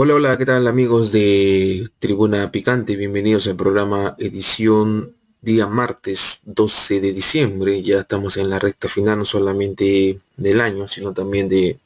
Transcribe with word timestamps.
Hola, 0.00 0.14
hola, 0.14 0.38
¿qué 0.38 0.46
tal 0.46 0.68
amigos 0.68 1.10
de 1.10 1.90
Tribuna 1.98 2.52
Picante? 2.52 2.94
Bienvenidos 2.94 3.48
al 3.48 3.56
programa 3.56 4.14
edición 4.20 5.16
día 5.42 5.66
martes 5.66 6.38
12 6.44 7.00
de 7.00 7.12
diciembre. 7.12 7.82
Ya 7.82 7.98
estamos 8.02 8.36
en 8.36 8.48
la 8.48 8.60
recta 8.60 8.88
final 8.88 9.18
no 9.18 9.24
solamente 9.24 10.20
del 10.36 10.60
año, 10.60 10.86
sino 10.86 11.12
también 11.12 11.48
de 11.48 11.80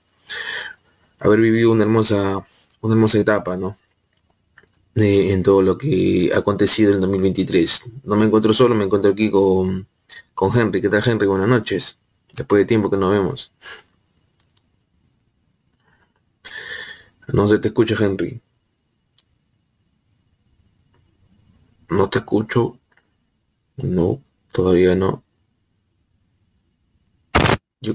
haber 1.21 1.41
vivido 1.41 1.73
una 1.73 1.85
hermosa, 1.85 2.45
una 2.83 2.95
hermosa 2.95 3.19
etapa, 3.19 3.57
¿no? 3.57 3.79
en 4.95 5.43
todo 5.43 5.63
lo 5.63 5.79
que 5.79 6.33
ha 6.35 6.39
acontecido 6.41 6.91
en 6.91 6.97
el 6.97 7.01
2023. 7.01 7.85
No 8.05 8.17
me 8.17 8.27
encuentro 8.27 8.53
solo, 8.53 8.75
me 8.75 8.85
encuentro 8.85 9.13
aquí 9.13 9.31
con, 9.31 9.87
con 10.35 10.55
Henry. 10.55 10.83
¿Qué 10.83 10.91
tal 10.91 11.03
Henry? 11.03 11.27
Buenas 11.27 11.49
noches. 11.49 11.97
Después 12.35 12.61
de 12.61 12.67
tiempo 12.67 12.91
que 12.91 12.99
nos 12.99 13.11
vemos. 13.11 13.53
No 17.33 17.49
se 17.49 17.59
te 17.59 17.69
escucha, 17.69 17.97
Henry. 17.99 18.41
No 21.89 22.11
te 22.11 22.19
escucho. 22.19 22.79
No, 23.77 24.23
todavía 24.53 24.95
no. 24.95 25.25
Yo 27.81 27.95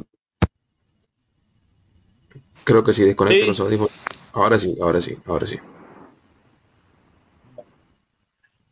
creo 2.63 2.83
que 2.83 2.93
si 2.93 3.03
desconecto 3.03 3.45
los 3.45 3.59
audífonos. 3.59 3.91
Ahora 4.33 4.57
sí, 4.57 4.75
ahora 4.81 5.01
sí, 5.01 5.17
ahora 5.25 5.45
sí. 5.45 5.57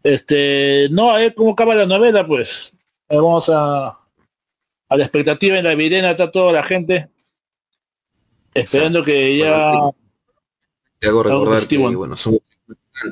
Este, 0.02 0.88
no, 0.92 1.12
a 1.12 1.18
ver 1.18 1.36
cómo 1.36 1.52
acaba 1.52 1.76
la 1.76 1.86
novela, 1.86 2.26
pues. 2.26 2.72
Vamos 3.08 3.50
a, 3.50 3.88
a 3.88 4.98
la 4.98 5.04
expectativa 5.04 5.58
en 5.60 5.64
la 5.64 5.76
virena 5.76 6.12
está 6.12 6.32
toda 6.32 6.52
la 6.52 6.64
gente 6.64 7.10
esperando 8.54 9.04
que 9.04 9.38
ya 9.38 9.92
te 11.06 11.10
hago 11.10 11.22
recordar 11.22 11.68
que 11.68 11.78
bueno, 11.78 12.18
somos 12.18 12.40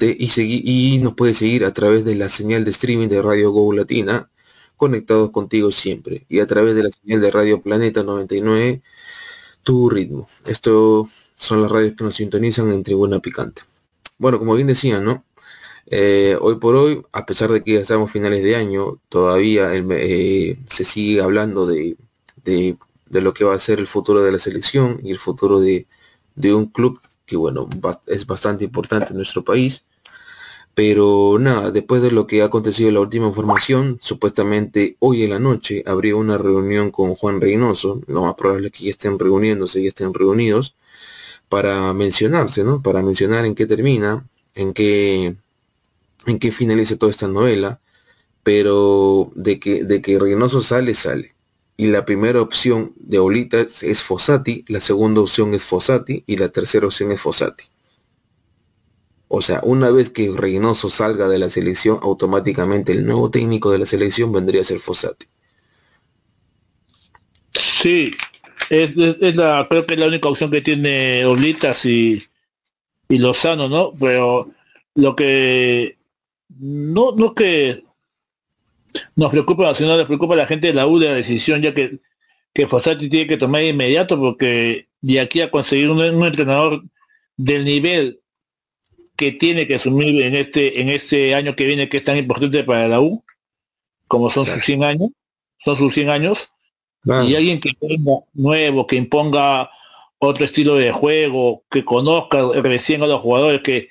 y, 0.01 0.95
y 0.95 0.97
nos 0.97 1.13
puede 1.13 1.35
seguir 1.35 1.63
a 1.63 1.73
través 1.73 2.03
de 2.05 2.15
la 2.15 2.27
señal 2.27 2.65
de 2.65 2.71
streaming 2.71 3.07
de 3.07 3.21
Radio 3.21 3.51
Go 3.51 3.71
Latina, 3.71 4.31
conectados 4.77 5.29
contigo 5.29 5.71
siempre, 5.71 6.25
y 6.27 6.39
a 6.39 6.47
través 6.47 6.73
de 6.73 6.83
la 6.83 6.89
señal 6.89 7.21
de 7.21 7.29
Radio 7.29 7.61
Planeta 7.61 8.01
99, 8.01 8.81
tu 9.61 9.89
ritmo. 9.91 10.27
Esto 10.47 11.07
son 11.37 11.61
las 11.61 11.71
radios 11.71 11.93
que 11.95 12.03
nos 12.03 12.15
sintonizan 12.15 12.71
en 12.71 12.81
Tribuna 12.81 13.19
Picante. 13.19 13.61
Bueno, 14.17 14.39
como 14.39 14.55
bien 14.55 14.67
decía, 14.67 14.99
¿no? 14.99 15.23
Eh, 15.85 16.35
hoy 16.41 16.55
por 16.55 16.75
hoy, 16.75 17.03
a 17.11 17.25
pesar 17.27 17.51
de 17.51 17.63
que 17.63 17.73
ya 17.73 17.81
estamos 17.81 18.11
finales 18.11 18.41
de 18.41 18.55
año, 18.55 18.99
todavía 19.09 19.69
eh, 19.75 20.57
se 20.67 20.85
sigue 20.85 21.21
hablando 21.21 21.67
de, 21.67 21.97
de, 22.43 22.77
lo 23.21 23.33
que 23.35 23.43
va 23.43 23.53
a 23.53 23.59
ser 23.59 23.79
el 23.79 23.87
futuro 23.87 24.23
de 24.23 24.31
la 24.31 24.39
selección 24.39 24.99
y 25.03 25.11
el 25.11 25.19
futuro 25.19 25.59
de, 25.59 25.87
de 26.35 26.53
un 26.55 26.65
club 26.65 26.99
que 27.25 27.37
bueno, 27.37 27.69
es 28.07 28.25
bastante 28.25 28.65
importante 28.65 29.11
en 29.11 29.17
nuestro 29.17 29.43
país. 29.43 29.85
Pero 30.75 31.37
nada, 31.39 31.71
después 31.71 32.01
de 32.01 32.11
lo 32.11 32.25
que 32.25 32.41
ha 32.41 32.45
acontecido 32.45 32.89
la 32.91 32.99
última 32.99 33.27
información, 33.27 33.99
supuestamente 34.01 34.97
hoy 34.99 35.23
en 35.23 35.29
la 35.29 35.39
noche 35.39 35.83
habría 35.85 36.15
una 36.15 36.37
reunión 36.39 36.89
con 36.91 37.13
Juan 37.15 37.41
Reynoso, 37.41 38.01
lo 38.07 38.23
más 38.23 38.33
probable 38.35 38.67
es 38.67 38.73
que 38.73 38.85
ya 38.85 38.91
estén 38.91 39.19
reuniéndose, 39.19 39.83
ya 39.83 39.89
estén 39.89 40.13
reunidos, 40.13 40.75
para 41.49 41.93
mencionarse, 41.93 42.63
¿no? 42.63 42.81
Para 42.81 43.03
mencionar 43.03 43.45
en 43.45 43.55
qué 43.55 43.67
termina, 43.67 44.27
en 44.55 44.73
qué, 44.73 45.35
en 46.25 46.39
qué 46.39 46.51
finaliza 46.51 46.97
toda 46.97 47.11
esta 47.11 47.27
novela, 47.27 47.79
pero 48.43 49.31
de 49.35 49.59
que, 49.59 49.83
de 49.83 50.01
que 50.01 50.19
Reynoso 50.19 50.61
sale, 50.61 50.95
sale 50.95 51.32
y 51.75 51.87
la 51.87 52.05
primera 52.05 52.41
opción 52.41 52.93
de 52.97 53.19
Olita 53.19 53.59
es 53.59 54.03
Fossati, 54.03 54.63
la 54.67 54.79
segunda 54.79 55.21
opción 55.21 55.53
es 55.53 55.63
Fossati 55.65 56.23
y 56.27 56.37
la 56.37 56.49
tercera 56.49 56.85
opción 56.85 57.11
es 57.11 57.21
Fossati. 57.21 57.65
O 59.27 59.41
sea, 59.41 59.61
una 59.63 59.89
vez 59.89 60.11
que 60.11 60.31
Reynoso 60.31 60.91
salga 60.91 61.27
de 61.27 61.39
la 61.39 61.49
selección, 61.49 61.97
automáticamente 62.03 62.91
el 62.91 63.03
nuevo 63.03 63.31
técnico 63.31 63.71
de 63.71 63.79
la 63.79 63.87
selección 63.87 64.31
vendría 64.31 64.61
a 64.61 64.65
ser 64.65 64.79
Fossati. 64.79 65.25
Sí, 67.53 68.11
es, 68.69 68.95
la, 68.95 69.65
creo 69.67 69.85
que 69.87 69.95
es 69.95 69.99
la 69.99 70.07
única 70.07 70.29
opción 70.29 70.51
que 70.51 70.61
tiene 70.61 71.25
Oblitas 71.25 71.83
y, 71.85 72.23
y 73.09 73.17
Lozano, 73.17 73.67
¿no? 73.67 73.93
Pero 73.99 74.51
lo 74.93 75.15
que 75.15 75.97
no, 76.59 77.13
no 77.13 77.33
que 77.33 77.83
nos 79.15 79.31
preocupa, 79.31 79.73
si 79.75 79.83
no 79.83 79.97
les 79.97 80.05
preocupa 80.05 80.33
a 80.33 80.37
la 80.37 80.47
gente 80.47 80.67
de 80.67 80.73
la 80.73 80.87
U 80.87 80.99
de 80.99 81.09
la 81.09 81.15
decisión, 81.15 81.61
ya 81.61 81.73
que, 81.73 81.99
que 82.53 82.67
Fossati 82.67 83.09
tiene 83.09 83.27
que 83.27 83.37
tomar 83.37 83.61
de 83.61 83.69
inmediato, 83.69 84.19
porque 84.19 84.87
de 85.01 85.19
aquí 85.19 85.41
a 85.41 85.51
conseguir 85.51 85.89
un, 85.89 86.01
entrenador 86.01 86.83
del 87.37 87.65
nivel 87.65 88.21
que 89.15 89.31
tiene 89.31 89.67
que 89.67 89.75
asumir 89.75 90.21
en 90.23 90.35
este, 90.35 90.81
en 90.81 90.89
este 90.89 91.35
año 91.35 91.55
que 91.55 91.65
viene, 91.65 91.89
que 91.89 91.97
es 91.97 92.03
tan 92.03 92.17
importante 92.17 92.63
para 92.63 92.87
la 92.87 92.99
U, 92.99 93.23
como 94.07 94.29
son 94.29 94.45
sus 94.45 94.63
100 94.63 94.83
años, 94.83 95.09
son 95.63 95.77
sus 95.77 95.93
100 95.93 96.09
años, 96.09 96.49
y 97.05 97.35
alguien 97.35 97.59
que 97.59 97.71
venga 97.81 98.19
nuevo, 98.33 98.87
que 98.87 98.95
imponga 98.95 99.69
otro 100.19 100.45
estilo 100.45 100.75
de 100.75 100.91
juego, 100.91 101.63
que 101.69 101.83
conozca 101.83 102.41
recién 102.61 103.03
a 103.03 103.07
los 103.07 103.21
jugadores, 103.21 103.61
que 103.61 103.89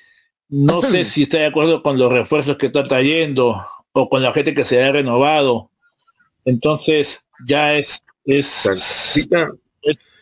no 0.49 0.81
sé 0.81 1.05
si 1.05 1.23
está 1.23 1.37
de 1.37 1.45
acuerdo 1.47 1.83
con 1.83 1.97
los 1.97 2.11
refuerzos 2.11 2.57
que 2.57 2.67
está 2.67 2.83
trayendo, 2.83 3.63
o 3.93 4.09
con 4.09 4.21
la 4.21 4.33
gente 4.33 4.53
que 4.53 4.65
se 4.65 4.83
ha 4.83 4.91
renovado. 4.91 5.69
Entonces 6.45 7.23
ya 7.47 7.75
es, 7.75 8.01
es, 8.25 8.63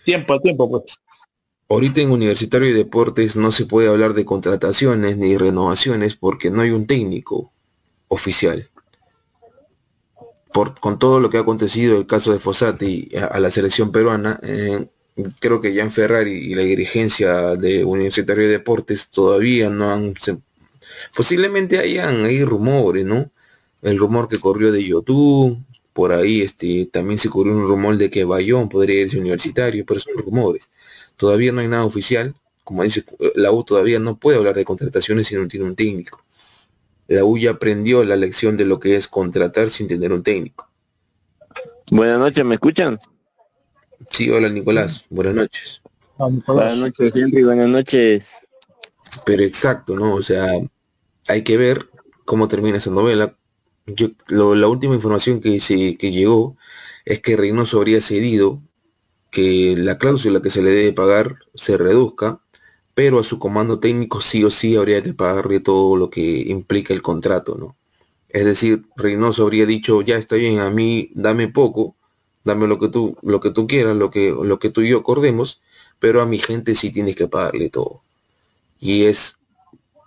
tiempo 0.05 0.33
a 0.33 0.41
tiempo. 0.41 0.69
Pues. 0.69 0.83
Ahorita 1.69 2.01
en 2.01 2.11
Universitario 2.11 2.67
de 2.67 2.75
Deportes 2.75 3.35
no 3.35 3.51
se 3.51 3.65
puede 3.65 3.87
hablar 3.87 4.13
de 4.13 4.25
contrataciones 4.25 5.17
ni 5.17 5.37
renovaciones 5.37 6.15
porque 6.15 6.51
no 6.51 6.61
hay 6.61 6.71
un 6.71 6.85
técnico 6.85 7.51
oficial. 8.09 8.69
Por, 10.53 10.77
con 10.81 10.99
todo 10.99 11.21
lo 11.21 11.29
que 11.29 11.37
ha 11.37 11.41
acontecido 11.41 11.97
el 11.97 12.05
caso 12.05 12.33
de 12.33 12.39
Fossati 12.39 13.09
a, 13.15 13.39
la 13.39 13.49
selección 13.49 13.93
peruana, 13.93 14.37
eh, 14.43 14.85
creo 15.39 15.61
que 15.61 15.73
ya 15.73 15.81
en 15.81 15.91
Ferrari 15.91 16.33
y 16.33 16.55
la 16.55 16.63
dirigencia 16.63 17.55
de 17.55 17.85
Universitario 17.85 18.43
de 18.43 18.49
Deportes 18.49 19.09
todavía 19.09 19.69
no 19.69 19.91
han... 19.91 20.13
posiblemente 21.15 21.79
hayan 21.79 22.25
hay 22.25 22.43
rumores, 22.43 23.05
¿no? 23.05 23.31
El 23.81 23.97
rumor 23.97 24.27
que 24.27 24.39
corrió 24.39 24.71
de 24.71 24.83
YouTube, 24.83 25.57
por 25.93 26.13
ahí 26.13 26.41
este, 26.41 26.85
también 26.85 27.17
se 27.17 27.29
corrió 27.29 27.53
un 27.53 27.67
rumor 27.67 27.97
de 27.97 28.09
que 28.09 28.23
Bayón 28.23 28.69
podría 28.69 29.01
irse 29.01 29.17
universitario, 29.17 29.85
pero 29.85 29.99
son 29.99 30.17
rumores. 30.17 30.71
Todavía 31.17 31.51
no 31.51 31.61
hay 31.61 31.67
nada 31.67 31.85
oficial. 31.85 32.33
Como 32.63 32.83
dice, 32.83 33.03
la 33.35 33.51
U 33.51 33.63
todavía 33.63 33.99
no 33.99 34.17
puede 34.17 34.37
hablar 34.37 34.55
de 34.55 34.63
contrataciones 34.63 35.27
si 35.27 35.35
no 35.35 35.47
tiene 35.47 35.65
un 35.65 35.75
técnico. 35.75 36.23
La 37.07 37.25
U 37.25 37.37
ya 37.37 37.51
aprendió 37.51 38.05
la 38.05 38.15
lección 38.15 38.55
de 38.55 38.65
lo 38.65 38.79
que 38.79 38.95
es 38.95 39.07
contratar 39.07 39.69
sin 39.69 39.87
tener 39.87 40.13
un 40.13 40.23
técnico. 40.23 40.69
Buenas 41.89 42.19
noches, 42.19 42.45
¿me 42.45 42.55
escuchan? 42.55 42.99
Sí, 44.09 44.29
hola 44.29 44.47
Nicolás, 44.47 45.05
buenas 45.09 45.35
noches. 45.35 45.81
Buenas 46.17 46.77
noches, 46.77 47.13
Henry, 47.15 47.43
buenas 47.43 47.67
noches. 47.67 48.31
Pero 49.25 49.43
exacto, 49.43 49.95
¿no? 49.95 50.15
O 50.15 50.21
sea, 50.21 50.47
hay 51.27 51.43
que 51.43 51.57
ver 51.57 51.89
cómo 52.23 52.47
termina 52.47 52.77
esa 52.77 52.91
novela, 52.91 53.35
yo, 53.85 54.09
la 54.27 54.67
última 54.67 54.95
información 54.95 55.41
que, 55.41 55.59
se, 55.59 55.97
que 55.97 56.11
llegó 56.11 56.57
es 57.05 57.21
que 57.21 57.35
Reynoso 57.35 57.77
habría 57.77 58.01
cedido 58.01 58.61
que 59.31 59.75
la 59.77 59.97
cláusula 59.97 60.41
que 60.41 60.49
se 60.49 60.61
le 60.61 60.71
debe 60.71 60.93
pagar 60.93 61.37
se 61.55 61.77
reduzca, 61.77 62.41
pero 62.93 63.19
a 63.19 63.23
su 63.23 63.39
comando 63.39 63.79
técnico 63.79 64.21
sí 64.21 64.43
o 64.43 64.51
sí 64.51 64.75
habría 64.75 65.01
que 65.01 65.13
pagarle 65.13 65.59
todo 65.61 65.95
lo 65.95 66.09
que 66.09 66.21
implica 66.21 66.93
el 66.93 67.01
contrato, 67.01 67.55
¿no? 67.57 67.77
Es 68.29 68.45
decir, 68.45 68.83
Reynoso 68.95 69.43
habría 69.43 69.65
dicho, 69.65 70.01
ya 70.01 70.17
está 70.17 70.35
bien, 70.35 70.59
a 70.59 70.69
mí 70.69 71.11
dame 71.15 71.47
poco, 71.49 71.95
dame 72.43 72.67
lo 72.67 72.79
que 72.79 72.89
tú, 72.89 73.17
lo 73.23 73.39
que 73.41 73.51
tú 73.51 73.67
quieras, 73.67 73.95
lo 73.95 74.09
que, 74.09 74.31
lo 74.31 74.59
que 74.59 74.69
tú 74.69 74.81
y 74.81 74.89
yo 74.89 74.99
acordemos, 74.99 75.61
pero 75.99 76.21
a 76.21 76.25
mi 76.25 76.39
gente 76.39 76.75
sí 76.75 76.91
tienes 76.91 77.15
que 77.15 77.27
pagarle 77.27 77.69
todo. 77.69 78.03
Y 78.79 79.03
es, 79.05 79.37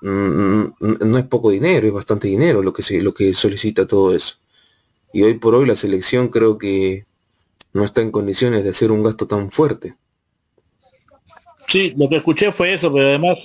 no 0.02 1.18
es 1.18 1.24
poco 1.24 1.50
dinero, 1.50 1.86
es 1.86 1.92
bastante 1.92 2.28
dinero 2.28 2.62
lo 2.62 2.72
que, 2.72 2.82
se, 2.82 3.02
lo 3.02 3.14
que 3.14 3.32
solicita 3.34 3.86
todo 3.86 4.14
eso. 4.14 4.36
Y 5.12 5.22
hoy 5.22 5.34
por 5.34 5.54
hoy 5.54 5.66
la 5.66 5.76
selección 5.76 6.28
creo 6.28 6.58
que 6.58 7.06
no 7.72 7.84
está 7.84 8.02
en 8.02 8.10
condiciones 8.10 8.64
de 8.64 8.70
hacer 8.70 8.90
un 8.90 9.02
gasto 9.02 9.26
tan 9.26 9.50
fuerte. 9.50 9.94
Sí, 11.68 11.94
lo 11.96 12.08
que 12.08 12.16
escuché 12.16 12.52
fue 12.52 12.74
eso, 12.74 12.92
pero 12.92 13.08
además, 13.08 13.36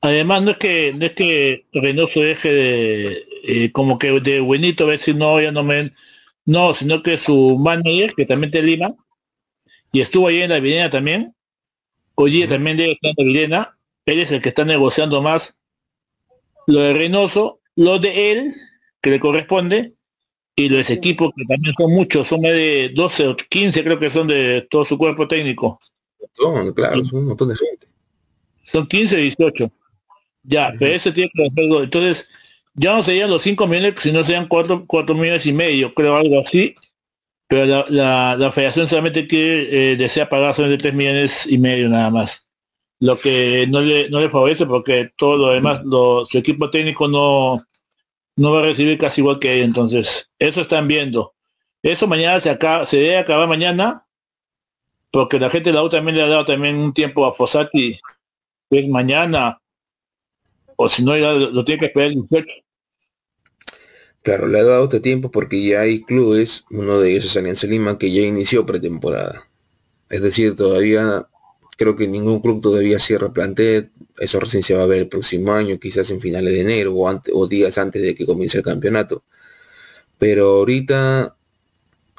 además 0.00 0.42
no 0.42 0.50
es 0.52 0.58
que 0.58 0.92
no 0.98 1.06
es 1.06 1.12
que 1.12 1.64
Reynoso 1.72 2.20
deje 2.20 2.52
de 2.52 3.26
eh, 3.42 3.72
como 3.72 3.98
que 3.98 4.20
de 4.20 4.40
buenito 4.40 4.86
ver 4.86 5.00
si 5.00 5.14
no 5.14 5.40
ya 5.40 5.50
no 5.52 5.64
me 5.64 5.92
no, 6.44 6.74
sino 6.74 7.02
que 7.02 7.16
su 7.16 7.56
manager, 7.58 8.12
que 8.14 8.26
también 8.26 8.50
te 8.50 8.62
Lima, 8.62 8.94
y 9.92 10.00
estuvo 10.00 10.28
ahí 10.28 10.42
en 10.42 10.50
la 10.50 10.60
Vilena 10.60 10.90
también, 10.90 11.34
hoy 12.14 12.32
día 12.32 12.48
también 12.48 12.76
debe 12.76 12.92
estar 12.92 13.10
en 13.10 13.14
la 13.18 13.24
Vilena, 13.24 13.78
él 14.06 14.18
es 14.18 14.32
el 14.32 14.40
que 14.42 14.48
está 14.48 14.64
negociando 14.64 15.22
más 15.22 15.56
lo 16.70 16.80
de 16.80 16.92
Reynoso, 16.92 17.60
lo 17.76 17.98
de 17.98 18.32
él, 18.32 18.54
que 19.00 19.10
le 19.10 19.20
corresponde, 19.20 19.94
y 20.56 20.68
los 20.68 20.90
equipos 20.90 21.32
que 21.36 21.44
también 21.44 21.74
son 21.76 21.92
muchos, 21.92 22.28
son 22.28 22.42
más 22.42 22.52
de 22.52 22.90
12 22.94 23.28
o 23.28 23.36
15 23.36 23.82
creo 23.82 23.98
que 23.98 24.10
son 24.10 24.28
de 24.28 24.66
todo 24.70 24.84
su 24.84 24.98
cuerpo 24.98 25.26
técnico. 25.26 25.78
Son, 26.32 26.72
claro, 26.74 27.04
son 27.04 27.20
un 27.20 27.26
montón 27.28 27.48
de 27.48 27.56
gente. 27.56 27.86
Son 28.70 28.86
15, 28.86 29.16
18. 29.16 29.72
Ya, 30.42 30.72
pero 30.78 30.94
eso 30.94 31.12
tiene 31.12 31.30
que 31.34 31.46
hacerlo. 31.46 31.82
Entonces, 31.82 32.26
ya 32.74 32.94
no 32.94 33.02
serían 33.02 33.30
los 33.30 33.42
5 33.42 33.66
millones, 33.66 33.94
sino 33.98 34.24
serían 34.24 34.48
4, 34.48 34.84
4 34.86 35.14
millones 35.14 35.46
y 35.46 35.52
medio, 35.52 35.92
creo 35.94 36.16
algo 36.16 36.40
así. 36.40 36.74
Pero 37.48 37.84
la, 37.88 38.36
la, 38.38 38.52
federación 38.52 38.86
solamente 38.86 39.26
quiere, 39.26 39.92
eh, 39.92 39.96
desea 39.96 40.28
pagar 40.28 40.54
solamente 40.54 40.82
3 40.82 40.94
millones 40.94 41.46
y 41.46 41.58
medio 41.58 41.88
nada 41.88 42.10
más. 42.10 42.39
Lo 43.00 43.18
que 43.18 43.66
no 43.68 43.80
le, 43.80 44.10
no 44.10 44.20
le 44.20 44.28
favorece 44.30 44.66
porque 44.66 45.10
todo 45.16 45.36
lo 45.38 45.48
demás, 45.48 45.80
lo, 45.84 46.26
su 46.26 46.38
equipo 46.38 46.70
técnico 46.70 47.08
no, 47.08 47.60
no 48.36 48.52
va 48.52 48.60
a 48.60 48.64
recibir 48.64 48.98
casi 48.98 49.20
igual 49.22 49.38
que 49.38 49.54
ellos. 49.54 49.66
Entonces, 49.66 50.30
eso 50.38 50.60
están 50.60 50.86
viendo. 50.86 51.34
Eso 51.82 52.06
mañana 52.06 52.40
se, 52.40 52.50
acaba, 52.50 52.84
se 52.84 52.98
debe 52.98 53.18
acabar 53.18 53.48
mañana, 53.48 54.06
porque 55.10 55.40
la 55.40 55.50
gente 55.50 55.70
de 55.70 55.74
la 55.74 55.82
U 55.82 55.88
también 55.88 56.16
le 56.16 56.22
ha 56.22 56.28
dado 56.28 56.44
también 56.44 56.76
un 56.76 56.92
tiempo 56.92 57.26
a 57.26 57.32
Fossati, 57.32 57.98
es 58.70 58.88
mañana, 58.88 59.60
o 60.76 60.88
si 60.88 61.02
no, 61.02 61.16
lo, 61.16 61.64
tiene 61.64 61.80
que 61.80 61.86
esperar 61.86 62.08
el 62.08 62.14
18. 62.14 62.46
Claro, 64.22 64.46
le 64.46 64.60
ha 64.60 64.64
dado 64.64 64.84
este 64.84 65.00
tiempo 65.00 65.30
porque 65.30 65.62
ya 65.62 65.80
hay 65.80 66.02
clubes, 66.02 66.64
uno 66.70 67.00
de 67.00 67.12
ellos 67.12 67.24
es 67.24 67.36
Alianza 67.36 67.66
Lima, 67.66 67.98
que 67.98 68.12
ya 68.12 68.22
inició 68.22 68.66
pretemporada. 68.66 69.48
Es 70.10 70.22
decir, 70.22 70.54
todavía 70.54 71.26
creo 71.80 71.96
que 71.96 72.06
ningún 72.06 72.40
club 72.42 72.60
todavía 72.60 73.00
cierra 73.00 73.32
plantel, 73.32 73.90
eso 74.18 74.38
recién 74.38 74.62
se 74.62 74.74
va 74.74 74.82
a 74.82 74.86
ver 74.86 74.98
el 74.98 75.08
próximo 75.08 75.54
año, 75.54 75.80
quizás 75.80 76.10
en 76.10 76.20
finales 76.20 76.52
de 76.52 76.60
enero 76.60 76.92
o, 76.92 77.08
antes, 77.08 77.32
o 77.34 77.46
días 77.48 77.78
antes 77.78 78.02
de 78.02 78.14
que 78.14 78.26
comience 78.26 78.58
el 78.58 78.64
campeonato. 78.64 79.24
Pero 80.18 80.58
ahorita, 80.58 81.36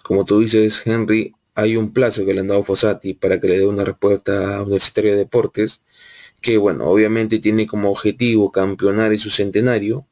como 0.01 0.25
tú 0.25 0.39
dices, 0.39 0.81
Henry, 0.83 1.35
hay 1.53 1.77
un 1.77 1.93
plazo 1.93 2.25
que 2.25 2.33
le 2.33 2.39
han 2.39 2.47
dado 2.47 2.63
Fossati 2.63 3.13
para 3.13 3.39
que 3.39 3.49
le 3.49 3.59
dé 3.59 3.67
una 3.67 3.85
respuesta 3.85 4.57
a 4.57 4.63
Universitario 4.63 5.11
de 5.11 5.17
Deportes, 5.17 5.81
que 6.41 6.57
bueno, 6.57 6.85
obviamente 6.85 7.37
tiene 7.37 7.67
como 7.67 7.91
objetivo 7.91 8.51
campeonar 8.51 9.11
en 9.11 9.19
su 9.19 9.29
centenario, 9.29 10.07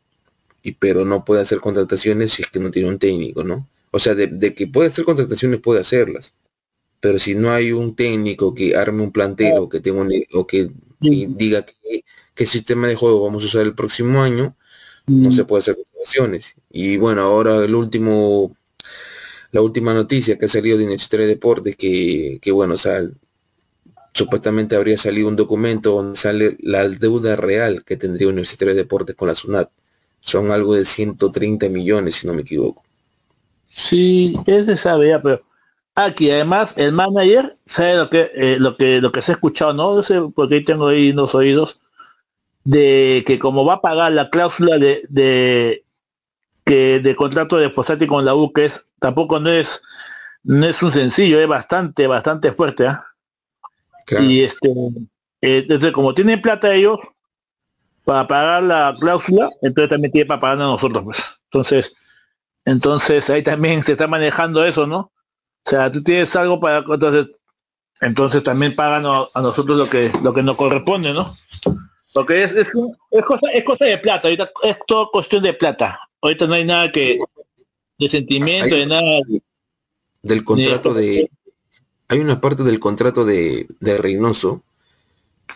y, 0.62 0.74
pero 0.74 1.06
no 1.06 1.26
puede 1.26 1.42
hacer 1.42 1.60
contrataciones 1.60 2.34
si 2.34 2.44
es 2.44 2.50
que 2.50 2.60
no 2.60 2.70
tiene 2.70 2.90
un 2.90 3.00
técnico, 3.00 3.44
¿no? 3.44 3.68
O 3.90 3.98
sea, 3.98 4.14
de, 4.14 4.28
de 4.28 4.54
que 4.54 4.68
puede 4.68 4.90
hacer 4.90 5.06
contrataciones, 5.06 5.60
puede 5.60 5.82
hacerlas 5.82 6.36
pero 7.00 7.20
si 7.20 7.36
no 7.36 7.52
hay 7.52 7.72
un 7.72 7.96
técnico 7.96 8.54
que 8.54 8.76
arme 8.76 9.04
un 9.04 9.12
plantero, 9.12 9.70
que 9.70 9.80
tenga 9.80 10.06
o 10.34 10.48
que 10.48 10.72
diga 11.00 11.66
qué 12.36 12.46
sistema 12.46 12.88
de 12.88 12.96
juego 12.96 13.24
vamos 13.24 13.44
a 13.44 13.48
usar 13.48 13.62
el 13.62 13.76
próximo 13.76 14.22
año, 14.22 14.56
no 15.08 15.32
se 15.32 15.46
puede 15.46 15.60
hacer 15.60 15.76
contrataciones. 15.76 16.56
Y 16.70 16.98
bueno, 16.98 17.22
ahora 17.22 17.64
el 17.64 17.76
último, 17.76 18.56
la 19.52 19.62
última 19.62 19.94
noticia 19.94 20.38
que 20.38 20.46
ha 20.46 20.50
salido 20.50 20.78
de 20.78 20.86
Universitario 20.86 21.26
de 21.26 21.34
Deportes, 21.36 21.76
que, 21.76 22.40
que 22.42 22.52
bueno, 22.52 22.76
o 22.76 22.78
sea, 22.78 23.02
supuestamente 24.14 24.76
habría 24.76 24.98
salido 24.98 25.28
un 25.28 25.36
documento 25.36 25.96
donde 25.96 26.18
sale 26.18 26.58
la 26.60 26.88
deuda 26.88 27.36
real 27.36 27.84
que 27.86 27.98
tendría 27.98 28.28
Universitario 28.28 28.76
de 28.76 28.82
Deportes 28.82 29.16
con 29.16 29.28
la 29.28 29.36
SUNAT. 29.36 29.70
Son 30.20 30.52
algo 30.52 30.76
de 30.76 30.84
130 30.86 31.70
millones, 31.70 32.16
si 32.16 32.28
no 32.28 32.34
me 32.34 32.42
equivoco. 32.42 32.84
Sí, 33.70 34.38
ese 34.46 34.76
sabe 34.76 35.10
ya, 35.10 35.22
pero 35.22 35.42
Aquí 35.96 36.32
además 36.32 36.74
el 36.78 36.94
manager 36.94 37.56
sabe 37.66 37.98
lo 37.98 38.10
que 38.10 38.32
eh, 38.34 38.58
lo 38.60 38.78
que 38.78 39.02
lo 39.02 39.12
que 39.12 39.22
se 39.22 39.32
ha 39.32 39.36
escuchado, 39.36 39.74
no, 39.74 40.02
sé 40.04 40.22
porque 40.34 40.56
ahí 40.56 40.64
tengo 40.64 40.88
ahí 40.88 41.12
unos 41.12 41.36
oídos 41.36 41.80
de 42.64 43.24
que 43.26 43.40
como 43.40 43.66
va 43.66 43.76
a 43.76 43.82
pagar 43.82 44.12
la 44.12 44.30
cláusula 44.30 44.78
de, 44.78 45.02
de 45.10 45.84
que 46.66 47.00
de 47.00 47.16
contrato 47.16 47.58
de 47.58 47.70
Posati 47.70 48.08
con 48.08 48.26
la 48.26 48.36
U 48.36 48.54
que 48.54 48.66
es 48.66 48.86
tampoco 49.00 49.40
no 49.40 49.50
es 49.50 49.82
no 50.44 50.66
es 50.66 50.82
un 50.82 50.92
sencillo, 50.92 51.40
es 51.40 51.48
bastante 51.48 52.08
bastante 52.08 52.52
fuerte, 52.54 52.88
¿ah? 52.88 53.06
Y 54.22 54.42
este 54.42 54.70
eh, 55.42 55.60
entonces 55.60 55.92
como 55.92 56.14
tienen 56.14 56.42
plata 56.42 56.74
ellos 56.74 57.00
para 58.10 58.28
pagar 58.28 58.64
la 58.64 58.96
cláusula, 59.00 59.50
entonces 59.62 59.90
también 59.90 60.12
tiene 60.12 60.26
para 60.26 60.42
pagar 60.42 60.58
a 60.58 60.62
nosotros, 60.62 61.04
pues. 61.04 61.18
Entonces, 61.46 61.94
entonces 62.66 63.30
ahí 63.30 63.44
también 63.44 63.84
se 63.84 63.92
está 63.92 64.08
manejando 64.08 64.66
eso, 64.66 64.88
¿no? 64.88 65.12
O 65.66 65.70
sea, 65.70 65.92
tú 65.92 66.02
tienes 66.04 66.36
algo 66.36 66.60
para 66.60 66.80
entonces, 66.80 67.28
entonces 68.02 68.44
también 68.44 68.76
pagan 68.76 69.06
a 69.06 69.42
nosotros 69.42 69.78
lo 69.78 69.90
que 69.90 70.12
lo 70.24 70.34
que 70.34 70.44
nos 70.44 70.56
corresponde, 70.56 71.14
¿no? 71.14 71.34
Porque 72.14 72.44
es, 72.44 72.54
es, 72.54 72.72
cosa, 72.72 73.52
es 73.54 73.64
cosa 73.64 73.86
de 73.86 73.98
plata, 74.00 74.28
ahorita 74.28 74.52
es 74.64 74.78
todo 74.88 75.12
cuestión 75.12 75.44
de 75.44 75.54
plata. 75.54 76.00
Ahorita 76.22 76.48
no 76.48 76.56
hay 76.56 76.66
nada 76.66 76.92
que 76.92 77.20
de 77.98 78.10
sentimiento, 78.10 78.76
de 78.76 78.86
nada. 78.88 79.20
Del 80.22 80.44
contrato 80.44 80.94
de, 80.94 81.30
hay 82.10 82.20
una 82.20 82.42
parte 82.42 82.64
del 82.64 82.80
contrato 82.80 83.24
de, 83.24 83.68
de 83.80 83.98
Reynoso 83.98 84.64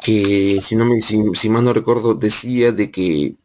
que 0.03 0.59
si 0.61 0.75
no 0.75 0.85
me 0.85 1.01
si, 1.01 1.21
si 1.33 1.50
mal 1.50 1.65
no 1.65 1.73
recuerdo 1.73 2.13
decía 2.13 2.71
de 2.71 2.91
que 2.91 3.35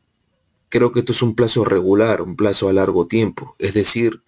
creo 0.69 0.93
que 0.93 1.01
esto 1.01 1.13
es 1.13 1.23
un 1.23 1.35
plazo 1.35 1.65
regular, 1.65 2.23
un 2.23 2.37
plazo 2.37 2.69
a 2.69 2.73
largo 2.73 3.07
tiempo. 3.07 3.55
Es 3.59 3.75
decir, 3.75 4.23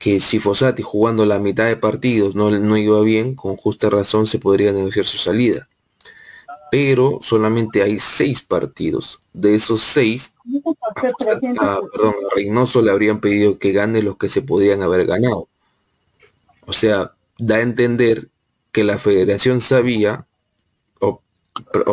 que 0.00 0.18
si 0.18 0.40
Fossati 0.40 0.82
jugando 0.82 1.26
la 1.26 1.38
mitad 1.38 1.66
de 1.66 1.76
partidos 1.76 2.34
no, 2.34 2.50
no 2.50 2.78
iba 2.78 3.02
bien, 3.02 3.34
con 3.34 3.56
justa 3.56 3.90
razón 3.90 4.26
se 4.26 4.38
podría 4.38 4.72
negociar 4.72 5.04
su 5.04 5.18
salida. 5.18 5.68
Pero 6.70 7.18
solamente 7.20 7.82
hay 7.82 7.98
seis 7.98 8.40
partidos. 8.40 9.20
De 9.34 9.54
esos 9.54 9.82
seis, 9.82 10.32
a, 11.58 11.80
perdón, 11.92 12.14
a 12.14 12.34
Reynoso 12.34 12.80
le 12.80 12.90
habrían 12.90 13.20
pedido 13.20 13.58
que 13.58 13.72
gane 13.72 14.00
los 14.00 14.16
que 14.16 14.30
se 14.30 14.40
podían 14.40 14.80
haber 14.80 15.04
ganado. 15.04 15.48
O 16.64 16.72
sea, 16.72 17.12
da 17.36 17.56
a 17.56 17.60
entender 17.60 18.30
que 18.72 18.84
la 18.84 18.96
federación 18.96 19.60
sabía, 19.60 20.26
o, 20.98 21.20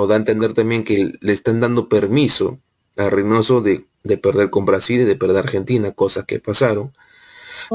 da 0.08 0.16
a 0.16 0.18
entender 0.18 0.54
también 0.54 0.86
que 0.86 1.12
le 1.20 1.34
están 1.34 1.60
dando 1.60 1.90
permiso 1.90 2.58
a 2.96 3.10
Reynoso 3.10 3.60
de, 3.60 3.86
de 4.06 4.18
perder 4.18 4.50
con 4.50 4.66
Brasil 4.66 5.02
y 5.02 5.06
de 5.06 5.18
perder 5.18 5.40
Argentina, 5.40 5.92
cosas 5.92 6.24
que 6.24 6.40
pasaron 6.40 6.94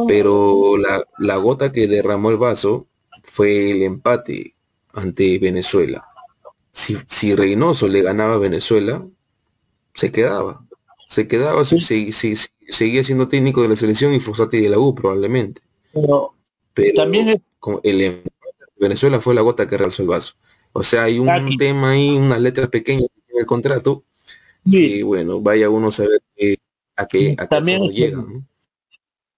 pero 0.08 0.76
la, 0.76 1.37
gota 1.37 1.72
que 1.72 1.87
derramó 1.87 2.30
el 2.30 2.37
vaso 2.37 2.87
fue 3.25 3.70
el 3.70 3.82
empate 3.82 4.54
ante 4.92 5.38
Venezuela. 5.38 6.04
Si, 6.72 6.96
si 7.06 7.34
Reynoso 7.34 7.88
le 7.88 8.02
ganaba 8.02 8.34
a 8.34 8.38
Venezuela, 8.38 9.06
se 9.94 10.11
quedaba. 10.11 10.64
Se 11.08 11.28
quedaba, 11.28 11.62
seguía 11.64 13.04
siendo 13.04 13.28
técnico 13.28 13.62
de 13.62 13.68
la 13.68 13.76
selección 13.76 14.14
y 14.14 14.20
Fosati 14.20 14.61
de 14.61 14.70
la 14.70 14.78
U 14.78 14.94
probablemente. 14.94 15.61
Pero, 15.92 16.34
también 16.94 17.42
el 17.82 18.00
em, 18.00 18.22
Venezuela 18.76 19.20
fue 19.20 19.34
la 19.34 19.42
gota 19.42 19.68
que 19.68 19.76
realzó 19.76 20.02
el 20.02 20.08
vaso. 20.08 20.34
O 20.72 20.82
sea, 20.82 21.04
hay 21.04 21.18
un 21.18 21.56
tema 21.58 21.90
ahí, 21.90 22.16
unas 22.16 22.40
letras 22.40 22.68
pequeñas 22.68 23.08
en 23.28 23.40
el 23.40 23.46
contrato, 23.46 24.04
y 24.64 25.02
bueno, 25.02 25.40
vaya 25.40 25.68
uno 25.68 25.88
a 25.88 25.92
saber 25.92 26.22
a 26.96 27.06
qué, 27.06 27.34
a 27.38 27.46
también 27.46 27.82
llegan. 27.90 28.46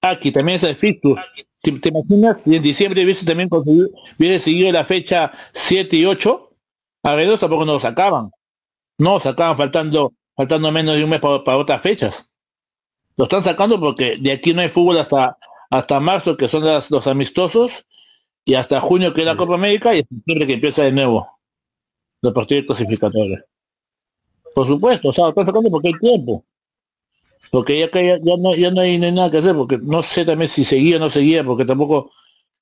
Aquí 0.05 0.31
también 0.31 0.57
es 0.57 0.63
el 0.65 0.77
fixture. 0.77 1.19
¿Te, 1.63 1.89
imaginas 1.89 2.43
si 2.43 2.55
en 2.55 2.63
diciembre 2.63 3.03
hubiese 3.03 3.25
también 3.25 3.49
conseguido, 3.49 3.89
hubiese 4.19 4.45
seguido 4.45 4.71
la 4.71 4.85
fecha 4.85 5.33
7 5.53 5.97
y 5.97 6.05
8? 6.05 6.51
A 7.05 7.15
ver, 7.15 7.39
tampoco 7.39 7.65
nos 7.65 7.81
sacaban. 7.81 8.31
No, 8.99 9.19
sacaban 9.19 9.57
faltando, 9.57 10.13
faltando 10.37 10.71
menos 10.71 10.97
de 10.97 11.05
un 11.05 11.09
mes 11.09 11.21
para, 11.21 11.57
otras 11.57 11.81
fechas. 11.81 12.31
Lo 13.17 13.25
están 13.25 13.43
sacando 13.43 13.81
porque 13.81 14.19
de 14.21 14.33
aquí 14.33 14.53
no 14.53 14.61
hay 14.61 14.69
fútbol 14.69 14.99
hasta, 14.99 15.39
hasta 15.71 16.01
marzo, 16.01 16.37
que 16.37 16.49
son 16.49 16.65
los 16.65 17.07
amistosos, 17.07 17.87
y 18.45 18.55
hasta 18.57 18.83
junio 18.83 19.15
que 19.15 19.23
es 19.23 19.27
la 19.27 19.37
Copa 19.37 19.55
América, 19.55 19.95
y 19.95 20.01
septiembre 20.01 20.47
que 20.47 20.55
empieza 20.55 20.83
de 20.83 20.93
nuevo 20.93 21.27
los 22.21 22.35
partidos 22.35 22.67
clasificatorios. 22.67 23.41
Por 24.55 24.67
supuesto, 24.67 25.09
o 25.09 25.15
sea, 25.15 25.25
lo 25.25 25.31
están 25.31 25.47
sacando 25.47 25.71
porque 25.71 25.89
hay 25.89 25.95
tiempo 25.95 26.45
porque 27.51 27.79
ya, 27.79 27.91
ya, 27.91 28.19
ya, 28.23 28.37
no, 28.39 28.55
ya 28.55 28.71
no, 28.71 28.81
hay, 28.81 28.99
nada 28.99 29.31
que 29.31 29.39
hacer, 29.39 29.55
porque 29.55 29.79
no 29.79 30.03
sé 30.03 30.25
también 30.25 30.51
si 30.51 30.65
seguía 30.65 30.97
o 30.97 31.01
no 31.01 31.11
seguía, 31.11 31.45
porque 31.45 31.65
tampoco 31.65 32.11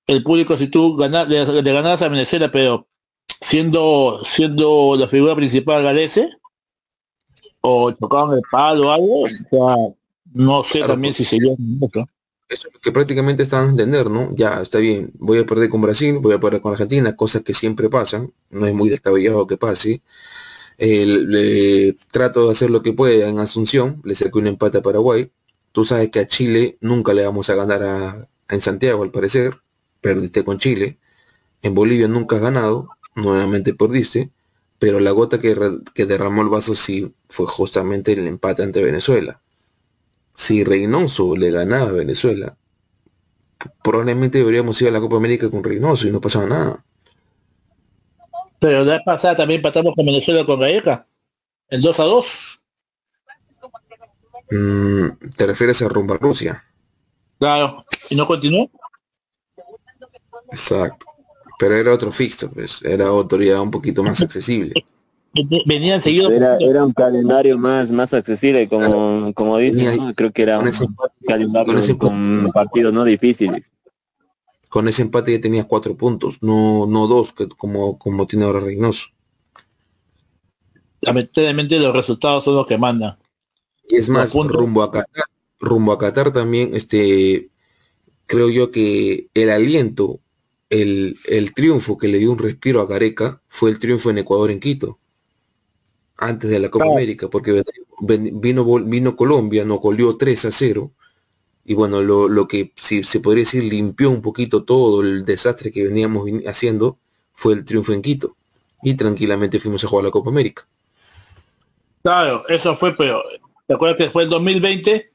el 0.07 0.23
público 0.23 0.57
si 0.57 0.69
tú 0.69 0.97
ganas, 0.97 1.29
le, 1.29 1.45
ganas 1.62 2.03
a 2.03 2.09
Venezuela, 2.09 2.51
pero 2.51 2.87
siendo 3.41 4.23
siendo 4.25 4.97
la 4.97 5.09
figura 5.09 5.35
principal 5.35 5.83
Galese, 5.83 6.31
o 7.61 7.95
tocaban 7.95 8.37
el 8.37 8.43
palo 8.51 8.89
o 8.89 8.91
algo, 8.91 9.23
o 9.23 9.29
sea, 9.29 9.77
no 10.33 10.65
sé 10.65 10.81
también 10.81 11.15
si 11.15 11.25
sería 11.25 11.55
eso 12.53 12.69
es 12.69 12.75
lo 12.75 12.81
que 12.81 12.93
prácticamente 12.93 13.43
están 13.43 13.67
a 13.67 13.71
entender, 13.71 14.11
¿no? 14.11 14.29
Ya, 14.35 14.61
está 14.61 14.79
bien, 14.79 15.11
voy 15.15 15.39
a 15.39 15.47
perder 15.47 15.71
con 15.71 15.81
Brasil, 15.81 16.19
voy 16.21 16.35
a 16.35 16.41
perder 16.41 16.61
con 16.61 16.73
Argentina, 16.73 17.17
cosas 17.17 17.43
que 17.43 17.55
siempre 17.55 17.89
pasan, 17.89 18.33
no 18.51 18.67
es 18.67 18.75
muy 18.75 18.91
descabellado 18.91 19.47
que 19.47 19.57
pase. 19.57 20.03
Le, 20.79 21.95
trato 22.11 22.47
de 22.47 22.52
hacer 22.52 22.71
lo 22.71 22.83
que 22.83 22.93
pueda 22.93 23.29
en 23.29 23.38
Asunción, 23.38 24.00
le 24.05 24.14
saqué 24.14 24.38
un 24.38 24.47
empate 24.47 24.79
a 24.79 24.83
Paraguay. 24.83 25.33
Tú 25.73 25.85
sabes 25.85 26.11
que 26.11 26.21
a 26.21 26.26
Chile 26.26 26.79
nunca 26.81 27.14
le 27.14 27.25
vamos 27.25 27.50
a 27.50 27.55
ganar 27.55 28.29
en 28.49 28.61
Santiago, 28.61 29.02
al 29.02 29.11
parecer. 29.11 29.59
Perdiste 30.00 30.45
con 30.45 30.59
Chile. 30.59 30.99
En 31.62 31.75
Bolivia 31.75 32.09
nunca 32.09 32.37
has 32.37 32.43
ganado, 32.43 32.88
nuevamente 33.14 33.75
perdiste. 33.75 34.31
Pero 34.79 35.00
la 35.00 35.12
gota 35.12 35.41
que, 35.41 35.57
que 35.95 36.07
derramó 36.07 36.43
el 36.43 36.49
vaso 36.49 36.75
sí 36.75 37.14
fue 37.29 37.47
justamente 37.47 38.12
el 38.12 38.26
empate 38.26 38.62
ante 38.62 38.83
Venezuela 38.83 39.43
si 40.35 40.64
Reynoso 40.64 41.37
le 41.37 41.50
ganaba 41.50 41.91
a 41.91 41.93
Venezuela, 41.93 42.57
probablemente 43.83 44.38
deberíamos 44.38 44.81
ir 44.83 44.88
a 44.88 44.91
la 44.91 45.00
Copa 45.00 45.17
América 45.17 45.50
con 45.50 45.62
Reynoso 45.62 46.07
y 46.07 46.11
no 46.11 46.21
pasaba 46.21 46.47
nada. 46.47 46.85
Pero 48.62 48.85
la 48.85 48.92
vez 48.92 49.02
pasada 49.04 49.35
también 49.35 49.61
pasamos 49.61 49.92
con 49.97 50.07
Venezuela 50.07 50.47
con 50.47 50.61
Gaeca, 50.61 51.04
el 51.69 51.83
2 51.83 51.99
a 51.99 52.02
2. 52.04 52.26
Mm, 54.52 55.07
¿Te 55.37 55.47
refieres 55.49 55.83
a 55.83 55.88
rumba 55.88 56.16
Rusia? 56.16 56.64
Claro, 57.40 57.85
¿y 58.09 58.14
no 58.14 58.25
continuó? 58.25 58.71
Exacto. 60.52 61.07
Pero 61.59 61.75
era 61.75 61.92
otro 61.92 62.12
fixture, 62.12 62.52
pues, 62.54 62.81
era 62.83 63.09
autoridad 63.09 63.61
un 63.61 63.73
poquito 63.73 64.04
más 64.04 64.23
accesible. 64.23 64.75
venían 65.66 66.00
seguidos 66.00 66.31
era, 66.33 66.85
un 66.85 66.92
calendario 66.92 67.59
más 67.59 67.90
más 67.90 68.12
accesible 68.14 68.69
como 68.69 69.33
como 69.33 69.57
dicen 69.57 70.12
creo 70.12 70.31
que 70.31 70.42
era 70.42 70.59
un 70.59 70.71
calendario 71.26 71.99
con, 71.99 72.50
partidos 72.52 72.92
no 72.92 73.02
difíciles 73.02 73.72
con 74.73 74.88
ese 74.88 75.02
empate 75.02 75.33
ya 75.33 75.41
tenías 75.43 75.67
cuatro 75.67 75.99
puntos 75.99 76.43
no 76.43 76.87
no 76.87 77.07
dos 77.07 77.35
que 77.35 77.47
como 77.47 77.99
como 77.99 78.26
tiene 78.26 78.47
ahora 78.47 78.61
Reynoso. 78.61 79.09
Lamentablemente 81.02 81.79
los 81.79 81.95
resultados 81.95 82.45
son 82.45 82.55
los 82.55 82.67
que 82.67 82.79
mandan. 82.79 83.19
Y 83.87 83.97
es 83.97 84.09
más 84.09 84.33
rumbo 84.33 84.83
a 84.83 84.91
Qatar 84.91 85.26
rumbo 85.61 85.93
a 85.93 85.99
Qatar 85.99 86.33
también 86.33 86.75
este 86.75 87.50
creo 88.25 88.49
yo 88.49 88.71
que 88.71 89.29
el 89.35 89.50
aliento 89.50 90.21
el, 90.71 91.19
el 91.29 91.52
triunfo 91.52 91.99
que 91.99 92.09
le 92.09 92.19
dio 92.19 92.33
un 92.33 92.38
respiro 92.38 92.81
a 92.81 92.87
Gareca 92.87 93.43
fue 93.49 93.69
el 93.69 93.79
triunfo 93.79 94.09
en 94.09 94.19
Ecuador 94.19 94.50
en 94.50 94.61
Quito 94.61 94.99
antes 96.17 96.49
de 96.49 96.61
la 96.61 96.71
Copa 96.71 96.87
América, 96.87 97.29
porque 97.29 97.62
vino, 98.00 98.64
vino 98.85 99.17
Colombia, 99.17 99.64
nos 99.64 99.81
colió 99.81 100.17
3 100.17 100.47
a 100.47 100.52
0, 100.52 100.93
y 101.64 101.75
bueno, 101.75 102.02
lo, 102.02 102.49
que 102.49 102.73
si 102.76 103.04
se 103.04 103.21
podría 103.21 103.42
decir 103.42 103.64
limpió 103.64 104.11
un 104.11 104.23
poquito 104.23 104.64
todo 104.64 105.02
el 105.02 105.25
desastre 105.25 105.71
que 105.71 105.85
veníamos 105.85 106.28
haciendo 106.47 106.99
fue 107.33 107.54
el 107.54 107.64
triunfo 107.64 107.92
en 107.92 108.02
Quito, 108.02 108.37
y 108.83 108.95
tranquilamente 108.95 109.61
fuimos 109.61 109.85
a 109.85 109.88
jugar 109.88 110.04
la 110.04 110.11
Copa 110.11 110.31
América. 110.31 110.66
Claro, 112.02 112.42
eso 112.49 112.76
fue, 112.76 112.95
pero 112.97 113.23
¿te 113.66 113.75
acuerdas 113.75 113.97
que 113.97 114.11
fue 114.11 114.25
el 114.25 114.28
2020? 114.28 115.11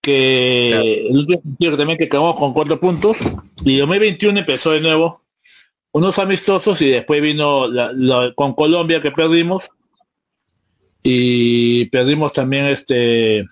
Que 0.00 1.06
el 1.08 1.16
último 1.16 1.42
partido 1.42 1.76
también 1.76 1.98
que 1.98 2.08
quedamos 2.08 2.36
con 2.36 2.54
cuatro 2.54 2.80
puntos, 2.80 3.18
y 3.64 3.78
2021 3.78 4.38
empezó 4.38 4.70
de 4.70 4.80
nuevo 4.80 5.22
unos 5.92 6.18
amistosos 6.18 6.82
y 6.82 6.90
después 6.90 7.22
vino 7.22 7.66
con 8.34 8.52
Colombia 8.52 9.00
que 9.00 9.10
perdimos 9.10 9.64
y 11.02 11.86
perdimos 11.86 12.34
también 12.34 12.66
este 12.66 13.46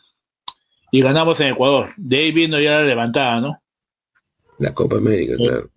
y 0.94 1.00
ganamos 1.00 1.40
en 1.40 1.48
Ecuador. 1.48 1.92
De 1.96 2.18
ahí 2.18 2.30
vino 2.30 2.60
ya 2.60 2.78
la 2.78 2.84
levantada, 2.84 3.40
¿no? 3.40 3.60
La 4.60 4.72
Copa 4.72 4.98
América, 4.98 5.34
claro. 5.36 5.68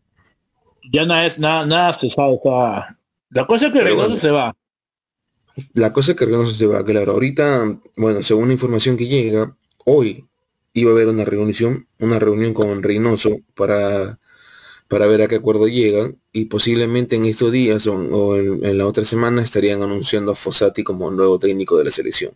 Ya 0.91 1.07
nada 1.07 1.25
es 1.25 1.39
nada, 1.39 1.65
nada 1.65 1.93
se 1.95 2.07
sabe, 2.11 2.37
la 3.31 3.47
cosa 3.47 3.65
es 3.65 3.73
que 3.73 3.81
Reynoso 3.81 4.17
se 4.17 4.29
va. 4.29 4.55
La 5.73 5.91
cosa 5.91 6.11
es 6.11 6.17
que 6.17 6.25
Reynoso 6.25 6.53
se 6.53 6.67
va, 6.67 6.83
claro. 6.83 7.13
Ahorita, 7.13 7.79
bueno, 7.95 8.21
según 8.21 8.49
la 8.49 8.53
información 8.53 8.95
que 8.95 9.07
llega, 9.07 9.57
hoy 9.85 10.27
iba 10.73 10.91
a 10.91 10.93
haber 10.93 11.07
una 11.07 11.25
reunión, 11.25 11.87
una 11.97 12.19
reunión 12.19 12.53
con 12.53 12.83
Reynoso 12.83 13.39
para 13.55 14.19
para 14.87 15.07
ver 15.07 15.23
a 15.23 15.27
qué 15.27 15.35
acuerdo 15.35 15.67
llegan 15.67 16.21
y 16.31 16.45
posiblemente 16.45 17.15
en 17.15 17.25
estos 17.25 17.51
días 17.51 17.87
o, 17.87 18.37
en, 18.37 18.77
la 18.77 18.85
otra 18.85 19.03
semana 19.03 19.41
estarían 19.41 19.81
anunciando 19.81 20.31
a 20.31 20.35
Fossati 20.35 20.83
como 20.83 21.09
nuevo 21.09 21.39
técnico 21.39 21.77
de 21.77 21.85
la 21.85 21.91
selección. 21.91 22.33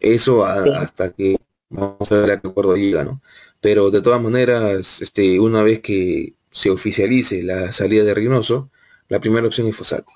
Eso 0.00 0.44
hasta 0.44 1.12
que 1.12 1.36
vamos 1.70 2.10
a 2.10 2.16
ver 2.16 2.30
a 2.30 2.40
qué 2.40 2.48
acuerdo 2.48 2.76
llega, 2.76 3.04
¿no? 3.04 3.20
Pero 3.60 3.90
de 3.90 4.00
todas 4.00 4.22
maneras, 4.22 5.02
este, 5.02 5.40
una 5.40 5.62
vez 5.62 5.80
que 5.80 6.34
se 6.50 6.70
oficialice 6.70 7.42
la 7.42 7.72
salida 7.72 8.04
de 8.04 8.14
Reynoso, 8.14 8.70
la 9.08 9.20
primera 9.20 9.46
opción 9.46 9.66
es 9.66 9.76
Fossati. 9.76 10.12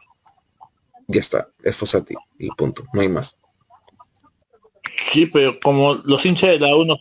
Ya 1.09 1.21
está, 1.21 1.49
es 1.63 1.77
Fossati 1.77 2.15
y 2.39 2.49
punto, 2.51 2.85
no 2.93 3.01
hay 3.01 3.09
más. 3.09 3.37
Sí, 5.11 5.27
pero 5.27 5.59
como 5.61 5.95
los 6.05 6.25
hinchas 6.25 6.51
de 6.51 6.61
la 6.61 6.75
uno 6.75 6.99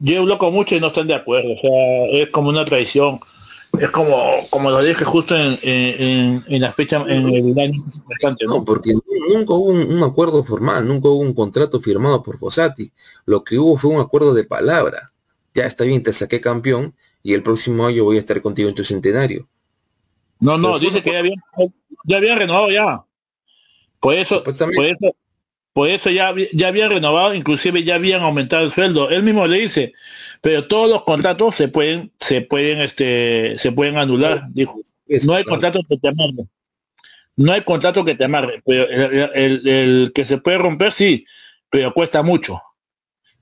yo 0.00 0.24
loco 0.24 0.50
mucho 0.50 0.74
y 0.74 0.80
no 0.80 0.88
están 0.88 1.06
de 1.06 1.14
acuerdo. 1.14 1.52
O 1.52 1.60
sea, 1.60 2.22
es 2.22 2.30
como 2.30 2.48
una 2.48 2.64
traición. 2.64 3.20
Es 3.78 3.90
como, 3.90 4.16
como 4.50 4.70
lo 4.70 4.82
dije 4.82 5.04
justo 5.04 5.36
en, 5.36 5.58
en, 5.62 6.60
la 6.60 6.72
fecha, 6.72 7.04
en 7.06 7.28
el 7.28 7.58
año 7.58 7.84
¿no? 8.46 8.64
porque 8.64 8.92
nunca 9.32 9.54
hubo 9.54 9.70
un, 9.70 10.02
acuerdo 10.02 10.44
formal, 10.44 10.86
nunca 10.86 11.08
hubo 11.08 11.20
un 11.20 11.34
contrato 11.34 11.80
firmado 11.80 12.22
por 12.22 12.38
Fossati. 12.38 12.90
Lo 13.26 13.44
que 13.44 13.58
hubo 13.58 13.76
fue 13.78 13.90
un 13.92 14.00
acuerdo 14.00 14.34
de 14.34 14.44
palabra. 14.44 15.12
Ya 15.54 15.66
está 15.66 15.84
bien, 15.84 16.02
te 16.02 16.12
saqué 16.12 16.40
campeón 16.40 16.94
y 17.22 17.34
el 17.34 17.42
próximo 17.42 17.86
año 17.86 18.04
voy 18.04 18.16
a 18.16 18.20
estar 18.20 18.40
contigo 18.42 18.68
en 18.68 18.74
tu 18.74 18.84
centenario. 18.84 19.48
No, 20.40 20.58
no, 20.58 20.78
dice 20.78 21.02
que 21.02 21.12
ya 21.12 21.18
habían, 21.20 21.36
ya 22.04 22.16
habían 22.16 22.38
renovado 22.38 22.70
ya. 22.70 23.04
Por 24.00 24.14
eso, 24.14 24.42
por 24.42 24.54
eso, 24.54 25.14
por 25.72 25.88
eso 25.88 26.10
ya, 26.10 26.34
ya 26.52 26.68
habían 26.68 26.90
renovado, 26.90 27.34
inclusive 27.34 27.84
ya 27.84 27.94
habían 27.94 28.22
aumentado 28.22 28.64
el 28.64 28.72
sueldo. 28.72 29.08
Él 29.10 29.22
mismo 29.22 29.46
le 29.46 29.60
dice, 29.60 29.92
pero 30.40 30.66
todos 30.66 30.90
los 30.90 31.04
contratos 31.04 31.54
se 31.54 31.68
pueden, 31.68 32.12
se 32.18 32.42
pueden, 32.42 32.80
este, 32.80 33.56
se 33.58 33.70
pueden 33.70 33.96
anular. 33.96 34.48
Dijo, 34.50 34.80
no 35.26 35.34
hay 35.34 35.44
contrato 35.44 35.80
que 35.88 35.96
te 35.96 36.08
amarre. 36.08 36.48
No 37.36 37.52
hay 37.52 37.62
contrato 37.62 38.04
que 38.04 38.16
te 38.16 38.24
amarre. 38.24 38.60
Pero 38.66 38.88
el, 39.34 40.12
que 40.12 40.24
se 40.24 40.38
puede 40.38 40.58
romper, 40.58 40.92
sí, 40.92 41.24
pero 41.70 41.92
cuesta 41.92 42.22
mucho. 42.22 42.60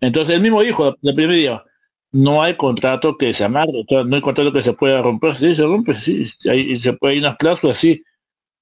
Entonces 0.01 0.37
él 0.37 0.43
mismo 0.43 0.61
dijo 0.63 0.97
el 1.03 1.15
primer 1.15 1.35
día, 1.35 1.65
no 2.13 2.43
hay 2.43 2.55
contrato 2.57 3.17
que 3.17 3.33
se 3.33 3.45
amarre, 3.45 3.85
no 4.07 4.17
hay 4.17 4.23
contrato 4.23 4.53
que 4.53 4.63
se 4.63 4.73
pueda 4.75 5.03
romper, 5.03 5.37
sí, 5.37 5.57
se 5.57 5.63
rompe, 5.63 5.95
sí, 5.97 6.27
hay, 6.49 6.79
se 6.79 6.93
puede, 6.93 7.15
hay 7.15 7.19
unas 7.19 7.37
cláusulas, 7.37 7.79
sí, 7.79 8.03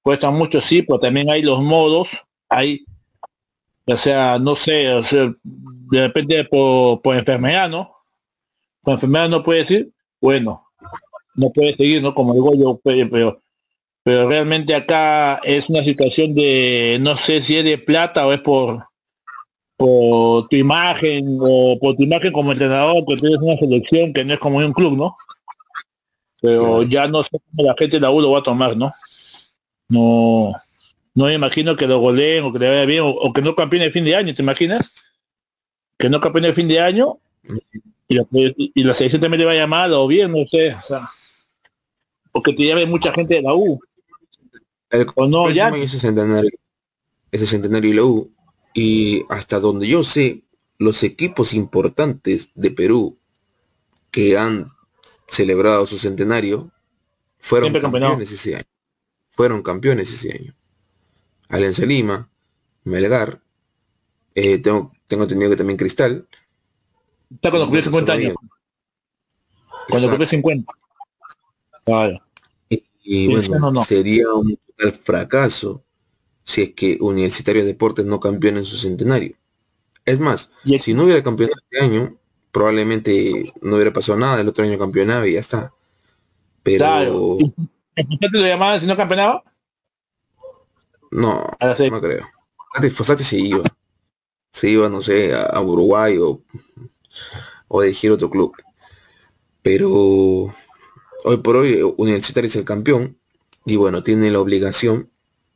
cuesta 0.01 0.31
mucho, 0.31 0.59
sí, 0.59 0.81
pero 0.81 0.99
también 0.99 1.29
hay 1.29 1.43
los 1.43 1.61
modos, 1.61 2.09
hay 2.49 2.86
o 3.87 3.97
sea, 3.97 4.37
no 4.37 4.55
sé, 4.55 4.91
o 4.93 5.03
sea, 5.03 5.33
de 5.43 6.07
repente 6.07 6.43
por, 6.45 7.01
por 7.01 7.15
enfermedad, 7.15 7.69
¿no? 7.69 7.95
Por 8.81 8.93
enfermedad 8.93 9.29
no 9.29 9.43
puede 9.43 9.59
decir, 9.59 9.91
bueno, 10.19 10.67
no 11.35 11.49
puede 11.51 11.75
seguir, 11.75 12.01
¿no? 12.01 12.13
Como 12.13 12.33
digo 12.33 12.53
yo, 12.55 12.79
pero, 12.83 13.41
pero 14.03 14.27
realmente 14.27 14.75
acá 14.75 15.39
es 15.43 15.69
una 15.69 15.83
situación 15.83 16.35
de, 16.35 16.97
no 16.99 17.15
sé 17.15 17.41
si 17.41 17.57
es 17.57 17.63
de 17.63 17.77
plata 17.77 18.27
o 18.27 18.33
es 18.33 18.41
por, 18.41 18.83
por 19.77 20.49
tu 20.49 20.55
imagen 20.57 21.37
o 21.39 21.77
por 21.79 21.95
tu 21.95 22.03
imagen 22.03 22.33
como 22.33 22.51
entrenador, 22.51 23.05
que 23.05 23.15
tienes 23.15 23.39
una 23.39 23.57
selección 23.57 24.11
que 24.11 24.25
no 24.25 24.33
es 24.33 24.39
como 24.39 24.57
un 24.57 24.73
club, 24.73 24.97
¿no? 24.97 25.15
Pero 26.41 26.83
ya 26.83 27.07
no 27.07 27.23
sé 27.23 27.29
cómo 27.31 27.67
la 27.67 27.75
gente 27.77 27.97
de 27.97 28.01
la 28.01 28.11
U 28.11 28.19
lo 28.19 28.31
va 28.31 28.39
a 28.39 28.43
tomar, 28.43 28.75
¿no? 28.75 28.91
No, 29.89 30.53
no 31.17 31.25
me 31.25 31.33
imagino 31.33 31.75
que 31.75 31.87
lo 31.87 31.97
goleen 31.97 32.43
o 32.43 32.53
que 32.53 32.59
le 32.59 32.69
vaya 32.69 32.85
bien 32.85 33.01
o, 33.03 33.33
que 33.33 33.41
no 33.41 33.55
campeone 33.55 33.85
el 33.85 33.91
fin 33.91 34.05
de 34.05 34.15
año, 34.15 34.35
¿te 34.35 34.43
imaginas? 34.43 34.93
Que 35.97 36.11
no 36.11 36.19
campeone 36.19 36.49
el 36.49 36.53
fin 36.53 36.67
de 36.67 36.79
año 36.79 37.17
y 38.07 38.13
la, 38.13 38.23
y 38.31 38.83
la 38.83 38.93
selección 38.93 39.19
también 39.19 39.39
le 39.39 39.45
vaya 39.47 39.65
mal 39.65 39.91
o 39.93 40.05
bien, 40.05 40.31
no 40.31 40.45
sé, 40.45 40.75
o 40.75 40.81
sea, 40.81 41.01
o 42.33 42.43
que 42.43 42.53
te 42.53 42.67
llame 42.67 42.85
mucha 42.85 43.11
gente 43.13 43.33
de 43.33 43.41
la 43.41 43.55
U. 43.55 43.79
o 45.15 45.27
no, 45.27 45.49
ya. 45.49 45.69
Ese 45.69 45.99
centenario, 45.99 46.51
ese 47.31 47.47
centenario 47.47 47.89
y 47.89 47.93
la 47.95 48.03
U. 48.03 48.31
Y 48.75 49.23
hasta 49.29 49.59
donde 49.59 49.87
yo 49.87 50.03
sé, 50.03 50.43
los 50.77 51.01
equipos 51.01 51.51
importantes 51.51 52.51
de 52.53 52.69
Perú 52.69 53.17
que 54.11 54.37
han 54.37 54.71
celebrado 55.27 55.87
su 55.87 55.97
centenario 55.97 56.71
fueron 57.39 57.73
campeones 57.73 58.31
ese 58.31 58.57
año. 58.57 58.65
Fueron 59.31 59.63
campeones 59.63 60.13
ese 60.13 60.31
año. 60.31 60.53
Alianza 61.49 61.85
Lima, 61.85 62.29
Melgar, 62.83 63.41
eh, 64.35 64.59
tengo, 64.59 64.91
tengo 65.07 65.23
entendido 65.23 65.49
que 65.49 65.57
también 65.57 65.77
Cristal. 65.77 66.27
Está 67.33 67.49
cuando 67.49 67.65
cumplió 67.65 67.83
50 67.83 68.13
años. 68.13 68.35
Cuando 69.89 70.09
cumplió 70.09 70.27
50. 70.27 70.73
Y, 73.09 73.27
bueno, 73.29 73.83
sería 73.83 74.31
un 74.33 74.59
total 74.67 74.91
fracaso 74.91 75.83
si 76.43 76.61
es 76.61 76.73
que 76.73 76.97
Universitario 76.99 77.61
de 77.61 77.69
Deportes 77.69 78.05
no 78.05 78.19
campeona 78.19 78.59
en 78.59 78.65
su 78.65 78.77
centenario. 78.77 79.35
Es 80.05 80.19
más, 80.19 80.51
si 80.81 80.93
no 80.93 81.03
hubiera 81.03 81.23
campeonado 81.23 81.59
este 81.69 81.83
año, 81.83 82.17
probablemente 82.51 83.53
no 83.61 83.75
hubiera 83.75 83.91
pasado 83.91 84.19
nada, 84.19 84.39
el 84.39 84.47
otro 84.47 84.63
año 84.63 84.77
campeonaba 84.77 85.27
y 85.27 85.33
ya 85.33 85.39
está. 85.39 85.73
Pero... 86.63 86.77
Claro. 86.77 87.37
lo 88.31 88.39
llamaban 88.39 88.79
si 88.79 88.85
no 88.85 88.95
campeonaba? 88.95 89.43
No, 91.11 91.45
no 91.91 92.01
creo. 92.01 92.27
Fosati 92.93 93.23
se 93.23 93.37
iba. 93.37 93.63
Se 94.51 94.69
iba, 94.69 94.89
no 94.89 95.01
sé, 95.01 95.33
a, 95.35 95.59
Uruguay 95.61 96.17
o, 96.17 96.41
o 97.67 97.81
a 97.81 97.85
elegir 97.85 98.11
otro 98.11 98.29
club. 98.29 98.55
Pero 99.61 100.53
hoy 101.23 101.37
por 101.43 101.57
hoy 101.57 101.81
Universitario 101.97 102.47
es 102.47 102.55
el 102.55 102.65
campeón 102.65 103.17
y 103.65 103.75
bueno, 103.75 104.03
tiene 104.03 104.31
la 104.31 104.39
obligación 104.39 105.11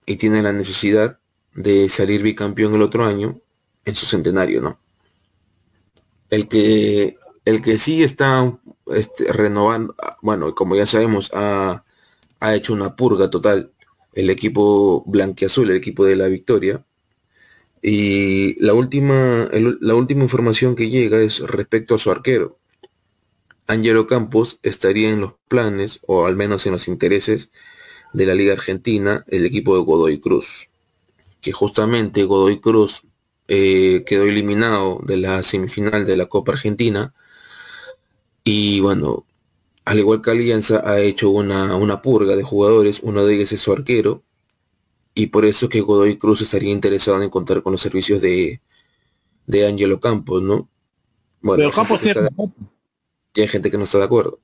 y 0.05 0.17
tiene 0.17 0.41
la 0.41 0.53
necesidad 0.53 1.19
de 1.53 1.89
salir 1.89 2.21
bicampeón 2.21 2.73
el 2.75 2.81
otro 2.81 3.05
año 3.05 3.39
en 3.85 3.95
su 3.95 4.05
centenario, 4.05 4.61
¿no? 4.61 4.79
El 6.29 6.47
que, 6.47 7.17
el 7.45 7.61
que 7.61 7.77
sí 7.77 8.03
está 8.03 8.57
este, 8.87 9.31
renovando, 9.31 9.95
bueno, 10.21 10.53
como 10.55 10.75
ya 10.75 10.85
sabemos, 10.85 11.31
ha, 11.33 11.83
ha 12.39 12.55
hecho 12.55 12.73
una 12.73 12.95
purga 12.95 13.29
total 13.29 13.71
el 14.13 14.29
equipo 14.29 15.03
blanqueazul, 15.05 15.69
el 15.69 15.77
equipo 15.77 16.05
de 16.05 16.15
la 16.15 16.27
victoria. 16.27 16.85
Y 17.81 18.61
la 18.63 18.73
última, 18.73 19.49
la 19.51 19.95
última 19.95 20.23
información 20.23 20.75
que 20.75 20.89
llega 20.89 21.19
es 21.19 21.39
respecto 21.39 21.95
a 21.95 21.99
su 21.99 22.11
arquero. 22.11 22.59
Angelo 23.67 24.05
Campos 24.05 24.59
estaría 24.63 25.09
en 25.09 25.21
los 25.21 25.33
planes, 25.47 26.01
o 26.05 26.25
al 26.25 26.35
menos 26.35 26.65
en 26.65 26.73
los 26.73 26.87
intereses, 26.87 27.49
de 28.13 28.25
la 28.25 28.35
Liga 28.35 28.53
Argentina, 28.53 29.23
el 29.27 29.45
equipo 29.45 29.75
de 29.75 29.83
Godoy 29.83 30.19
Cruz. 30.19 30.69
Que 31.39 31.53
justamente 31.53 32.25
Godoy 32.25 32.59
Cruz 32.59 33.03
eh, 33.47 34.03
quedó 34.05 34.23
eliminado 34.25 34.99
de 35.05 35.17
la 35.17 35.41
semifinal 35.43 36.05
de 36.05 36.17
la 36.17 36.27
Copa 36.27 36.51
Argentina. 36.53 37.13
Y 38.43 38.79
bueno, 38.81 39.25
al 39.85 39.99
igual 39.99 40.21
que 40.21 40.31
Alianza, 40.31 40.81
ha 40.85 40.99
hecho 40.99 41.29
una, 41.29 41.75
una 41.75 42.01
purga 42.01 42.35
de 42.35 42.43
jugadores, 42.43 42.99
uno 43.03 43.25
de 43.25 43.35
ellos 43.35 43.51
es 43.51 43.61
su 43.61 43.71
arquero, 43.71 44.23
y 45.13 45.27
por 45.27 45.45
eso 45.45 45.69
que 45.69 45.81
Godoy 45.81 46.17
Cruz 46.17 46.41
estaría 46.41 46.71
interesado 46.71 47.21
en 47.21 47.29
contar 47.29 47.61
con 47.61 47.73
los 47.73 47.81
servicios 47.81 48.21
de, 48.21 48.61
de 49.47 49.67
Angelo 49.67 49.99
Campos, 49.99 50.41
¿no? 50.41 50.69
Bueno, 51.41 51.57
Pero 51.57 51.71
Campos 51.71 51.99
tiene 52.01 52.29
y 53.33 53.41
hay 53.41 53.47
gente 53.47 53.71
que 53.71 53.77
no 53.77 53.85
está 53.85 53.97
de 53.97 54.03
acuerdo. 54.03 54.39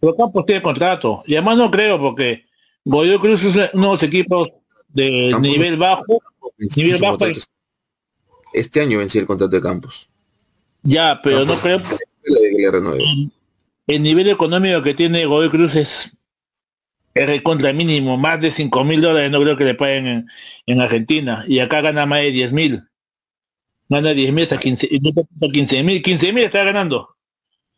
Pero 0.00 0.16
Campos 0.16 0.46
tiene 0.46 0.62
contrato, 0.62 1.22
y 1.26 1.34
además 1.36 1.56
no 1.56 1.70
creo 1.70 1.98
porque 1.98 2.44
Godoy 2.84 3.18
Cruz 3.18 3.42
es 3.44 3.70
uno 3.74 3.86
de 3.86 3.92
los 3.92 4.02
equipos 4.02 4.48
de 4.88 5.34
nivel 5.40 5.76
bajo, 5.76 6.04
nivel 6.76 7.00
bajo 7.00 7.18
Este 8.52 8.80
año 8.80 8.98
vencía 8.98 9.20
el 9.20 9.26
contrato 9.26 9.54
de 9.54 9.62
Campos. 9.62 10.08
Ya, 10.82 11.20
pero 11.22 11.44
no 11.44 11.60
creo 11.60 11.80
el 13.94 14.02
nivel 14.02 14.28
económico 14.28 14.82
que 14.82 14.94
tiene 14.94 15.26
Godoy 15.26 15.50
Cruz 15.50 15.74
es, 15.74 16.10
el 17.14 17.42
contra 17.42 17.72
mínimo, 17.72 18.16
más 18.16 18.40
de 18.40 18.50
5 18.52 18.84
mil 18.84 19.00
dólares 19.00 19.30
no 19.30 19.40
creo 19.40 19.56
que 19.56 19.64
le 19.64 19.74
paguen 19.74 20.28
en, 20.66 20.80
Argentina. 20.80 21.44
Y 21.48 21.58
acá 21.58 21.80
gana 21.80 22.06
más 22.06 22.20
de 22.20 22.30
10 22.30 22.52
mil. 22.52 22.84
Gana 23.88 24.10
10 24.10 24.32
mil 24.32 24.48
a 24.52 24.58
15 24.58 25.82
mil. 25.82 26.02
15 26.02 26.32
mil 26.32 26.44
está 26.44 26.62
ganando. 26.62 27.16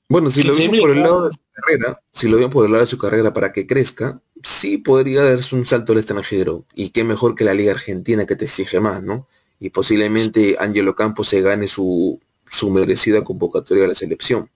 Bueno, 0.09 0.29
si 0.29 0.43
lo 0.43 0.55
ven 0.55 0.71
por 0.79 0.91
el 0.91 1.01
lado 1.01 1.29
de 1.29 1.33
su 1.33 1.41
carrera, 1.51 2.01
si 2.13 2.29
lo 2.29 2.51
por 2.51 2.67
el 2.67 2.73
lado 2.73 2.85
de 2.85 2.91
su 2.91 2.99
carrera 2.99 3.33
para 3.33 3.51
que 3.51 3.67
crezca, 3.67 4.21
sí 4.43 4.77
podría 4.77 5.23
darse 5.23 5.55
un 5.55 5.65
salto 5.65 5.93
al 5.93 5.99
extranjero. 5.99 6.67
Y 6.75 6.91
qué 6.91 7.03
mejor 7.03 7.35
que 7.35 7.45
la 7.45 7.55
Liga 7.55 7.73
Argentina 7.73 8.27
que 8.27 8.37
te 8.37 8.45
exige 8.45 8.81
más, 8.81 9.03
¿no? 9.03 9.27
Y 9.59 9.71
posiblemente 9.71 10.57
Angelo 10.61 10.95
Campos 10.95 11.29
se 11.29 11.41
gane 11.41 11.69
su, 11.69 12.21
su 12.47 12.71
merecida 12.71 13.25
convocatoria 13.25 13.87
a 13.87 13.89
la 13.89 13.95
selección. 13.95 14.51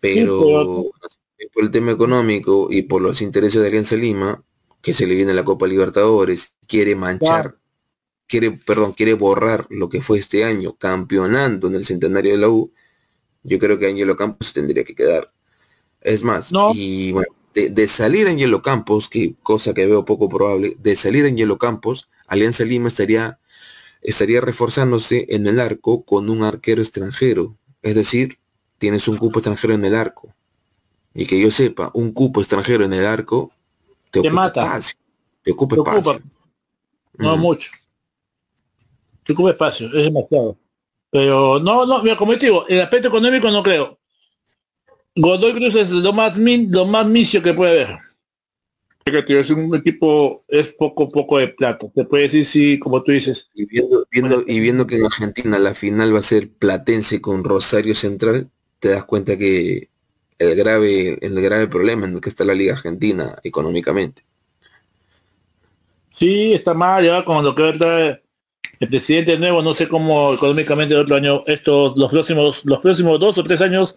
Pero 0.00 0.90
por 1.54 1.64
el 1.64 1.70
tema 1.70 1.92
económico 1.92 2.68
y 2.70 2.82
por 2.82 3.02
los 3.02 3.22
intereses 3.22 3.60
de 3.60 3.68
Alianza 3.68 3.96
Lima, 3.96 4.42
que 4.82 4.92
se 4.92 5.06
le 5.06 5.14
viene 5.14 5.34
la 5.34 5.44
Copa 5.44 5.66
Libertadores, 5.66 6.54
quiere 6.66 6.94
manchar, 6.94 7.56
quiere, 8.26 8.52
perdón, 8.52 8.92
quiere 8.92 9.14
borrar 9.14 9.66
lo 9.70 9.88
que 9.88 10.02
fue 10.02 10.18
este 10.18 10.44
año, 10.44 10.76
campeonando 10.76 11.68
en 11.68 11.74
el 11.74 11.84
centenario 11.84 12.32
de 12.32 12.38
la 12.38 12.48
U, 12.48 12.72
yo 13.42 13.58
creo 13.58 13.78
que 13.78 13.86
Angelo 13.86 14.16
Campos 14.16 14.48
se 14.48 14.54
tendría 14.54 14.84
que 14.84 14.94
quedar. 14.94 15.32
Es 16.00 16.22
más, 16.22 16.50
y 16.74 17.12
bueno, 17.12 17.34
de, 17.54 17.88
salir 17.88 18.28
Angelo 18.28 18.62
Campos, 18.62 19.08
que 19.08 19.34
cosa 19.42 19.74
que 19.74 19.86
veo 19.86 20.04
poco 20.04 20.28
probable, 20.28 20.76
de 20.78 20.96
salir 20.96 21.24
Angelo 21.24 21.58
Campos, 21.58 22.08
Alianza 22.26 22.64
Lima 22.64 22.88
estaría, 22.88 23.40
estaría 24.02 24.40
reforzándose 24.40 25.26
en 25.30 25.46
el 25.46 25.58
arco 25.58 26.04
con 26.04 26.30
un 26.30 26.44
arquero 26.44 26.82
extranjero. 26.82 27.56
Es 27.82 27.94
decir, 27.94 28.38
tienes 28.78 29.08
un 29.08 29.16
cupo 29.16 29.40
extranjero 29.40 29.74
en 29.74 29.84
el 29.84 29.94
arco. 29.94 30.34
Y 31.14 31.26
que 31.26 31.40
yo 31.40 31.50
sepa, 31.50 31.90
un 31.94 32.12
cupo 32.12 32.40
extranjero 32.40 32.84
en 32.84 32.92
el 32.92 33.04
arco 33.04 33.52
te, 34.10 34.20
ocupa 34.20 34.34
mata. 34.34 34.62
espacio. 34.62 34.98
Te 35.42 35.52
ocupa 35.52 35.76
espacio. 35.76 36.22
No 37.14 37.36
mucho. 37.36 37.70
Te 39.24 39.32
ocupa 39.32 39.50
espacio, 39.50 39.86
es 39.88 40.04
demasiado. 40.04 40.56
Pero 41.10 41.58
no, 41.58 41.86
no, 41.86 42.02
mira, 42.02 42.16
como 42.16 42.32
te 42.36 42.46
digo, 42.46 42.66
el 42.68 42.80
aspecto 42.80 43.08
económico 43.08 43.50
no 43.50 43.62
creo. 43.62 43.98
Godoy 45.16 45.54
Cruz 45.54 45.74
es 45.74 45.90
lo 45.90 46.12
más 46.12 46.38
min, 46.38 46.70
lo 46.70 46.86
más 46.86 47.06
misio 47.06 47.42
que 47.42 47.54
puede 47.54 47.82
haber. 47.82 47.98
Es 49.26 49.50
un 49.50 49.74
equipo, 49.74 50.44
es 50.48 50.68
poco 50.68 51.08
poco 51.08 51.38
de 51.38 51.48
plata. 51.48 51.90
Se 51.94 52.04
puede 52.04 52.24
decir 52.24 52.44
sí, 52.44 52.78
como 52.78 53.02
tú 53.02 53.12
dices. 53.12 53.48
Y 53.54 53.64
viendo, 53.64 54.06
viendo, 54.10 54.44
y 54.46 54.60
viendo 54.60 54.86
que 54.86 54.96
en 54.96 55.06
Argentina 55.06 55.58
la 55.58 55.74
final 55.74 56.14
va 56.14 56.18
a 56.18 56.22
ser 56.22 56.50
Platense 56.50 57.22
con 57.22 57.42
Rosario 57.42 57.94
Central, 57.94 58.50
te 58.78 58.90
das 58.90 59.04
cuenta 59.04 59.36
que 59.36 59.88
el 60.38 60.54
grave, 60.54 61.18
el 61.20 61.40
grave 61.40 61.68
problema 61.68 62.06
en 62.06 62.14
el 62.14 62.20
que 62.20 62.28
está 62.28 62.44
la 62.44 62.54
Liga 62.54 62.74
Argentina 62.74 63.36
económicamente. 63.42 64.22
Sí, 66.10 66.52
está 66.52 66.74
mal, 66.74 67.04
ya 67.04 67.24
con 67.24 67.44
lo 67.44 67.54
que 67.54 67.62
va 67.62 68.18
el 68.80 68.88
presidente 68.88 69.38
nuevo, 69.38 69.62
no 69.62 69.74
sé 69.74 69.88
cómo 69.88 70.34
económicamente 70.34 70.94
el 70.94 71.00
otro 71.00 71.16
año, 71.16 71.42
estos, 71.46 71.96
los 71.96 72.10
próximos, 72.10 72.64
los 72.64 72.78
próximos 72.78 73.18
dos 73.18 73.36
o 73.38 73.44
tres 73.44 73.60
años 73.60 73.96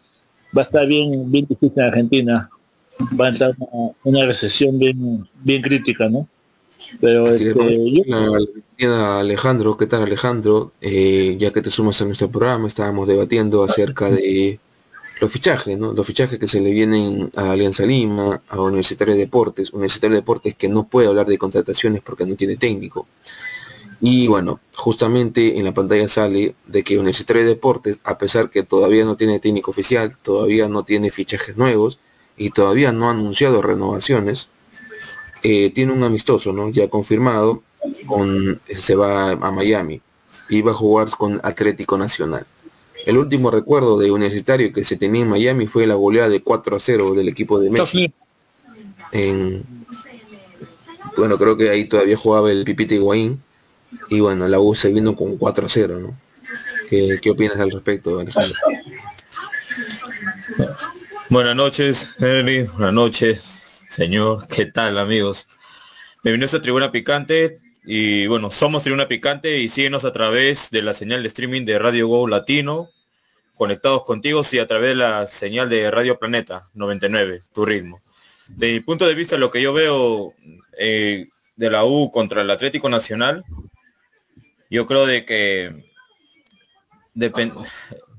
va 0.55 0.63
a 0.63 0.65
estar 0.65 0.87
bien, 0.87 1.31
bien 1.31 1.45
difícil 1.47 1.73
en 1.75 1.83
Argentina. 1.83 2.49
Va 3.19 3.27
a 3.27 3.29
entrar 3.29 3.55
una, 4.03 4.25
recesión 4.25 4.77
bien, 4.77 5.27
bien 5.43 5.61
crítica, 5.61 6.09
¿no? 6.09 6.27
Pero 6.99 7.27
este, 7.27 7.53
Alejandro, 8.85 9.77
¿qué 9.77 9.85
tal 9.85 10.03
Alejandro? 10.03 10.71
Eh, 10.81 11.35
ya 11.39 11.51
que 11.51 11.61
te 11.61 11.69
sumas 11.69 12.01
a 12.01 12.05
nuestro 12.05 12.29
programa, 12.29 12.67
estábamos 12.67 13.07
debatiendo 13.07 13.63
acerca 13.63 14.09
de 14.09 14.59
los 15.21 15.31
fichajes, 15.31 15.77
¿no? 15.77 15.93
Los 15.93 16.07
fichajes 16.07 16.39
que 16.39 16.47
se 16.47 16.59
le 16.59 16.71
vienen 16.71 17.31
a 17.35 17.51
Alianza 17.51 17.85
Lima, 17.85 18.41
a 18.49 18.59
Universitario 18.59 19.13
de 19.13 19.19
Deportes, 19.19 19.71
Universitario 19.71 20.15
de 20.15 20.21
Deportes 20.21 20.55
que 20.55 20.67
no 20.67 20.87
puede 20.87 21.07
hablar 21.07 21.27
de 21.27 21.37
contrataciones 21.37 22.01
porque 22.01 22.25
no 22.25 22.35
tiene 22.35 22.57
técnico. 22.57 23.07
Y 24.01 24.25
bueno, 24.25 24.59
justamente 24.75 25.59
en 25.59 25.65
la 25.65 25.75
pantalla 25.75 26.07
sale 26.07 26.55
de 26.65 26.83
que 26.83 26.97
Universitario 26.97 27.43
de 27.43 27.49
Deportes, 27.49 27.99
a 28.03 28.17
pesar 28.17 28.49
que 28.49 28.63
todavía 28.63 29.05
no 29.05 29.15
tiene 29.15 29.39
técnico 29.39 29.69
oficial, 29.69 30.17
todavía 30.17 30.67
no 30.67 30.83
tiene 30.83 31.11
fichajes 31.11 31.55
nuevos 31.55 31.99
y 32.35 32.49
todavía 32.49 32.91
no 32.91 33.07
ha 33.07 33.11
anunciado 33.11 33.61
renovaciones, 33.61 34.49
eh, 35.43 35.69
tiene 35.69 35.93
un 35.93 36.03
amistoso, 36.03 36.51
¿no? 36.51 36.71
Ya 36.71 36.89
confirmado, 36.89 37.61
con, 38.07 38.59
se 38.73 38.95
va 38.95 39.31
a 39.33 39.51
Miami 39.51 40.01
y 40.49 40.63
va 40.63 40.71
a 40.71 40.73
jugar 40.73 41.09
con 41.11 41.39
Atlético 41.43 41.95
Nacional. 41.99 42.47
El 43.05 43.17
último 43.17 43.51
recuerdo 43.51 43.97
de 43.97 44.11
Universitario 44.11 44.71
que 44.73 44.83
se 44.83 44.97
tenía 44.97 45.23
en 45.23 45.29
Miami 45.29 45.67
fue 45.67 45.87
la 45.87 45.95
goleada 45.95 46.29
de 46.29 46.41
4 46.41 46.75
a 46.75 46.79
0 46.79 47.13
del 47.13 47.29
equipo 47.29 47.59
de 47.59 47.69
México. 47.69 48.13
bueno, 51.17 51.37
creo 51.37 51.57
que 51.57 51.69
ahí 51.69 51.85
todavía 51.85 52.17
jugaba 52.17 52.51
el 52.51 52.63
Pipita 52.63 52.95
Higuaín. 52.95 53.41
Y 54.09 54.19
bueno, 54.19 54.47
la 54.47 54.59
U 54.59 54.75
se 54.75 54.91
vino 54.91 55.15
con 55.15 55.37
4 55.37 55.65
a 55.65 55.69
0, 55.69 55.99
¿no? 55.99 56.15
¿Qué, 56.89 57.17
¿Qué, 57.21 57.31
opinas 57.31 57.57
al 57.57 57.71
respecto, 57.71 58.19
Alejandro? 58.19 58.57
Buenas 61.29 61.55
noches, 61.55 62.15
Henry. 62.19 62.63
Buenas 62.63 62.93
noches, 62.93 63.85
señor. 63.87 64.47
¿Qué 64.47 64.65
tal, 64.65 64.97
amigos? 64.97 65.47
Bienvenidos 66.23 66.53
a 66.53 66.61
Tribuna 66.61 66.91
Picante. 66.91 67.59
Y 67.83 68.27
bueno, 68.27 68.51
somos 68.51 68.83
Tribuna 68.83 69.07
Picante 69.07 69.57
y 69.57 69.69
síguenos 69.69 70.05
a 70.05 70.11
través 70.11 70.69
de 70.69 70.81
la 70.81 70.93
señal 70.93 71.23
de 71.23 71.27
streaming 71.27 71.65
de 71.65 71.79
Radio 71.79 72.07
Go 72.07 72.27
Latino, 72.27 72.89
conectados 73.55 74.03
contigo 74.03 74.41
y 74.51 74.59
a 74.59 74.67
través 74.67 74.89
de 74.89 74.95
la 74.95 75.27
señal 75.27 75.69
de 75.69 75.89
Radio 75.89 76.19
Planeta 76.19 76.69
99, 76.73 77.41
tu 77.53 77.65
ritmo. 77.65 78.01
De 78.47 78.73
mi 78.73 78.79
punto 78.81 79.07
de 79.07 79.15
vista, 79.15 79.37
lo 79.37 79.49
que 79.49 79.61
yo 79.61 79.73
veo 79.73 80.33
eh, 80.77 81.27
de 81.55 81.69
la 81.69 81.85
U 81.85 82.11
contra 82.11 82.41
el 82.41 82.49
Atlético 82.49 82.89
Nacional, 82.89 83.43
yo 84.69 84.85
creo 84.87 85.05
de 85.05 85.25
que 85.25 85.91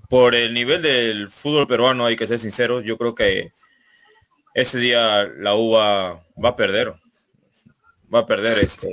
por 0.08 0.34
el 0.34 0.52
nivel 0.52 0.82
del 0.82 1.30
fútbol 1.30 1.66
peruano, 1.66 2.04
hay 2.04 2.16
que 2.16 2.26
ser 2.26 2.38
sincero, 2.38 2.80
yo 2.80 2.98
creo 2.98 3.14
que 3.14 3.52
ese 4.54 4.78
día 4.78 5.24
la 5.38 5.54
U 5.54 5.72
va, 5.72 6.20
a 6.42 6.56
perder. 6.56 6.94
Va 8.12 8.20
a 8.20 8.26
perder 8.26 8.58
este. 8.58 8.92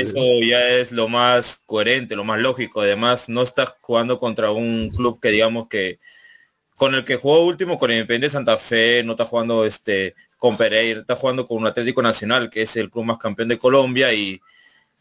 Eso 0.00 0.40
ya 0.42 0.68
es 0.70 0.90
lo 0.90 1.08
más 1.08 1.60
coherente, 1.66 2.16
lo 2.16 2.24
más 2.24 2.40
lógico. 2.40 2.80
Además, 2.80 3.28
no 3.28 3.42
está 3.42 3.66
jugando 3.80 4.18
contra 4.18 4.50
un 4.50 4.90
club 4.90 5.20
que 5.20 5.30
digamos 5.30 5.68
que 5.68 6.00
con 6.74 6.94
el 6.94 7.04
que 7.04 7.16
jugó 7.16 7.44
último, 7.44 7.78
con 7.78 7.90
el 7.90 7.98
Independiente 7.98 8.32
Santa 8.32 8.56
Fe, 8.56 9.02
no 9.04 9.12
está 9.12 9.26
jugando 9.26 9.64
este 9.64 10.14
con 10.38 10.56
Pereira, 10.56 11.00
está 11.00 11.14
jugando 11.14 11.46
con 11.46 11.58
un 11.58 11.66
Atlético 11.66 12.00
Nacional, 12.00 12.48
que 12.48 12.62
es 12.62 12.74
el 12.76 12.90
club 12.90 13.04
más 13.04 13.18
campeón 13.18 13.48
de 13.48 13.58
Colombia 13.58 14.12
y 14.14 14.40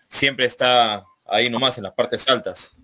siempre 0.10 0.46
está 0.46 1.06
ahí 1.26 1.50
nomás 1.50 1.78
en 1.78 1.86
las 1.86 1.94
partes 1.94 2.28
altas. 2.28 2.76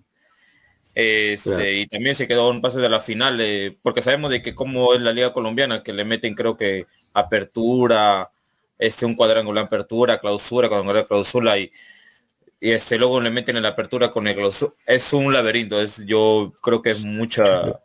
Este, 0.94 1.74
y 1.74 1.86
también 1.86 2.16
se 2.16 2.26
quedó 2.26 2.48
un 2.48 2.62
paso 2.62 2.78
de 2.78 2.88
la 2.88 3.00
final, 3.00 3.38
eh, 3.38 3.76
porque 3.82 4.00
sabemos 4.00 4.30
de 4.30 4.40
que 4.40 4.54
como 4.54 4.94
es 4.94 5.00
la 5.02 5.12
liga 5.12 5.34
colombiana, 5.34 5.82
que 5.82 5.92
le 5.92 6.06
meten 6.06 6.34
creo 6.34 6.56
que 6.56 6.86
apertura, 7.12 8.30
este 8.78 9.06
un 9.06 9.14
cuadrangular 9.14 9.64
apertura, 9.64 10.18
clausura, 10.18 10.68
cuadrangular 10.68 11.06
clausura 11.06 11.58
y, 11.58 11.70
y 12.60 12.70
este 12.70 12.98
luego 12.98 13.20
le 13.20 13.30
meten 13.30 13.56
en 13.56 13.62
la 13.62 13.70
apertura 13.70 14.10
con 14.10 14.26
el 14.26 14.34
clausura. 14.34 14.72
Es 14.86 15.12
un 15.12 15.32
laberinto, 15.32 15.80
es 15.80 16.04
yo 16.06 16.52
creo 16.62 16.82
que 16.82 16.92
es 16.92 17.00
mucha 17.00 17.80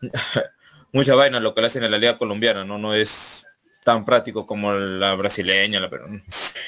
mucha 0.92 1.14
vaina 1.14 1.40
lo 1.40 1.54
que 1.54 1.60
le 1.60 1.66
hacen 1.68 1.84
en 1.84 1.90
la 1.90 1.98
liga 1.98 2.18
colombiana, 2.18 2.64
no 2.64 2.78
no 2.78 2.94
es 2.94 3.46
tan 3.84 4.04
práctico 4.04 4.46
como 4.46 4.72
la 4.72 5.14
brasileña, 5.14 5.78
la 5.78 5.90
pero, 5.90 6.06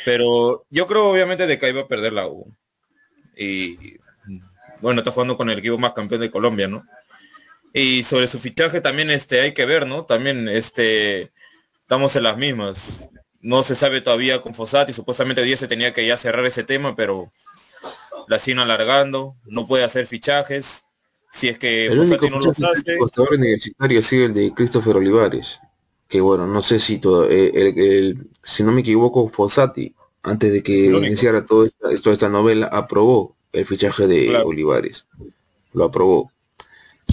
pero 0.05 0.67
yo 0.71 0.87
creo 0.87 1.11
obviamente 1.11 1.47
de 1.47 1.59
que 1.59 1.73
va 1.73 1.83
a 1.83 1.89
perder 1.89 2.13
la 2.13 2.29
U. 2.29 2.55
Y 3.35 3.99
bueno, 4.81 5.01
está 5.01 5.11
jugando 5.11 5.37
con 5.37 5.51
el 5.51 5.59
equipo 5.59 5.79
más 5.79 5.95
campeón 5.95 6.21
de 6.21 6.31
Colombia, 6.31 6.69
¿no? 6.69 6.85
Y 7.73 8.03
sobre 8.03 8.27
su 8.27 8.39
fichaje 8.39 8.81
también 8.81 9.11
este, 9.11 9.41
hay 9.41 9.53
que 9.53 9.67
ver, 9.67 9.87
¿no? 9.87 10.05
También 10.05 10.49
este, 10.49 11.33
estamos 11.81 12.15
en 12.17 12.23
las 12.23 12.37
mismas. 12.37 13.11
No 13.47 13.63
se 13.63 13.77
sabe 13.77 14.01
todavía 14.01 14.43
con 14.43 14.55
Fossati, 14.55 14.93
supuestamente 14.93 15.41
hoy 15.41 15.47
día 15.47 15.57
se 15.57 15.69
tenía 15.69 15.93
que 15.93 16.05
ya 16.05 16.17
cerrar 16.17 16.45
ese 16.47 16.65
tema, 16.65 16.97
pero 16.97 17.31
la 18.27 18.41
siguen 18.41 18.59
alargando, 18.59 19.37
no 19.45 19.69
puede 19.69 19.85
hacer 19.85 20.09
fichajes. 20.09 20.87
Si 21.31 21.47
es 21.47 21.57
que 21.57 21.87
el 21.87 21.97
Fossati 21.97 22.29
no 22.29 22.41
los 22.41 22.61
hace. 22.61 22.95
El 22.95 23.39
universitario 23.39 24.03
sigue 24.03 24.25
el 24.25 24.35
de 24.35 24.53
Christopher 24.53 24.97
Olivares, 24.97 25.61
que 26.09 26.21
bueno, 26.21 26.49
no 26.49 26.61
sé 26.61 26.81
si 26.81 26.99
todo, 26.99 27.31
eh, 27.31 27.53
el, 27.55 28.27
si 28.43 28.65
no 28.65 28.73
me 28.73 28.81
equivoco, 28.81 29.29
Fossati, 29.29 29.95
antes 30.25 30.53
de 30.53 30.65
que 30.65 30.87
iniciara 30.87 31.47
todo 31.47 31.67
esta, 31.67 31.95
toda 32.03 32.15
esta 32.15 32.29
novela, 32.29 32.67
aprobó 32.67 33.37
el 33.53 33.65
fichaje 33.65 34.09
de 34.09 34.39
Olivares. 34.39 35.07
Lo 35.73 35.85
aprobó. 35.85 36.33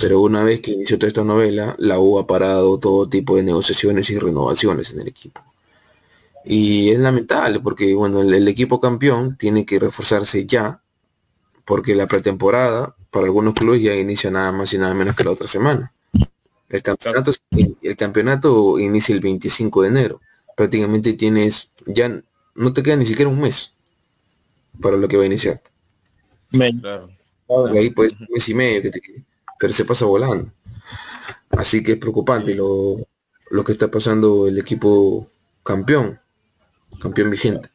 Pero 0.02 0.20
una 0.22 0.44
vez 0.44 0.62
que 0.62 0.72
inició 0.72 0.98
toda 0.98 1.10
esta 1.10 1.24
novela, 1.24 1.76
la 1.78 2.00
U 2.00 2.18
ha 2.18 2.26
parado 2.26 2.80
todo 2.80 3.08
tipo 3.08 3.36
de 3.36 3.44
negociaciones 3.44 4.10
y 4.10 4.18
renovaciones 4.18 4.92
en 4.94 5.02
el 5.02 5.10
equipo. 5.10 5.44
Y 6.46 6.90
es 6.90 7.00
lamentable 7.00 7.60
porque 7.60 7.94
bueno, 7.94 8.22
el, 8.22 8.48
equipo 8.48 8.82
campeón 8.82 9.38
tiene 9.38 9.66
que 9.66 9.80
reforzarse 9.80 10.46
ya, 10.46 10.82
porque 11.66 11.96
la 11.96 12.08
pretemporada 12.08 12.96
para 13.12 13.26
algunos 13.26 13.54
clubes 13.54 13.82
ya 13.82 13.96
inicia 13.96 14.30
nada 14.32 14.52
más 14.52 14.74
y 14.74 14.78
nada 14.78 14.94
menos 14.94 15.16
que 15.16 15.24
la 15.24 15.32
otra 15.32 15.48
semana. 15.48 15.94
El 16.70 16.82
campeonato, 16.82 17.32
el 17.52 17.96
campeonato 17.96 18.80
inicia 18.80 19.14
el 19.14 19.22
25 19.22 19.84
de 19.84 19.88
enero. 19.88 20.22
Prácticamente 20.58 21.14
tienes, 21.14 21.70
ya 21.86 22.22
no 22.56 22.74
te 22.74 22.84
queda 22.84 22.96
ni 22.96 23.06
siquiera 23.06 23.30
un 23.30 23.40
mes 23.40 23.74
para 24.82 24.98
lo 24.98 25.08
que 25.08 25.18
va 25.18 25.24
a 25.24 25.28
iniciar. 25.28 25.62
Claro. 26.52 27.10
Ahí 27.74 27.90
pues 27.92 28.14
un 28.14 28.28
mes 28.32 28.50
y 28.50 28.54
medio, 28.54 28.92
pero 29.60 29.74
se 29.74 29.86
pasa 29.86 30.06
volando. 30.06 30.52
Así 31.50 31.84
que 31.84 31.94
es 31.94 31.98
preocupante 31.98 32.56
lo, 32.56 32.98
lo 33.52 33.64
que 33.64 33.72
está 33.72 33.90
pasando 33.90 34.48
el 34.48 34.58
equipo 34.58 35.28
campeón, 35.64 36.20
campeón 37.00 37.30
vigente. 37.30 37.70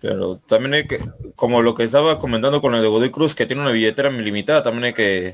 Pero 0.00 0.36
también 0.46 0.74
hay 0.74 0.86
que, 0.86 1.00
como 1.34 1.62
lo 1.62 1.74
que 1.74 1.84
estaba 1.84 2.18
comentando 2.18 2.60
con 2.60 2.74
el 2.74 2.82
de 2.82 2.88
Godoy 2.88 3.10
Cruz, 3.10 3.34
que 3.34 3.46
tiene 3.46 3.62
una 3.62 3.70
billetera 3.70 4.10
limitada, 4.10 4.62
también 4.62 4.84
hay 4.84 4.92
que 4.92 5.32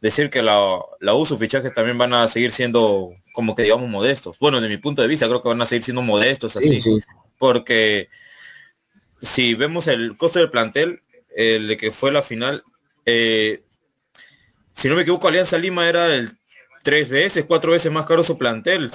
decir 0.00 0.30
que 0.30 0.42
la, 0.42 0.78
la 1.00 1.14
U, 1.14 1.26
sus 1.26 1.38
fichajes 1.38 1.74
también 1.74 1.98
van 1.98 2.12
a 2.12 2.28
seguir 2.28 2.52
siendo 2.52 3.12
como 3.32 3.56
que 3.56 3.62
digamos 3.62 3.88
modestos. 3.88 4.38
Bueno, 4.38 4.60
de 4.60 4.68
mi 4.68 4.76
punto 4.76 5.02
de 5.02 5.08
vista, 5.08 5.26
creo 5.26 5.42
que 5.42 5.48
van 5.48 5.62
a 5.62 5.66
seguir 5.66 5.82
siendo 5.82 6.02
modestos 6.02 6.56
así. 6.56 6.80
Porque 7.38 8.08
si 9.20 9.54
vemos 9.54 9.88
el 9.88 10.16
costo 10.16 10.38
del 10.38 10.50
plantel, 10.50 11.02
el 11.34 11.66
de 11.66 11.76
que 11.76 11.90
fue 11.90 12.12
la 12.12 12.22
final, 12.22 12.62
eh, 13.06 13.64
si 14.72 14.88
no 14.88 14.94
me 14.94 15.02
equivoco, 15.02 15.26
Alianza 15.26 15.58
Lima 15.58 15.88
era 15.88 16.14
el 16.14 16.36
tres 16.84 17.08
veces, 17.08 17.44
cuatro 17.48 17.72
veces 17.72 17.90
más 17.90 18.06
caro 18.06 18.22
su 18.22 18.38
plantel. 18.38 18.90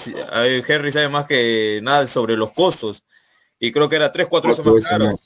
Henry 0.65 0.91
sabe 0.91 1.09
más 1.09 1.25
que 1.25 1.81
nada 1.83 2.07
sobre 2.07 2.37
los 2.37 2.53
costos. 2.53 3.03
Y 3.59 3.71
creo 3.73 3.89
que 3.89 3.97
era 3.97 4.11
tres, 4.11 4.27
cuatro, 4.29 4.51
veces 4.51 4.63
más 4.63 4.85
caro. 4.85 5.19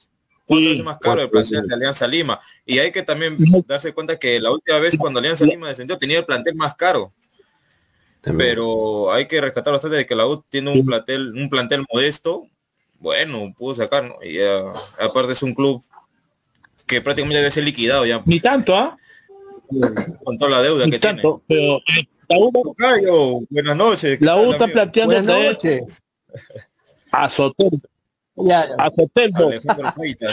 Cuatro 0.45 0.69
veces 0.69 0.83
más 0.83 0.97
caro 0.97 1.21
el 1.21 1.29
plantel 1.29 1.67
de 1.67 1.75
Alianza 1.75 2.07
Lima. 2.07 2.39
Y 2.65 2.79
hay 2.79 2.91
que 2.91 3.03
también 3.03 3.37
darse 3.67 3.93
cuenta 3.93 4.17
que 4.17 4.39
la 4.39 4.49
última 4.49 4.79
vez 4.79 4.97
cuando 4.97 5.19
Alianza 5.19 5.45
Lima 5.45 5.67
descendió 5.67 5.97
tenía 5.97 6.19
el 6.19 6.25
plantel 6.25 6.55
más 6.55 6.73
caro. 6.75 7.13
Pero 8.21 9.11
hay 9.11 9.27
que 9.27 9.41
rescatar 9.41 9.73
bastante 9.73 9.97
de 9.97 10.05
que 10.05 10.15
la 10.15 10.25
U 10.25 10.43
tiene 10.49 10.71
un 10.71 10.85
plantel, 10.85 11.33
un 11.35 11.49
plantel 11.49 11.83
modesto, 11.91 12.47
bueno, 12.97 13.53
pudo 13.57 13.75
sacar, 13.75 14.05
¿no? 14.05 14.15
Y 14.23 14.39
aparte 15.01 15.33
es 15.33 15.43
un 15.43 15.53
club 15.53 15.83
que 16.87 17.01
prácticamente 17.01 17.39
debe 17.39 17.51
ser 17.51 17.65
liquidado 17.65 18.05
ya. 18.05 18.23
Ni 18.25 18.39
tanto, 18.39 18.77
¿ah? 18.77 18.97
Con 20.23 20.37
toda 20.37 20.51
la 20.51 20.61
deuda 20.61 20.89
que 20.89 20.99
tanto, 20.99 21.43
tiene. 21.45 21.65
Pero 21.65 21.79
la 22.33 23.11
U, 23.11 23.47
buenas 23.49 23.75
noches. 23.75 24.21
La 24.21 24.35
U 24.37 24.51
está 24.51 24.67
planteando 24.67 25.21
noches. 25.21 26.01
a 27.11 27.29
Soteldo. 27.29 27.87
A 28.77 28.91
Soteldo. 28.95 29.51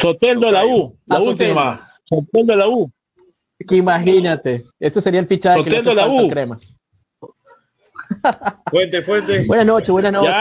Soteldo 0.00 0.50
la 0.50 0.66
U. 0.66 0.96
La 1.06 1.20
última. 1.20 1.88
Soteldo 2.08 2.56
la 2.56 2.68
U. 2.68 2.90
Que 3.66 3.76
imagínate. 3.76 4.64
Ese 4.78 5.00
sería 5.00 5.20
el 5.20 5.26
fichaje 5.26 5.58
Soteldo 5.58 5.94
la 5.94 6.08
U. 6.08 6.28
Crema. 6.28 6.58
Fuente, 8.70 9.02
fuente. 9.02 9.44
Buenas 9.46 9.66
noches, 9.66 9.90
buenas 9.90 10.12
noches. 10.12 10.34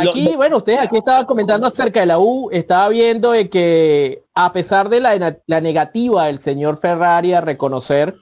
aquí, 0.00 0.34
bueno, 0.34 0.58
ustedes 0.58 0.80
aquí 0.80 0.96
estaban 0.96 1.26
comentando 1.26 1.66
acerca 1.66 2.00
de 2.00 2.06
la 2.06 2.18
U, 2.18 2.48
estaba 2.50 2.88
viendo 2.88 3.32
de 3.32 3.50
que 3.50 4.22
a 4.34 4.52
pesar 4.52 4.88
de 4.88 5.00
la, 5.00 5.38
la 5.46 5.60
negativa 5.60 6.26
del 6.26 6.40
señor 6.40 6.80
Ferrari 6.80 7.34
a 7.34 7.40
reconocer 7.40 8.16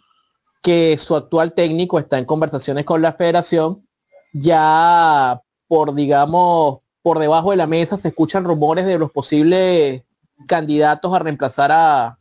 que 0.62 0.96
su 0.98 1.16
actual 1.16 1.54
técnico 1.54 1.98
está 1.98 2.18
en 2.18 2.24
conversaciones 2.24 2.84
con 2.84 3.02
la 3.02 3.12
federación, 3.14 3.86
ya 4.32 5.40
por, 5.66 5.94
digamos, 5.94 6.80
por 7.02 7.18
debajo 7.18 7.50
de 7.50 7.56
la 7.56 7.66
mesa 7.66 7.96
se 7.96 8.08
escuchan 8.08 8.44
rumores 8.44 8.86
de 8.86 8.98
los 8.98 9.10
posibles 9.10 10.02
candidatos 10.46 11.14
a 11.14 11.18
reemplazar 11.18 11.70
a, 11.72 12.18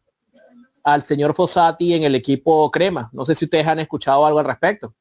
al 0.84 1.04
señor 1.04 1.36
Fossati 1.36 1.94
en 1.94 2.04
el 2.04 2.16
equipo 2.16 2.70
Crema. 2.72 3.10
No 3.14 3.26
sé 3.26 3.36
si 3.36 3.46
ustedes 3.46 3.68
han 3.68 3.80
escuchado 3.80 4.26
algo 4.26 4.40
al 4.40 4.46
respecto. 4.46 4.94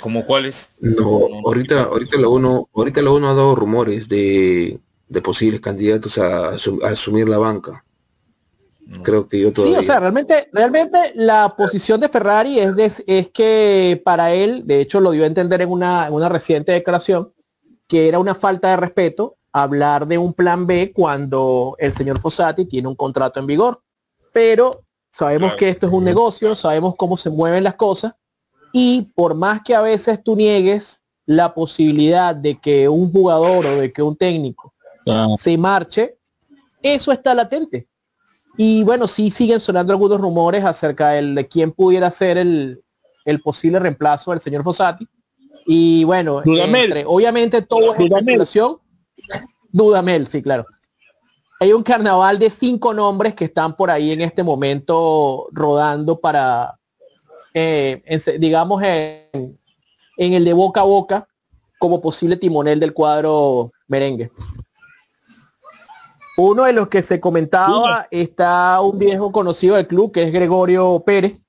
¿Como 0.00 0.24
cuáles? 0.24 0.76
No, 0.80 1.28
ahorita, 1.44 1.84
ahorita 1.84 2.18
la 2.18 2.28
uno, 2.28 2.68
ahorita 2.74 3.02
la 3.02 3.10
uno 3.10 3.30
ha 3.30 3.34
dado 3.34 3.54
rumores 3.56 4.08
de, 4.08 4.80
posibles 5.24 5.60
candidatos 5.60 6.18
a, 6.18 6.50
asumir 6.88 7.28
la 7.28 7.38
banca. 7.38 7.84
Creo 9.02 9.28
que 9.28 9.40
yo 9.40 9.52
todavía. 9.52 9.78
Sí, 9.78 9.84
o 9.84 9.86
sea, 9.86 10.00
realmente, 10.00 10.48
realmente 10.52 11.12
la 11.14 11.54
posición 11.56 12.00
de 12.00 12.08
Ferrari 12.08 12.58
es, 12.58 13.02
es 13.06 13.28
que 13.28 14.00
para 14.04 14.32
él, 14.32 14.62
de 14.66 14.80
hecho 14.80 15.00
lo 15.00 15.10
dio 15.10 15.24
a 15.24 15.26
entender 15.26 15.60
en 15.60 15.70
una, 15.70 16.06
en 16.06 16.14
una 16.14 16.28
reciente 16.28 16.72
declaración, 16.72 17.32
que 17.86 18.08
era 18.08 18.18
una 18.18 18.34
falta 18.34 18.70
de 18.70 18.76
respeto 18.78 19.36
hablar 19.52 20.06
de 20.06 20.18
un 20.18 20.32
plan 20.32 20.66
B 20.66 20.92
cuando 20.94 21.76
el 21.78 21.94
señor 21.94 22.20
Fossati 22.20 22.64
tiene 22.64 22.88
un 22.88 22.94
contrato 22.94 23.40
en 23.40 23.46
vigor. 23.46 23.82
Pero 24.32 24.84
sabemos 25.10 25.54
que 25.54 25.70
esto 25.70 25.86
es 25.86 25.92
un 25.92 26.04
negocio, 26.04 26.54
sabemos 26.54 26.94
cómo 26.96 27.16
se 27.16 27.30
mueven 27.30 27.64
las 27.64 27.74
cosas 27.74 28.14
y 28.72 29.08
por 29.14 29.34
más 29.34 29.62
que 29.62 29.74
a 29.74 29.80
veces 29.80 30.22
tú 30.22 30.36
niegues 30.36 31.02
la 31.26 31.54
posibilidad 31.54 32.34
de 32.34 32.58
que 32.58 32.88
un 32.88 33.10
jugador 33.12 33.66
o 33.66 33.76
de 33.76 33.92
que 33.92 34.02
un 34.02 34.16
técnico 34.16 34.74
ah. 35.08 35.28
se 35.38 35.56
marche, 35.58 36.18
eso 36.82 37.12
está 37.12 37.34
latente. 37.34 37.88
Y 38.60 38.82
bueno, 38.82 39.06
sí 39.06 39.30
siguen 39.30 39.60
sonando 39.60 39.92
algunos 39.92 40.20
rumores 40.20 40.64
acerca 40.64 41.10
de 41.10 41.46
quién 41.46 41.70
pudiera 41.70 42.10
ser 42.10 42.36
el, 42.36 42.82
posible 43.44 43.78
reemplazo 43.78 44.32
del 44.32 44.40
señor 44.40 44.64
Fossati. 44.64 45.06
Y 45.64 46.02
bueno, 46.02 46.42
obviamente 47.06 47.62
todo 47.62 47.94
es 47.94 48.00
especulación. 48.00 48.78
Dudamel, 49.70 50.26
sí, 50.26 50.42
claro. 50.42 50.66
Hay 51.60 51.72
un 51.72 51.84
carnaval 51.84 52.40
de 52.40 52.50
cinco 52.50 52.92
nombres 52.92 53.34
que 53.36 53.44
están 53.44 53.76
por 53.76 53.92
ahí 53.92 54.10
en 54.10 54.22
este 54.22 54.42
momento 54.42 55.46
rodando 55.52 56.18
para, 56.18 56.80
eh, 57.54 58.02
digamos, 58.40 58.82
en, 58.82 59.56
el 60.16 60.44
de 60.44 60.52
boca 60.52 60.80
a 60.80 60.84
boca 60.84 61.28
como 61.78 62.00
posible 62.00 62.36
timonel 62.36 62.80
del 62.80 62.92
cuadro 62.92 63.70
merengue. 63.86 64.32
Uno 66.40 66.66
de 66.66 66.72
los 66.72 66.86
que 66.86 67.02
se 67.02 67.18
comentaba 67.18 68.06
está 68.12 68.80
un 68.80 68.96
viejo 68.96 69.32
conocido 69.32 69.74
del 69.74 69.88
club, 69.88 70.12
que 70.12 70.22
es 70.22 70.32
Gregorio 70.32 71.02
Pérez, 71.04 71.40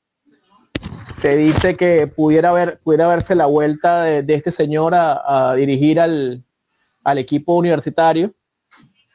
se 1.14 1.36
dice 1.36 1.78
que 1.78 2.08
pudiera 2.08 2.50
haber 2.50 2.80
pudiera 2.80 3.08
verse 3.08 3.36
la 3.36 3.46
vuelta 3.46 4.02
de, 4.02 4.34
este 4.34 4.52
señor 4.52 4.96
a, 4.96 5.54
dirigir 5.54 6.00
al, 6.00 6.44
al, 7.04 7.18
equipo 7.20 7.54
universitario. 7.54 8.32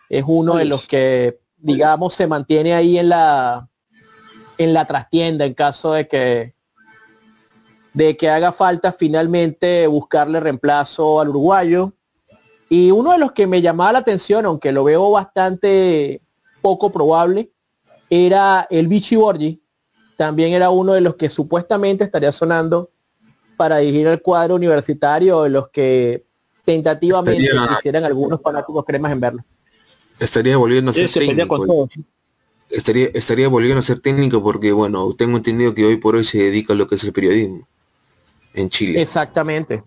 Es 0.08 0.22
uno 0.24 0.54
de 0.54 0.64
los 0.64 0.86
que, 0.86 1.40
digamos, 1.56 2.14
se 2.14 2.28
mantiene 2.28 2.74
ahí 2.74 2.96
en 2.96 3.08
la 3.08 3.68
en 4.58 4.74
la 4.74 4.84
trastienda 4.84 5.44
en 5.44 5.54
caso 5.54 5.94
de 5.94 6.06
que 6.06 6.54
de 7.94 8.16
que 8.16 8.30
haga 8.30 8.52
falta 8.52 8.92
finalmente 8.92 9.88
buscarle 9.88 10.38
reemplazo 10.38 11.20
al 11.20 11.30
uruguayo. 11.30 11.94
Y 12.74 12.90
uno 12.90 13.12
de 13.12 13.18
los 13.18 13.30
que 13.30 13.46
me 13.46 13.62
llamaba 13.62 13.92
la 13.92 13.98
atención, 14.00 14.44
aunque 14.46 14.72
lo 14.72 14.82
veo 14.82 15.08
bastante 15.12 16.20
poco 16.60 16.90
probable, 16.90 17.52
era 18.10 18.66
el 18.68 18.88
Vichy 18.88 19.14
Borgi. 19.14 19.62
También 20.16 20.52
era 20.52 20.70
uno 20.70 20.92
de 20.92 21.00
los 21.00 21.14
que 21.14 21.30
supuestamente 21.30 22.02
estaría 22.02 22.32
sonando 22.32 22.90
para 23.56 23.76
dirigir 23.76 24.08
el 24.08 24.20
cuadro 24.20 24.56
universitario, 24.56 25.44
de 25.44 25.50
los 25.50 25.68
que 25.68 26.24
tentativamente 26.64 27.48
quisieran 27.76 28.02
algunos 28.02 28.40
fanáticos 28.42 28.84
cremas 28.84 29.12
en 29.12 29.20
verlo. 29.20 29.44
Estaría 30.18 30.56
volviendo 30.56 30.90
a 30.90 30.94
ser 30.94 31.08
técnico. 31.12 31.88
Estaría, 32.70 33.06
estaría 33.14 33.46
volviendo 33.46 33.78
a 33.78 33.82
ser 33.84 34.00
técnico 34.00 34.42
porque, 34.42 34.72
bueno, 34.72 35.14
tengo 35.16 35.36
entendido 35.36 35.76
que 35.76 35.86
hoy 35.86 35.96
por 35.98 36.16
hoy 36.16 36.24
se 36.24 36.38
dedica 36.38 36.72
a 36.72 36.76
lo 36.76 36.88
que 36.88 36.96
es 36.96 37.04
el 37.04 37.12
periodismo 37.12 37.68
en 38.52 38.68
Chile. 38.68 39.00
Exactamente. 39.00 39.84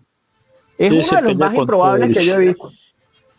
Es 0.78 0.90
uno 0.90 1.20
de 1.20 1.22
los 1.22 1.36
más 1.36 1.54
improbables 1.54 2.16
que 2.16 2.24
yo 2.24 2.36
he 2.36 2.46
visto. 2.46 2.72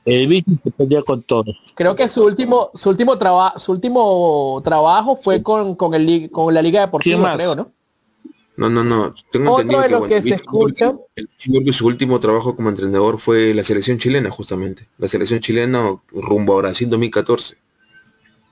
El 0.06 0.28
bicho 0.28 0.52
se 0.64 0.72
peleó 0.72 1.04
con 1.04 1.22
todos. 1.22 1.56
Creo 1.76 1.96
que 1.96 2.08
su 2.08 2.24
último, 2.24 2.72
su 2.74 2.90
último 2.90 3.18
trabajo, 3.18 3.60
su 3.60 3.72
último 3.72 4.62
trabajo 4.64 5.20
fue 5.22 5.44
con, 5.44 5.76
con, 5.76 5.94
el, 5.94 6.30
con 6.32 6.54
la 6.54 6.62
Liga 6.62 6.82
Deportiva, 6.82 7.36
creo, 7.36 7.56
¿no? 7.56 7.72
No, 8.60 8.70
no, 8.70 8.84
no. 8.84 9.16
Tengo 9.32 9.54
Otro 9.54 9.82
de 9.82 9.90
lo 9.90 10.04
que, 10.04 10.22
se 10.22 10.36
escucha. 10.36 10.94
El, 11.16 11.74
su 11.74 11.88
último 11.88 12.20
trabajo 12.20 12.58
como 12.58 12.68
entrenador 12.68 13.18
fue 13.18 13.54
la 13.54 13.64
selección 13.64 14.00
chilena, 14.00 14.32
justamente. 14.32 14.88
La 14.98 15.08
selección 15.08 15.40
chilena 15.40 15.98
rumbo 16.12 16.56
a 16.56 16.58
Brasil 16.58 16.90
2014. 16.90 17.56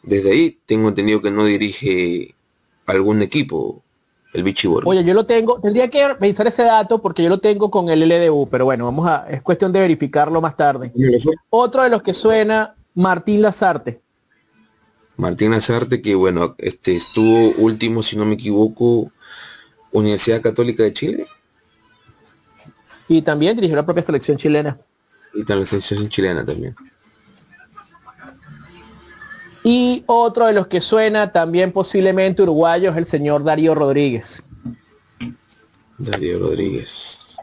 Desde 0.04 0.32
ahí 0.32 0.58
tengo 0.66 0.88
entendido 0.88 1.22
que 1.22 1.32
no 1.32 1.44
dirige 1.44 2.36
algún 2.86 3.22
equipo 3.22 3.84
el 4.38 4.44
Bichiborg. 4.44 4.88
Oye, 4.88 5.04
yo 5.04 5.14
lo 5.14 5.26
tengo, 5.26 5.60
tendría 5.60 5.90
que 5.90 6.14
revisar 6.14 6.48
ese 6.48 6.64
dato 6.64 7.02
porque 7.02 7.24
yo 7.24 7.30
lo 7.30 7.40
tengo 7.40 7.70
con 7.70 7.90
el 7.90 8.08
LDU, 8.08 8.48
pero 8.50 8.66
bueno, 8.66 8.86
vamos 8.86 9.08
a, 9.08 9.28
es 9.30 9.42
cuestión 9.42 9.74
de 9.74 9.80
verificarlo 9.80 10.40
más 10.42 10.56
tarde. 10.56 10.92
Otro 11.50 11.84
de 11.84 11.90
los 11.90 12.02
que 12.02 12.14
suena, 12.14 12.76
Martín 12.94 13.42
Lazarte. 13.42 14.02
Martín 15.18 15.52
Lazarte, 15.52 16.02
que 16.02 16.16
bueno, 16.16 16.56
este 16.60 16.96
estuvo 16.96 17.52
último, 17.58 18.04
si 18.04 18.16
no 18.16 18.26
me 18.26 18.36
equivoco, 18.36 19.12
Universidad 19.92 20.42
Católica 20.42 20.84
de 20.84 20.94
Chile. 20.94 21.26
Y 23.10 23.22
también 23.22 23.56
dirigió 23.56 23.76
la 23.76 23.86
propia 23.86 24.04
selección 24.04 24.38
chilena. 24.38 24.78
Y 25.34 25.44
también 25.44 25.60
la 25.62 25.66
selección 25.66 26.10
chilena 26.10 26.46
también. 26.46 26.76
Y 29.70 30.06
otro 30.06 30.46
de 30.46 30.54
los 30.54 30.68
que 30.68 30.80
suena 30.80 31.34
también 31.34 31.74
posiblemente 31.74 32.42
uruguayo 32.42 32.92
es 32.92 32.96
el 32.96 33.06
señor 33.06 33.44
Darío 33.44 33.76
Rodríguez. 33.76 34.42
Darío 35.98 36.40
Rodríguez. 36.40 37.36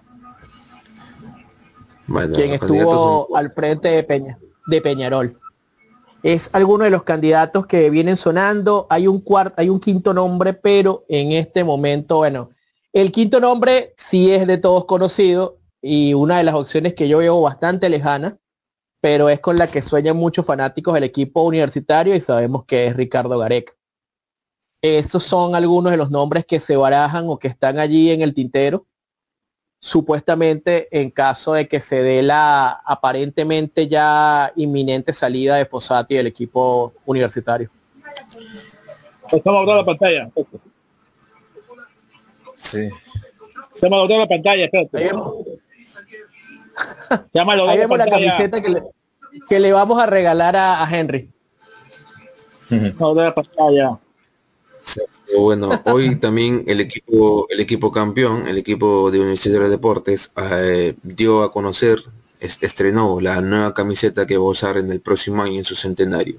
quien 2.34 2.52
estuvo 2.52 3.28
al 3.36 3.52
frente 3.52 3.88
de 3.88 4.02
Peña, 4.04 4.38
de 4.68 4.80
Peñarol. 4.80 5.38
Es 6.22 6.48
alguno 6.54 6.84
de 6.84 6.90
los 6.90 7.02
candidatos 7.02 7.66
que 7.66 7.90
vienen 7.90 8.16
sonando. 8.16 8.86
Hay 8.88 9.06
un 9.06 9.20
cuarto, 9.20 9.56
hay 9.58 9.68
un 9.68 9.78
quinto 9.78 10.14
nombre, 10.14 10.54
pero 10.54 11.04
en 11.10 11.32
este 11.32 11.62
momento, 11.62 12.16
bueno, 12.16 12.48
el 12.94 13.12
quinto 13.12 13.38
nombre 13.38 13.92
sí 13.98 14.32
es 14.32 14.46
de 14.46 14.56
todos 14.56 14.86
conocido 14.86 15.58
y 15.82 16.14
una 16.14 16.38
de 16.38 16.44
las 16.44 16.54
opciones 16.54 16.94
que 16.94 17.06
yo 17.06 17.18
veo 17.18 17.42
bastante 17.42 17.90
lejana 17.90 18.38
pero 19.04 19.28
es 19.28 19.38
con 19.38 19.58
la 19.58 19.70
que 19.70 19.82
sueñan 19.82 20.16
muchos 20.16 20.46
fanáticos 20.46 20.94
del 20.94 21.04
equipo 21.04 21.42
universitario 21.42 22.14
y 22.14 22.22
sabemos 22.22 22.64
que 22.64 22.86
es 22.86 22.96
Ricardo 22.96 23.38
Gareca. 23.38 23.74
Esos 24.80 25.22
son 25.24 25.54
algunos 25.54 25.90
de 25.90 25.98
los 25.98 26.10
nombres 26.10 26.46
que 26.46 26.58
se 26.58 26.74
barajan 26.74 27.26
o 27.28 27.38
que 27.38 27.48
están 27.48 27.78
allí 27.78 28.10
en 28.12 28.22
el 28.22 28.32
tintero, 28.32 28.86
supuestamente 29.78 30.88
en 30.90 31.10
caso 31.10 31.52
de 31.52 31.68
que 31.68 31.82
se 31.82 32.02
dé 32.02 32.22
la 32.22 32.80
aparentemente 32.82 33.88
ya 33.88 34.50
inminente 34.56 35.12
salida 35.12 35.56
de 35.56 35.66
Fossati 35.66 36.14
del 36.14 36.28
equipo 36.28 36.94
universitario. 37.04 37.68
Estamos 39.30 39.68
a 39.68 39.76
la 39.76 39.84
pantalla. 39.84 40.30
Sí. 42.56 42.88
Estamos 43.74 44.10
a 44.10 44.16
la 44.16 44.26
pantalla, 44.26 44.70
Ahí 47.68 47.78
vemos 47.78 47.98
la 47.98 48.06
camiseta 48.06 48.60
que 48.60 48.68
le, 48.68 48.82
que 49.48 49.60
le, 49.60 49.72
vamos 49.72 50.00
a 50.00 50.06
regalar 50.06 50.56
a, 50.56 50.86
Henry. 50.90 51.30
Bueno, 55.36 55.82
hoy 55.84 56.16
también 56.16 56.64
el 56.66 56.80
equipo, 56.80 57.46
el 57.48 57.60
equipo 57.60 57.90
campeón, 57.90 58.46
el 58.46 58.58
equipo 58.58 59.10
de 59.10 59.20
Universidad 59.20 59.60
de 59.60 59.70
Deportes, 59.70 60.30
eh, 60.36 60.94
dio 61.02 61.42
a 61.42 61.52
conocer, 61.52 62.02
estrenó 62.40 63.20
la 63.20 63.40
nueva 63.40 63.74
camiseta 63.74 64.26
que 64.26 64.36
va 64.36 64.44
a 64.44 64.48
usar 64.48 64.76
en 64.76 64.90
el 64.90 65.00
próximo 65.00 65.42
año 65.42 65.58
en 65.58 65.64
su 65.64 65.74
centenario. 65.74 66.38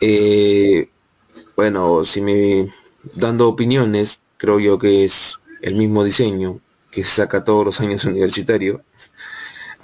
Eh, 0.00 0.88
bueno, 1.56 2.04
si 2.04 2.20
me 2.20 2.68
dando 3.14 3.48
opiniones, 3.48 4.20
creo 4.36 4.58
yo 4.60 4.78
que 4.78 5.04
es 5.04 5.38
el 5.62 5.74
mismo 5.74 6.04
diseño 6.04 6.60
que 6.90 7.04
se 7.04 7.16
saca 7.16 7.44
todos 7.44 7.64
los 7.64 7.80
años 7.80 8.04
universitario 8.04 8.82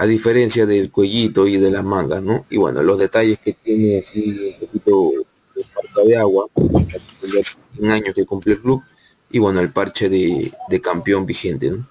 a 0.02 0.06
diferencia 0.06 0.66
del 0.66 0.90
cuellito 0.90 1.46
y 1.46 1.58
de 1.58 1.70
las 1.70 1.84
mangas, 1.84 2.24
¿no? 2.24 2.44
Y 2.50 2.56
bueno, 2.56 2.82
los 2.82 2.98
detalles 2.98 3.38
que 3.38 3.52
tiene 3.52 4.00
así 4.00 4.56
un 4.60 4.66
poquito 4.66 5.12
de 5.54 6.04
de 6.08 6.16
agua, 6.16 6.46
un 6.56 7.88
año 7.88 8.12
que 8.12 8.26
cumple 8.26 8.54
el 8.54 8.60
club, 8.60 8.82
y 9.30 9.38
bueno, 9.38 9.60
el 9.60 9.72
parche 9.72 10.08
de, 10.08 10.80
campeón 10.82 11.24
vigente, 11.24 11.70
¿no? 11.70 11.86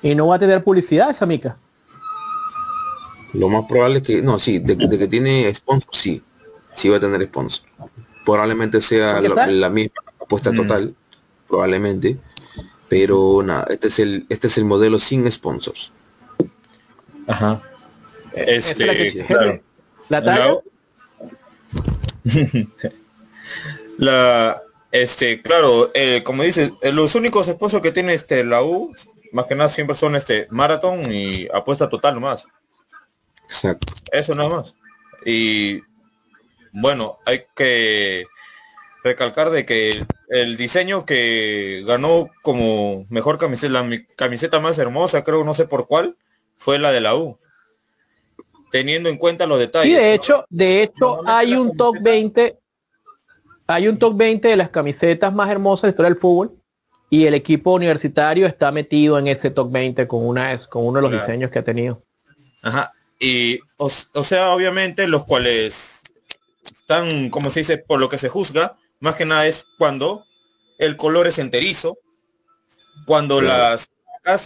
¿Y 0.00 0.14
no 0.14 0.28
va 0.28 0.36
a 0.36 0.38
tener 0.38 0.64
publicidad 0.64 1.10
esa 1.10 1.26
mica? 1.26 1.58
Lo 3.34 3.50
más 3.50 3.66
probable 3.66 3.98
es 3.98 4.02
que, 4.02 4.22
no, 4.22 4.38
sí, 4.38 4.60
de, 4.60 4.78
que 4.78 5.08
tiene 5.08 5.52
sponsor, 5.54 5.94
sí, 5.94 6.22
sí 6.74 6.88
va 6.88 6.96
a 6.96 7.00
tener 7.00 7.22
sponsor. 7.24 7.68
Probablemente 8.24 8.80
sea 8.80 9.20
la, 9.20 9.68
misma 9.68 10.02
apuesta 10.18 10.52
mm. 10.52 10.56
total, 10.56 10.94
probablemente, 11.46 12.16
pero 12.88 13.42
nada, 13.44 13.66
este 13.68 13.88
es 13.88 13.98
el, 13.98 14.24
este 14.30 14.46
es 14.46 14.56
el 14.56 14.64
modelo 14.64 14.98
sin 14.98 15.30
sponsors. 15.30 15.92
Ajá. 17.30 17.60
Este, 18.32 18.86
la, 19.28 19.60
¿La 20.08 20.22
talla? 20.22 20.56
La, 23.98 24.60
este, 24.92 25.42
claro, 25.42 25.90
eh, 25.94 26.22
como 26.24 26.42
dices, 26.42 26.72
eh, 26.82 26.92
los 26.92 27.14
únicos 27.14 27.46
esposos 27.48 27.82
que 27.82 27.92
tiene 27.92 28.14
este 28.14 28.44
la 28.44 28.62
U, 28.62 28.94
más 29.32 29.46
que 29.46 29.54
nada 29.54 29.68
siempre 29.68 29.94
son 29.94 30.16
este 30.16 30.46
maratón 30.50 31.02
y 31.12 31.48
apuesta 31.52 31.88
total 31.88 32.14
nomás. 32.14 32.46
Exacto. 33.44 33.92
Eso 34.10 34.34
nada 34.34 34.48
más. 34.48 34.74
Y 35.24 35.82
bueno, 36.72 37.18
hay 37.26 37.44
que 37.54 38.26
recalcar 39.04 39.50
de 39.50 39.64
que 39.64 40.04
el 40.28 40.56
diseño 40.56 41.04
que 41.04 41.84
ganó 41.86 42.30
como 42.42 43.06
mejor 43.10 43.38
camiseta, 43.38 43.72
la 43.72 44.02
camiseta 44.16 44.60
más 44.60 44.78
hermosa, 44.78 45.24
creo, 45.24 45.44
no 45.44 45.54
sé 45.54 45.66
por 45.66 45.86
cuál, 45.86 46.16
fue 46.60 46.78
la 46.78 46.92
de 46.92 47.00
la 47.00 47.16
U. 47.16 47.36
Teniendo 48.70 49.08
en 49.08 49.16
cuenta 49.16 49.46
los 49.46 49.58
detalles. 49.58 49.96
Sí, 49.96 50.00
de 50.00 50.14
hecho, 50.14 50.44
de 50.48 50.82
hecho 50.82 51.26
hay 51.26 51.54
un 51.54 51.76
top 51.76 51.96
20, 52.00 52.58
hay 53.66 53.88
un 53.88 53.98
top 53.98 54.16
20 54.16 54.46
de 54.46 54.56
las 54.56 54.68
camisetas 54.68 55.32
más 55.32 55.50
hermosas 55.50 55.82
de 55.82 55.86
la 55.88 55.90
historia 55.90 56.10
del 56.10 56.20
fútbol 56.20 56.56
y 57.08 57.24
el 57.24 57.34
equipo 57.34 57.72
universitario 57.72 58.46
está 58.46 58.70
metido 58.70 59.18
en 59.18 59.26
ese 59.26 59.50
top 59.50 59.72
20 59.72 60.06
con 60.06 60.24
una 60.24 60.56
con 60.68 60.86
uno 60.86 61.00
de 61.00 61.08
los 61.08 61.20
diseños 61.20 61.50
que 61.50 61.58
ha 61.58 61.64
tenido. 61.64 62.04
Ajá. 62.62 62.92
Y 63.18 63.58
o, 63.78 63.90
sea, 64.22 64.50
obviamente 64.50 65.08
los 65.08 65.24
cuales 65.24 66.02
están, 66.62 67.30
como 67.30 67.50
se 67.50 67.60
dice, 67.60 67.78
por 67.78 67.98
lo 67.98 68.08
que 68.08 68.18
se 68.18 68.28
juzga, 68.28 68.76
más 69.00 69.16
que 69.16 69.24
nada 69.24 69.46
es 69.46 69.66
cuando 69.78 70.24
el 70.78 70.96
color 70.96 71.26
es 71.26 71.38
enterizo, 71.38 71.98
cuando 73.06 73.40
las 73.40 73.88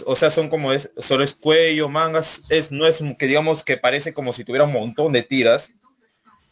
o 0.05 0.15
sea, 0.15 0.29
son 0.29 0.49
como 0.49 0.71
es, 0.71 0.91
solo 0.97 1.23
es 1.23 1.33
cuello, 1.33 1.89
mangas, 1.89 2.41
es, 2.49 2.71
no 2.71 2.87
es 2.87 3.01
que 3.17 3.27
digamos 3.27 3.63
que 3.63 3.77
parece 3.77 4.13
como 4.13 4.33
si 4.33 4.43
tuviera 4.43 4.65
un 4.65 4.73
montón 4.73 5.11
de 5.13 5.23
tiras. 5.23 5.71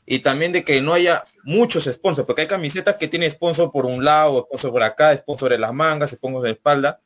Y 0.06 0.20
también 0.20 0.52
de 0.52 0.66
que 0.66 0.82
no 0.82 0.94
haya 0.94 1.24
muchos 1.46 1.86
sponsors, 1.86 2.28
porque 2.28 2.42
hay 2.42 2.48
camisetas 2.48 2.98
que 2.98 3.08
tiene 3.08 3.30
sponsor 3.32 3.72
por 3.72 3.86
un 3.86 4.04
lado, 4.04 4.44
sponsor 4.48 4.72
por 4.72 4.84
acá, 4.84 5.18
sponsor 5.18 5.52
de 5.52 5.58
las 5.58 5.74
mangas, 5.74 6.12
sponsor 6.12 6.42
de 6.42 6.50
la 6.50 6.54
espalda. 6.56 7.02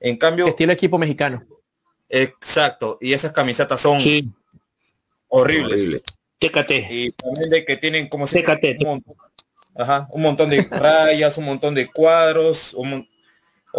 En 0.00 0.16
cambio. 0.16 0.48
Estilo 0.48 0.72
equipo 0.72 0.98
mexicano. 0.98 1.46
Exacto. 2.08 2.98
Y 3.00 3.12
esas 3.12 3.32
camisetas 3.32 3.80
son 3.80 3.98
horribles. 5.28 5.82
Horrible. 5.82 6.02
Y 6.40 7.12
también 7.12 7.50
de 7.50 7.64
que 7.64 7.76
tienen 7.76 8.08
como 8.08 8.26
si 8.26 8.44
Ajá, 9.78 10.08
un 10.10 10.22
montón 10.22 10.48
de 10.48 10.62
rayas, 10.62 11.36
un 11.36 11.44
montón 11.44 11.74
de 11.74 11.86
cuadros, 11.86 12.72
un, 12.72 13.06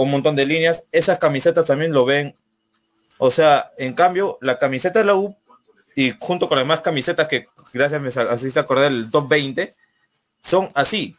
un 0.04 0.12
montón 0.12 0.36
de 0.36 0.46
líneas. 0.46 0.84
Esas 0.92 1.20
camisetas 1.20 1.66
también 1.66 1.92
lo 1.92 2.06
ven. 2.06 2.36
O 3.18 3.32
sea, 3.32 3.72
en 3.78 3.94
cambio, 3.94 4.38
la 4.42 4.60
camiseta 4.60 5.00
de 5.00 5.06
la 5.06 5.16
U 5.16 5.36
y 5.96 6.14
junto 6.20 6.48
con 6.48 6.58
las 6.58 6.66
demás 6.66 6.82
camisetas 6.82 7.28
que 7.28 7.48
gracias 7.74 8.02
me 8.02 8.10
asiste 8.10 8.60
a 8.60 8.62
acordar 8.62 8.92
el 8.92 9.10
top 9.10 9.28
20, 9.28 9.74
son 10.42 10.70
así, 10.76 11.16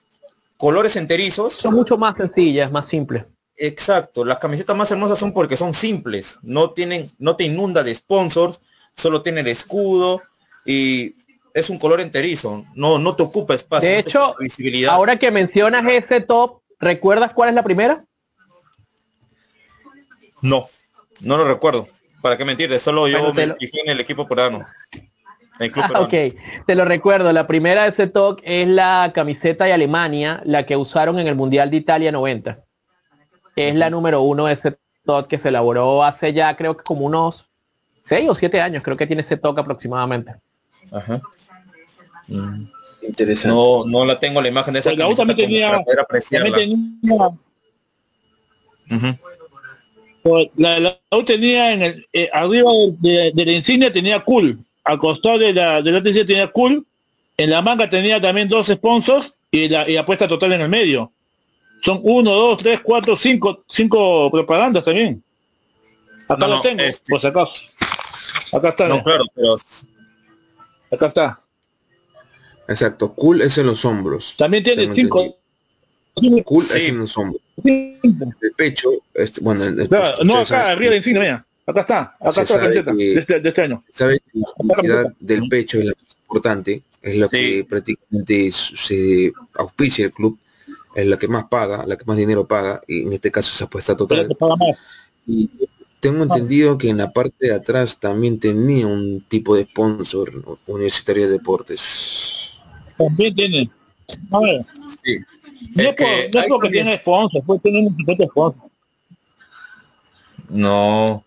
colores 0.56 0.94
enterizos. 0.96 1.54
Son 1.54 1.74
mucho 1.74 1.98
más 1.98 2.16
sencillas, 2.16 2.70
más 2.70 2.88
simples. 2.88 3.24
Exacto, 3.56 4.24
las 4.24 4.38
camisetas 4.38 4.76
más 4.76 4.90
hermosas 4.92 5.18
son 5.18 5.32
porque 5.32 5.56
son 5.56 5.74
simples, 5.74 6.38
no 6.42 6.70
tienen, 6.70 7.10
no 7.18 7.34
te 7.34 7.42
inunda 7.42 7.82
de 7.82 7.92
sponsors, 7.92 8.60
solo 8.94 9.20
tiene 9.20 9.40
el 9.40 9.48
escudo 9.48 10.22
y 10.64 11.16
es 11.52 11.68
un 11.68 11.78
color 11.78 12.00
enterizo, 12.00 12.64
no, 12.76 13.00
no 13.00 13.16
te 13.16 13.24
ocupa 13.24 13.54
espacio. 13.54 13.90
De 13.90 13.98
hecho, 13.98 14.36
visibilidad. 14.38 14.94
ahora 14.94 15.16
que 15.16 15.32
mencionas 15.32 15.84
ese 15.90 16.20
top, 16.20 16.60
¿recuerdas 16.78 17.32
cuál 17.32 17.48
es 17.48 17.56
la 17.56 17.64
primera? 17.64 18.04
No, 20.42 20.66
no 21.22 21.36
lo 21.36 21.44
recuerdo. 21.46 21.88
¿Para 22.22 22.36
qué 22.36 22.44
mentirte? 22.44 22.78
Solo 22.78 23.08
yo 23.08 23.32
me 23.32 23.54
fijé 23.54 23.80
en 23.80 23.90
el 23.90 24.00
equipo 24.00 24.26
peruano. 24.26 24.66
Ah, 25.60 26.00
ok, 26.00 26.14
te 26.66 26.74
lo 26.74 26.84
recuerdo. 26.84 27.32
La 27.32 27.46
primera 27.46 27.82
de 27.82 27.88
ese 27.88 28.06
top 28.06 28.40
es 28.44 28.68
la 28.68 29.10
camiseta 29.14 29.64
de 29.64 29.72
Alemania, 29.72 30.40
la 30.44 30.64
que 30.66 30.76
usaron 30.76 31.18
en 31.18 31.26
el 31.26 31.34
Mundial 31.34 31.70
de 31.70 31.78
Italia 31.78 32.12
90. 32.12 32.64
Es 33.56 33.74
la 33.74 33.90
número 33.90 34.22
uno 34.22 34.46
de 34.46 34.54
ese 34.54 34.78
top 35.04 35.26
que 35.26 35.38
se 35.38 35.48
elaboró 35.48 36.04
hace 36.04 36.32
ya 36.32 36.56
creo 36.56 36.76
que 36.76 36.84
como 36.84 37.06
unos 37.06 37.46
seis 38.02 38.28
o 38.28 38.34
siete 38.34 38.60
años, 38.60 38.82
creo 38.84 38.96
que 38.96 39.06
tiene 39.06 39.22
ese 39.22 39.36
toque 39.36 39.60
aproximadamente. 39.60 40.32
Ajá. 40.92 41.20
Mm. 42.28 42.66
Interesante. 43.02 43.54
No, 43.54 43.84
no 43.84 44.04
la 44.04 44.18
tengo 44.20 44.40
la 44.40 44.48
imagen 44.48 44.74
de 44.74 44.80
esa. 44.80 44.90
Pues 44.90 44.98
la 44.98 45.14
también 45.14 45.36
tenía, 45.36 45.84
la, 50.56 50.80
la, 50.80 50.98
U 51.10 51.22
tenía 51.24 51.72
en 51.72 51.82
el 51.82 52.06
eh, 52.12 52.28
arriba 52.32 52.70
de, 52.98 53.32
la 53.34 53.52
insignia 53.52 53.92
tenía 53.92 54.20
cool, 54.20 54.58
al 54.84 54.98
costado 54.98 55.38
de 55.38 55.52
la 55.52 55.82
de 55.82 55.92
la 55.92 56.02
tenía 56.02 56.48
cool, 56.48 56.86
en 57.36 57.50
la 57.50 57.62
manga 57.62 57.88
tenía 57.88 58.20
también 58.20 58.48
dos 58.48 58.66
sponsors 58.66 59.32
y 59.50 59.68
la 59.68 59.88
y 59.88 59.96
apuesta 59.96 60.28
total 60.28 60.52
en 60.52 60.62
el 60.62 60.68
medio. 60.68 61.12
Son 61.80 62.00
uno, 62.02 62.32
dos, 62.32 62.58
tres, 62.58 62.80
cuatro, 62.82 63.16
cinco, 63.16 63.64
cinco 63.68 64.30
propagandas 64.30 64.84
también. 64.84 65.22
Acá 66.28 66.48
lo 66.48 66.60
tengo, 66.60 66.82
este... 66.82 67.04
pues 67.08 67.24
acá. 67.24 67.46
Acá 68.52 68.68
está. 68.70 68.88
No, 68.88 69.02
claro, 69.02 69.24
pero 69.34 69.56
acá 70.90 71.06
está. 71.06 71.42
Exacto, 72.68 73.14
cool 73.14 73.40
es 73.42 73.56
en 73.58 73.66
los 73.66 73.84
hombros. 73.84 74.34
También 74.36 74.62
tiene 74.62 74.92
cinco. 74.94 75.36
Cool 76.14 76.64
es 76.64 76.88
en 76.88 76.98
los 76.98 77.16
hombros. 77.16 77.40
El 77.64 78.52
pecho, 78.56 78.90
este, 79.14 79.40
bueno, 79.40 79.64
el, 79.64 79.88
no, 80.24 80.38
acá 80.38 80.70
arriba 80.70 80.92
de 80.92 80.96
encima, 80.98 81.20
mira. 81.20 81.44
Acá 81.66 81.80
está, 81.82 82.16
acá 82.18 82.42
está 82.42 82.56
la 82.56 82.84
camiseta 82.84 82.94
de, 82.94 83.20
este, 83.20 83.40
de, 83.40 83.48
este, 83.50 83.62
año. 83.62 83.84
Sabe 83.92 84.20
que 84.80 84.88
la 84.88 85.12
del 85.20 85.48
pecho 85.50 85.78
es 85.78 85.84
la 85.84 85.92
más 85.92 86.16
importante, 86.22 86.82
es 87.02 87.18
lo 87.18 87.28
que 87.28 87.66
prácticamente 87.68 88.50
se 88.52 89.32
auspicia 89.54 90.06
el 90.06 90.12
club, 90.12 90.38
es 90.94 91.06
la 91.06 91.18
que 91.18 91.28
más 91.28 91.44
paga, 91.48 91.84
la 91.86 91.98
que 91.98 92.06
más 92.06 92.16
dinero 92.16 92.46
paga, 92.46 92.80
y 92.86 93.02
en 93.02 93.12
este 93.12 93.30
caso 93.30 93.52
se 93.52 93.64
apuesta 93.64 93.94
total. 93.94 94.34
Y 95.26 95.50
tengo 96.00 96.22
entendido 96.22 96.78
que 96.78 96.88
en 96.88 96.96
la 96.96 97.12
parte 97.12 97.48
de 97.48 97.54
atrás 97.54 98.00
también 98.00 98.38
tenía 98.40 98.86
un 98.86 99.24
tipo 99.28 99.54
de 99.54 99.64
sponsor, 99.64 100.58
Universitario 100.66 101.26
de 101.26 101.32
Deportes. 101.32 102.52
También 102.96 103.34
tiene. 103.34 103.70
A 104.30 104.40
ver. 104.40 104.62
Sí. 105.04 105.18
No 105.74 105.82
es, 105.82 105.94
que, 105.94 106.30
no 106.32 106.40
es 106.40 106.46
porque 106.48 106.70
tiene 106.70 106.96
sponsor, 106.96 107.42
puede 107.44 107.60
tener 107.60 107.84
un 107.84 107.96
sponsor. 108.30 108.70
No. 110.48 111.24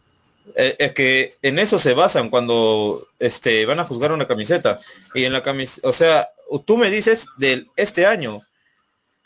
Eh, 0.56 0.76
es 0.80 0.92
que 0.94 1.34
en 1.42 1.60
eso 1.60 1.80
se 1.80 1.94
basan 1.94 2.30
cuando 2.30 3.08
este 3.20 3.66
van 3.66 3.80
a 3.80 3.86
juzgar 3.86 4.12
una 4.12 4.28
camiseta. 4.28 4.80
Y 5.14 5.26
en 5.26 5.34
la 5.34 5.44
camiseta, 5.44 5.88
o 5.88 5.94
sea, 5.94 6.30
tú 6.66 6.78
me 6.78 6.90
dices 6.90 7.28
de 7.38 7.68
este 7.76 8.06
año. 8.06 8.42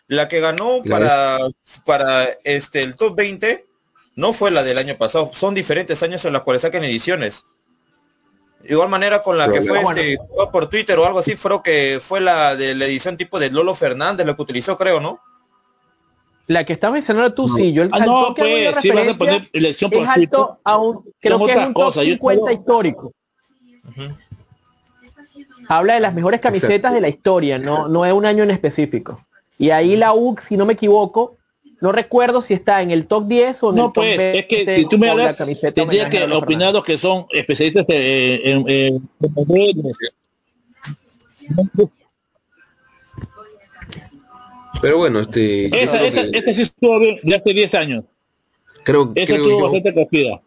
La 0.08 0.28
que 0.28 0.40
ganó 0.40 0.84
para, 0.88 1.40
para 1.84 2.26
este 2.44 2.82
el 2.82 2.96
top 2.96 3.16
20 3.16 3.66
no 4.16 4.34
fue 4.34 4.52
la 4.52 4.64
del 4.64 4.78
año 4.78 4.98
pasado. 4.98 5.32
Son 5.34 5.56
diferentes 5.56 6.04
años 6.04 6.24
en 6.26 6.34
los 6.34 6.44
cuales 6.44 6.62
sacan 6.62 6.84
ediciones. 6.84 7.44
Igual 8.68 8.90
manera 8.90 9.22
con 9.22 9.38
la 9.38 9.52
que 9.52 9.62
fue 9.62 9.82
este, 9.82 10.18
por 10.52 10.68
Twitter 10.68 10.98
o 10.98 11.06
algo 11.06 11.20
así, 11.20 11.36
creo 11.36 11.62
que 11.62 12.00
fue 12.02 12.20
la 12.20 12.56
de 12.56 12.74
la 12.76 12.86
edición 12.86 13.18
tipo 13.18 13.40
de 13.40 13.50
Lolo 13.52 13.76
Fernández, 13.76 14.26
lo 14.26 14.36
que 14.36 14.42
utilizó, 14.42 14.78
creo, 14.78 15.00
¿no? 15.00 15.20
La 16.48 16.64
que 16.64 16.74
estás 16.74 16.92
mencionando 16.92 17.34
tú, 17.34 17.50
sí, 17.50 17.74
yo 17.74 17.84
el 17.84 17.90
ah, 17.92 18.06
no, 18.06 18.36
pues, 18.36 18.76
sí 18.82 18.92
vas 18.92 19.08
a 19.08 19.14
poner 19.16 19.50
elección 19.52 19.90
por 19.90 20.04
es 20.04 20.10
alto 20.10 20.60
a 20.64 20.78
un, 20.78 21.04
creo 21.20 21.46
que 21.46 21.52
es 21.52 21.58
un 21.58 21.74
top 21.74 21.94
50 21.94 22.54
histórico. 22.54 23.12
Habla 25.68 25.96
de 25.96 26.00
las 26.00 26.14
mejores 26.14 26.40
camisetas 26.40 26.94
de 26.94 27.02
la 27.02 27.08
historia, 27.08 27.58
no, 27.58 27.88
no 27.88 28.06
es 28.06 28.14
un 28.14 28.26
año 28.26 28.44
en 28.44 28.52
específico. 28.52 29.26
Y 29.58 29.72
ahí 29.72 29.96
la 29.96 30.14
UC, 30.14 30.42
si 30.42 30.58
no 30.58 30.66
me 30.66 30.74
equivoco, 30.74 31.38
no 31.82 31.92
recuerdo 31.92 32.42
si 32.42 32.54
está 32.54 32.82
en 32.82 32.92
el 32.92 33.06
top 33.06 33.28
10 33.28 33.64
o 33.64 33.70
en 33.70 33.76
no, 33.76 33.88
el 33.88 33.94
top 33.94 34.04
pues, 34.04 34.20
es 34.20 34.46
que 34.46 34.76
si 34.78 34.86
tú 34.88 34.98
me 34.98 35.10
hablas, 35.10 35.36
tendría 35.74 36.10
que 36.10 36.24
opinar 36.24 36.74
los 36.74 36.84
que 36.84 36.98
son 36.98 37.26
especialistas 37.32 37.86
en, 37.90 38.64
en, 38.68 39.10
Pero 44.82 44.98
bueno, 44.98 45.20
este... 45.20 45.66
Esa, 45.68 46.06
esa, 46.06 46.22
esa 46.22 46.54
sí 46.54 46.62
estuvo 46.62 47.00
bien 47.00 47.20
de 47.24 47.36
hace 47.36 47.54
10 47.54 47.74
años. 47.74 48.04
Creo, 48.84 49.12
esa 49.16 49.26
creo 49.26 49.38
estuvo 49.38 49.60
yo, 49.60 49.64
bastante 49.64 49.94
cogida. 49.94 50.42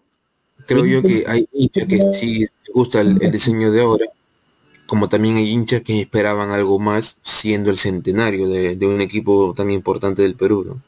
Creo 0.67 0.87
yo 0.87 1.03
que 1.03 1.25
hay 1.27 1.49
hinchas 1.53 1.87
que 1.87 2.01
sí 2.15 2.39
les 2.41 2.51
gusta 2.73 3.01
el, 3.01 3.23
el, 3.23 3.33
diseño 3.33 3.71
de 3.71 3.81
ahora, 3.81 4.07
como 4.87 5.09
también 5.09 5.37
hay 5.37 5.51
hinchas 5.51 5.83
que 5.83 6.01
esperaban 6.01 6.51
algo 6.51 6.79
más 6.79 7.17
siendo 7.23 7.71
el 7.71 7.79
centenario 7.79 8.49
de, 8.49 8.77
de 8.77 8.87
un 8.87 9.01
equipo 9.01 9.55
tan 9.57 9.71
importante 9.71 10.23
del 10.23 10.35
Perú, 10.35 10.65
¿no? 10.67 10.88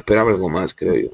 Esperaba 0.00 0.30
algo 0.30 0.48
más, 0.48 0.74
creo 0.74 0.94
yo. 0.94 1.10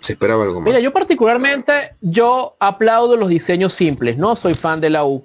Se 0.00 0.14
esperaba 0.14 0.42
algo 0.42 0.60
más. 0.60 0.66
Mira, 0.66 0.80
yo 0.80 0.92
particularmente, 0.92 1.94
yo 2.00 2.56
aplaudo 2.58 3.16
los 3.16 3.28
diseños 3.28 3.74
simples, 3.74 4.18
no 4.18 4.34
soy 4.36 4.54
fan 4.54 4.80
de 4.80 4.90
la 4.90 5.04
U. 5.04 5.24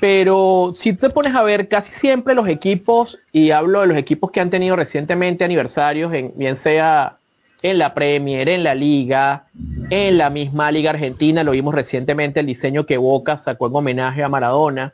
Pero 0.00 0.72
si 0.76 0.92
te 0.94 1.10
pones 1.10 1.34
a 1.34 1.42
ver, 1.42 1.68
casi 1.68 1.92
siempre 1.92 2.34
los 2.34 2.48
equipos, 2.48 3.18
y 3.30 3.50
hablo 3.50 3.82
de 3.82 3.86
los 3.86 3.96
equipos 3.96 4.30
que 4.30 4.40
han 4.40 4.50
tenido 4.50 4.74
recientemente 4.74 5.44
aniversarios, 5.44 6.12
en, 6.14 6.32
bien 6.36 6.56
sea 6.56 7.18
en 7.62 7.78
la 7.78 7.94
Premier, 7.94 8.48
en 8.48 8.64
la 8.64 8.74
Liga, 8.74 9.46
en 9.90 10.18
la 10.18 10.30
misma 10.30 10.72
Liga 10.72 10.90
Argentina, 10.90 11.44
lo 11.44 11.52
vimos 11.52 11.74
recientemente, 11.74 12.40
el 12.40 12.46
diseño 12.46 12.84
que 12.84 12.96
Boca 12.96 13.38
sacó 13.38 13.68
en 13.68 13.76
homenaje 13.76 14.24
a 14.24 14.28
Maradona, 14.28 14.92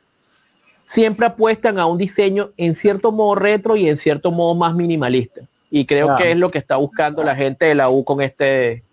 siempre 0.84 1.26
apuestan 1.26 1.78
a 1.78 1.86
un 1.86 1.98
diseño 1.98 2.50
en 2.56 2.74
cierto 2.74 3.12
modo 3.12 3.34
retro 3.34 3.76
y 3.76 3.88
en 3.88 3.96
cierto 3.96 4.30
modo 4.30 4.54
más 4.54 4.74
minimalista. 4.74 5.42
Y 5.70 5.84
creo 5.86 6.16
que 6.16 6.30
es 6.30 6.36
lo 6.36 6.50
que 6.50 6.58
está 6.58 6.76
buscando 6.76 7.22
la 7.22 7.36
gente 7.36 7.66
de 7.66 7.74
la 7.74 7.90
U 7.90 8.04
con 8.04 8.20
este 8.20 8.84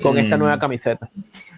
con 0.00 0.16
esta 0.16 0.36
nueva 0.36 0.58
camiseta. 0.58 1.10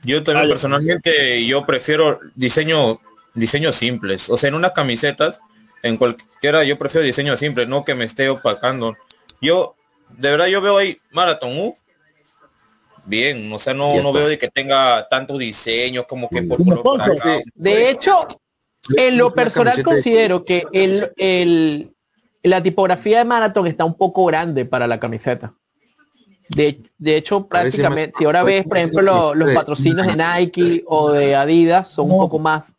Yo 0.03 0.23
también 0.23 0.49
personalmente 0.49 1.45
yo 1.47 1.67
prefiero 1.67 2.21
diseño 2.35 3.01
diseños 3.35 3.77
simples. 3.77 4.29
O 4.29 4.37
sea, 4.37 4.49
en 4.49 4.55
unas 4.55 4.73
camisetas, 4.73 5.41
en 5.83 5.97
cualquiera 5.97 6.65
yo 6.65 6.79
prefiero 6.79 7.07
diseño 7.07 7.37
simple, 7.37 7.67
no 7.67 7.85
que 7.85 7.95
me 7.95 8.05
esté 8.05 8.29
opacando. 8.29 8.97
Yo, 9.41 9.77
de 10.11 10.31
verdad 10.31 10.47
yo 10.47 10.61
veo 10.61 10.79
ahí 10.79 10.99
Marathon 11.13 11.57
U. 11.59 11.77
Bien, 13.05 13.51
o 13.51 13.59
sea, 13.59 13.73
no, 13.73 14.03
no 14.03 14.13
veo 14.13 14.29
de 14.29 14.39
que 14.39 14.49
tenga 14.49 15.09
tanto 15.09 15.39
diseño 15.39 16.07
como 16.07 16.29
que 16.29 16.43
por, 16.43 16.59
De 17.55 17.89
hecho, 17.89 18.27
en 18.97 19.17
lo 19.17 19.33
personal 19.33 19.83
considero 19.83 20.45
que 20.45 20.65
el, 20.73 21.11
el, 21.17 21.95
la 22.43 22.63
tipografía 22.63 23.19
de 23.19 23.25
Marathon 23.25 23.67
está 23.67 23.85
un 23.85 23.95
poco 23.95 24.25
grande 24.27 24.65
para 24.65 24.87
la 24.87 25.01
camiseta. 25.01 25.55
De, 26.49 26.81
hecho, 27.05 27.47
prácticamente, 27.47 28.13
si 28.19 28.25
ahora 28.25 28.43
ves, 28.43 28.65
por 28.65 28.79
ejemplo, 28.79 29.35
los 29.35 29.53
patrocinios 29.53 30.07
de 30.07 30.17
Nike 30.17 30.83
o 30.87 31.13
de 31.13 31.35
Adidas 31.37 31.91
son 31.91 32.11
un 32.11 32.19
poco 32.19 32.39
más, 32.39 32.75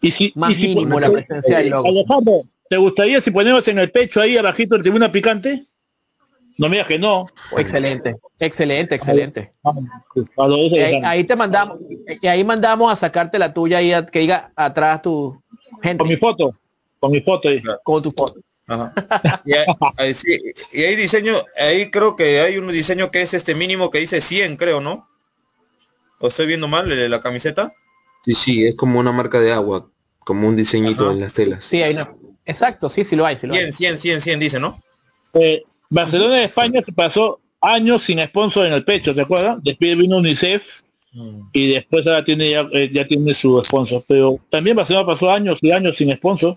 y 0.00 0.10
si, 0.10 0.32
más 0.36 0.56
y 0.56 0.68
mínimo 0.68 1.00
la 1.00 1.10
presencia 1.10 1.58
del 1.58 1.70
logo. 1.70 1.88
Alejandro, 1.88 2.42
¿te 2.68 2.76
gustaría 2.76 3.20
si 3.20 3.30
ponemos 3.32 3.66
en 3.66 3.78
el 3.80 3.90
pecho 3.90 4.20
ahí 4.20 4.36
abajito 4.36 4.76
el 4.76 4.82
tribuna 4.82 5.10
picante? 5.10 5.64
No 6.58 6.68
me 6.68 6.76
digas 6.76 6.88
que 6.88 6.98
no. 6.98 7.26
Excelente, 7.56 8.16
excelente, 8.38 8.94
excelente. 8.94 9.52
ahí, 11.02 11.24
te 11.24 11.36
mandamos, 11.36 11.80
y 12.22 12.26
ahí 12.26 12.44
mandamos 12.44 12.92
a 12.92 12.96
sacarte 12.96 13.38
la 13.38 13.52
tuya 13.52 13.82
y 13.82 14.06
que 14.06 14.20
diga 14.20 14.52
atrás 14.54 15.02
tu 15.02 15.42
gente. 15.82 15.98
Con 15.98 16.08
mi 16.08 16.16
foto, 16.16 16.54
con 17.00 17.10
mi 17.10 17.20
foto 17.20 17.48
ahí. 17.48 17.60
Con 17.82 18.02
tu 18.02 18.12
foto. 18.12 18.40
Y, 19.44 19.52
hay, 20.82 20.96
diseño, 20.96 21.36
ahí 21.56 21.90
creo 21.90 22.16
que 22.16 22.40
hay 22.40 22.58
un 22.58 22.66
diseño 22.68 23.10
que 23.10 23.22
es 23.22 23.32
este 23.32 23.54
mínimo 23.54 23.90
que 23.90 23.98
dice 23.98 24.20
100, 24.20 24.56
creo, 24.56 24.80
¿no? 24.80 25.08
¿O 26.18 26.28
estoy 26.28 26.46
viendo 26.46 26.66
mal 26.66 27.10
la 27.10 27.20
camiseta? 27.20 27.72
Sí, 28.24 28.34
sí, 28.34 28.66
es 28.66 28.74
como 28.74 28.98
una 28.98 29.12
marca 29.12 29.38
de 29.38 29.52
agua, 29.52 29.88
como 30.18 30.48
un 30.48 30.56
diseñito 30.56 31.12
en 31.12 31.20
las 31.20 31.34
telas. 31.34 31.64
Sí, 31.64 31.82
hay 31.82 31.92
una, 31.94 32.10
Exacto, 32.46 32.88
sí, 32.88 33.04
sí 33.04 33.16
lo 33.16 33.26
hay. 33.26 33.36
Sí 33.36 33.48
100, 33.48 33.72
100, 33.72 33.98
100, 33.98 34.20
100, 34.20 34.40
dice, 34.40 34.60
¿no? 34.60 34.80
Eh, 35.34 35.62
Barcelona 35.90 36.36
de 36.36 36.44
España 36.44 36.80
se 36.84 36.92
pasó 36.92 37.40
años 37.60 38.02
sin 38.02 38.24
sponsor 38.24 38.66
en 38.66 38.72
el 38.72 38.84
pecho, 38.84 39.14
¿te 39.14 39.22
acuerdas? 39.22 39.58
Después 39.62 39.96
vino 39.96 40.18
UNICEF 40.18 40.82
mm. 41.12 41.40
y 41.52 41.72
después 41.74 42.06
ahora 42.06 42.24
tiene 42.24 42.50
ya, 42.50 42.66
eh, 42.72 42.88
ya 42.92 43.06
tiene 43.06 43.34
su 43.34 43.60
sponsor. 43.64 44.02
Pero 44.06 44.38
también 44.48 44.76
Barcelona 44.76 45.06
pasó 45.06 45.30
años 45.30 45.58
y 45.60 45.72
años 45.72 45.96
sin 45.96 46.14
sponsor 46.14 46.56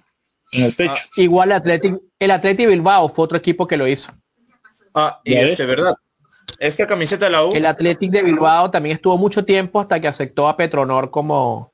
en 0.51 0.65
el 0.65 0.73
pecho. 0.73 1.03
Ah. 1.05 1.09
Igual 1.17 1.51
Athletic, 1.51 1.95
el 2.19 2.31
Athletic 2.31 2.67
Bilbao 2.67 3.13
fue 3.13 3.25
otro 3.25 3.37
equipo 3.37 3.67
que 3.67 3.77
lo 3.77 3.87
hizo. 3.87 4.11
Ah, 4.93 5.21
y 5.23 5.35
este, 5.35 5.65
¿verdad? 5.65 5.93
Esta 6.59 6.87
camiseta 6.87 7.25
de 7.25 7.31
la 7.31 7.45
U. 7.45 7.53
El 7.53 7.65
Athletic 7.65 8.11
de 8.11 8.23
Bilbao 8.23 8.69
también 8.69 8.95
estuvo 8.95 9.17
mucho 9.17 9.45
tiempo 9.45 9.79
hasta 9.79 9.99
que 9.99 10.07
aceptó 10.07 10.47
a 10.47 10.57
Petronor 10.57 11.09
como 11.09 11.73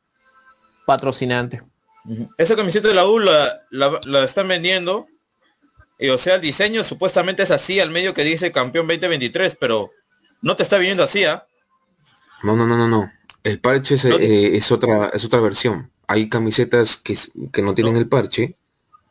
patrocinante. 0.85 1.63
Esa 2.37 2.55
camiseta 2.55 2.87
de 2.87 2.93
la 2.93 3.07
U 3.07 3.19
la, 3.19 3.61
la, 3.71 4.23
están 4.23 4.47
vendiendo. 4.47 5.07
Y 5.97 6.09
o 6.09 6.17
sea, 6.17 6.35
el 6.35 6.41
diseño 6.41 6.83
supuestamente 6.83 7.43
es 7.43 7.51
así 7.51 7.79
al 7.79 7.89
medio 7.89 8.13
que 8.13 8.23
dice 8.23 8.51
campeón 8.51 8.85
2023, 8.87 9.57
pero 9.59 9.91
no 10.41 10.55
te 10.55 10.63
está 10.63 10.77
viniendo 10.77 11.03
así, 11.03 11.23
¿ah? 11.23 11.47
No, 12.43 12.55
no, 12.55 12.67
no, 12.67 12.77
no, 12.77 12.87
no. 12.87 13.11
El 13.43 13.59
parche 13.59 13.95
es, 13.95 14.05
eh, 14.05 14.55
es, 14.57 14.71
otra, 14.71 15.09
es 15.13 15.23
otra 15.23 15.39
versión. 15.39 15.91
Hay 16.07 16.29
camisetas 16.29 16.97
que, 16.97 17.17
que 17.51 17.61
no 17.61 17.73
tienen 17.73 17.95
el 17.95 18.07
parche, 18.07 18.57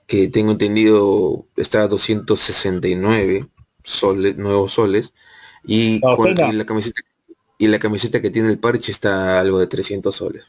que 0.07 0.29
tengo 0.29 0.53
entendido 0.53 1.47
está 1.57 1.83
a 1.83 1.89
269 1.89 3.49
soles, 3.83 4.37
nuevos 4.37 4.73
soles, 4.73 5.15
y, 5.67 6.01
la 6.01 6.67
camiseta, 6.67 7.01
y 7.59 7.67
la 7.69 7.79
camiseta 7.79 8.21
que 8.21 8.31
tiene 8.31 8.51
el 8.51 8.59
parche 8.59 8.93
está 8.93 9.41
algo 9.41 9.59
de 9.59 9.67
300 9.67 10.15
soles. 10.15 10.45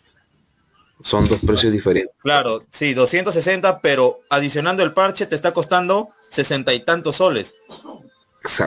Son 1.01 1.27
dos 1.27 1.39
precios 1.45 1.73
diferentes. 1.73 2.13
Claro, 2.19 2.63
sí, 2.71 2.93
260, 2.93 3.81
pero 3.81 4.21
adicionando 4.29 4.81
el 4.83 4.93
parche 4.93 5.25
te 5.25 5.35
está 5.35 5.53
costando 5.53 6.09
sesenta 6.29 6.73
y 6.73 6.79
tantos 6.79 7.17
soles. 7.17 7.55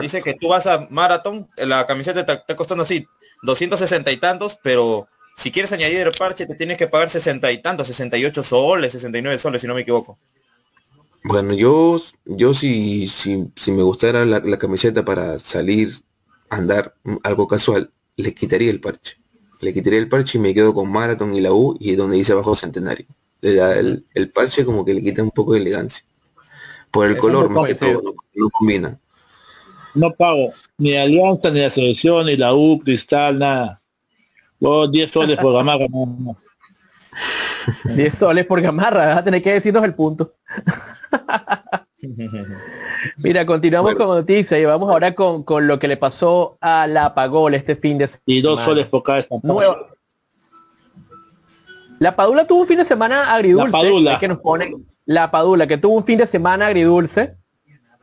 Dice 0.01 0.21
que 0.21 0.33
tú 0.33 0.49
vas 0.49 0.67
a 0.67 0.87
Marathon, 0.89 1.49
la 1.57 1.85
camiseta 1.85 2.25
te 2.25 2.33
está 2.33 2.55
costando 2.55 2.83
así, 2.83 3.07
260 3.43 4.11
y 4.11 4.17
tantos, 4.17 4.59
pero 4.61 5.07
si 5.35 5.51
quieres 5.51 5.71
añadir 5.71 5.99
el 5.99 6.11
parche 6.11 6.45
te 6.45 6.55
tienes 6.55 6.77
que 6.77 6.87
pagar 6.87 7.09
60 7.09 7.51
y 7.51 7.61
tantos, 7.61 7.87
68 7.87 8.43
soles, 8.43 8.91
69 8.91 9.39
soles, 9.39 9.61
si 9.61 9.67
no 9.67 9.73
me 9.73 9.81
equivoco. 9.81 10.19
Bueno, 11.23 11.53
yo, 11.53 11.97
yo 12.25 12.53
si, 12.53 13.07
si, 13.07 13.51
si 13.55 13.71
me 13.71 13.83
gustara 13.83 14.25
la, 14.25 14.39
la 14.39 14.57
camiseta 14.57 15.03
para 15.03 15.37
salir, 15.39 15.93
andar 16.49 16.95
algo 17.23 17.47
casual, 17.47 17.91
le 18.15 18.33
quitaría 18.33 18.71
el 18.71 18.81
parche 18.81 19.19
le 19.61 19.73
quitaría 19.73 19.99
el 19.99 20.09
parche 20.09 20.37
y 20.37 20.41
me 20.41 20.53
quedo 20.53 20.73
con 20.73 20.91
Marathon 20.91 21.33
y 21.33 21.41
la 21.41 21.51
U 21.51 21.75
y 21.79 21.95
donde 21.95 22.17
dice 22.17 22.31
abajo 22.31 22.55
Centenario. 22.55 23.07
El, 23.41 24.31
parche 24.33 24.65
como 24.65 24.83
que 24.83 24.93
le 24.93 25.01
quita 25.01 25.23
un 25.23 25.31
poco 25.31 25.53
de 25.53 25.59
elegancia. 25.59 26.03
Por 26.91 27.07
el 27.07 27.17
color, 27.17 27.51
no, 27.51 27.63
combina. 28.51 28.99
No 29.93 30.11
pago 30.11 30.51
ni 30.77 30.95
Alianza, 30.95 31.51
ni 31.51 31.59
la 31.59 31.69
selección, 31.69 32.25
ni 32.25 32.37
la 32.37 32.53
U, 32.53 32.79
Cristal, 32.79 33.37
nada. 33.37 33.79
10 34.59 35.11
soles 35.11 35.37
por 35.37 35.53
gamarra. 35.53 35.85
10 37.95 38.15
soles 38.17 38.45
por 38.45 38.61
gamarra, 38.61 39.07
vas 39.07 39.17
a 39.17 39.23
tener 39.23 39.41
que 39.41 39.53
decirnos 39.53 39.83
el 39.83 39.93
punto. 39.93 40.35
Mira, 43.17 43.45
continuamos 43.45 43.95
con 43.95 44.07
noticias 44.07 44.59
y 44.59 44.65
vamos 44.65 44.89
ahora 44.89 45.13
con, 45.13 45.43
lo 45.67 45.79
que 45.79 45.87
le 45.87 45.97
pasó 45.97 46.57
a 46.61 46.87
la 46.87 47.13
Pagol 47.13 47.53
este 47.55 47.75
fin 47.75 47.97
de 47.97 48.07
semana. 48.07 48.23
Y 48.25 48.41
dos 48.41 48.61
soles 48.61 48.87
por 48.87 49.03
cada 49.03 49.25
La 51.99 52.15
Padula 52.15 52.47
tuvo 52.47 52.61
un 52.61 52.67
fin 52.67 52.77
de 52.77 52.85
semana 52.85 53.33
agridulce. 53.33 53.71
La 53.71 53.71
Padula. 53.71 54.19
Que 54.19 54.27
nos 54.29 54.39
pone 54.39 54.73
la 55.05 55.29
Padula, 55.31 55.67
que 55.67 55.77
tuvo 55.77 55.97
un 55.97 56.05
fin 56.05 56.17
de 56.17 56.27
semana 56.27 56.67
agridulce. 56.67 57.35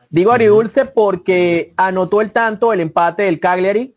Digo 0.09 0.31
agridulce 0.31 0.85
porque 0.85 1.73
anotó 1.75 2.21
el 2.21 2.31
tanto 2.31 2.71
el 2.71 2.79
empate 2.79 3.23
del 3.23 3.39
Cagliari, 3.39 3.96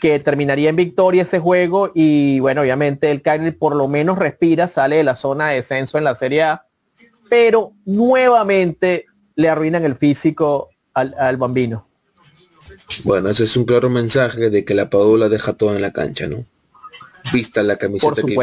que 0.00 0.18
terminaría 0.18 0.70
en 0.70 0.76
victoria 0.76 1.22
ese 1.22 1.38
juego. 1.38 1.90
Y 1.94 2.40
bueno, 2.40 2.62
obviamente 2.62 3.10
el 3.10 3.22
Cagliari 3.22 3.56
por 3.56 3.74
lo 3.76 3.88
menos 3.88 4.18
respira, 4.18 4.68
sale 4.68 4.96
de 4.96 5.04
la 5.04 5.16
zona 5.16 5.48
de 5.48 5.56
descenso 5.56 5.98
en 5.98 6.04
la 6.04 6.14
Serie 6.14 6.42
A. 6.42 6.66
Pero 7.28 7.72
nuevamente 7.84 9.06
le 9.34 9.48
arruinan 9.48 9.84
el 9.84 9.96
físico 9.96 10.70
al, 10.94 11.36
bambino. 11.36 11.86
Bueno, 13.04 13.30
ese 13.30 13.44
es 13.44 13.56
un 13.56 13.64
claro 13.64 13.88
mensaje 13.88 14.50
de 14.50 14.64
que 14.64 14.74
la 14.74 14.90
Padula 14.90 15.28
deja 15.28 15.52
todo 15.52 15.76
en 15.76 15.82
la 15.82 15.92
cancha, 15.92 16.26
¿no? 16.26 16.44
Vista 17.32 17.62
la 17.62 17.76
camiseta 17.76 18.22
que 18.22 18.36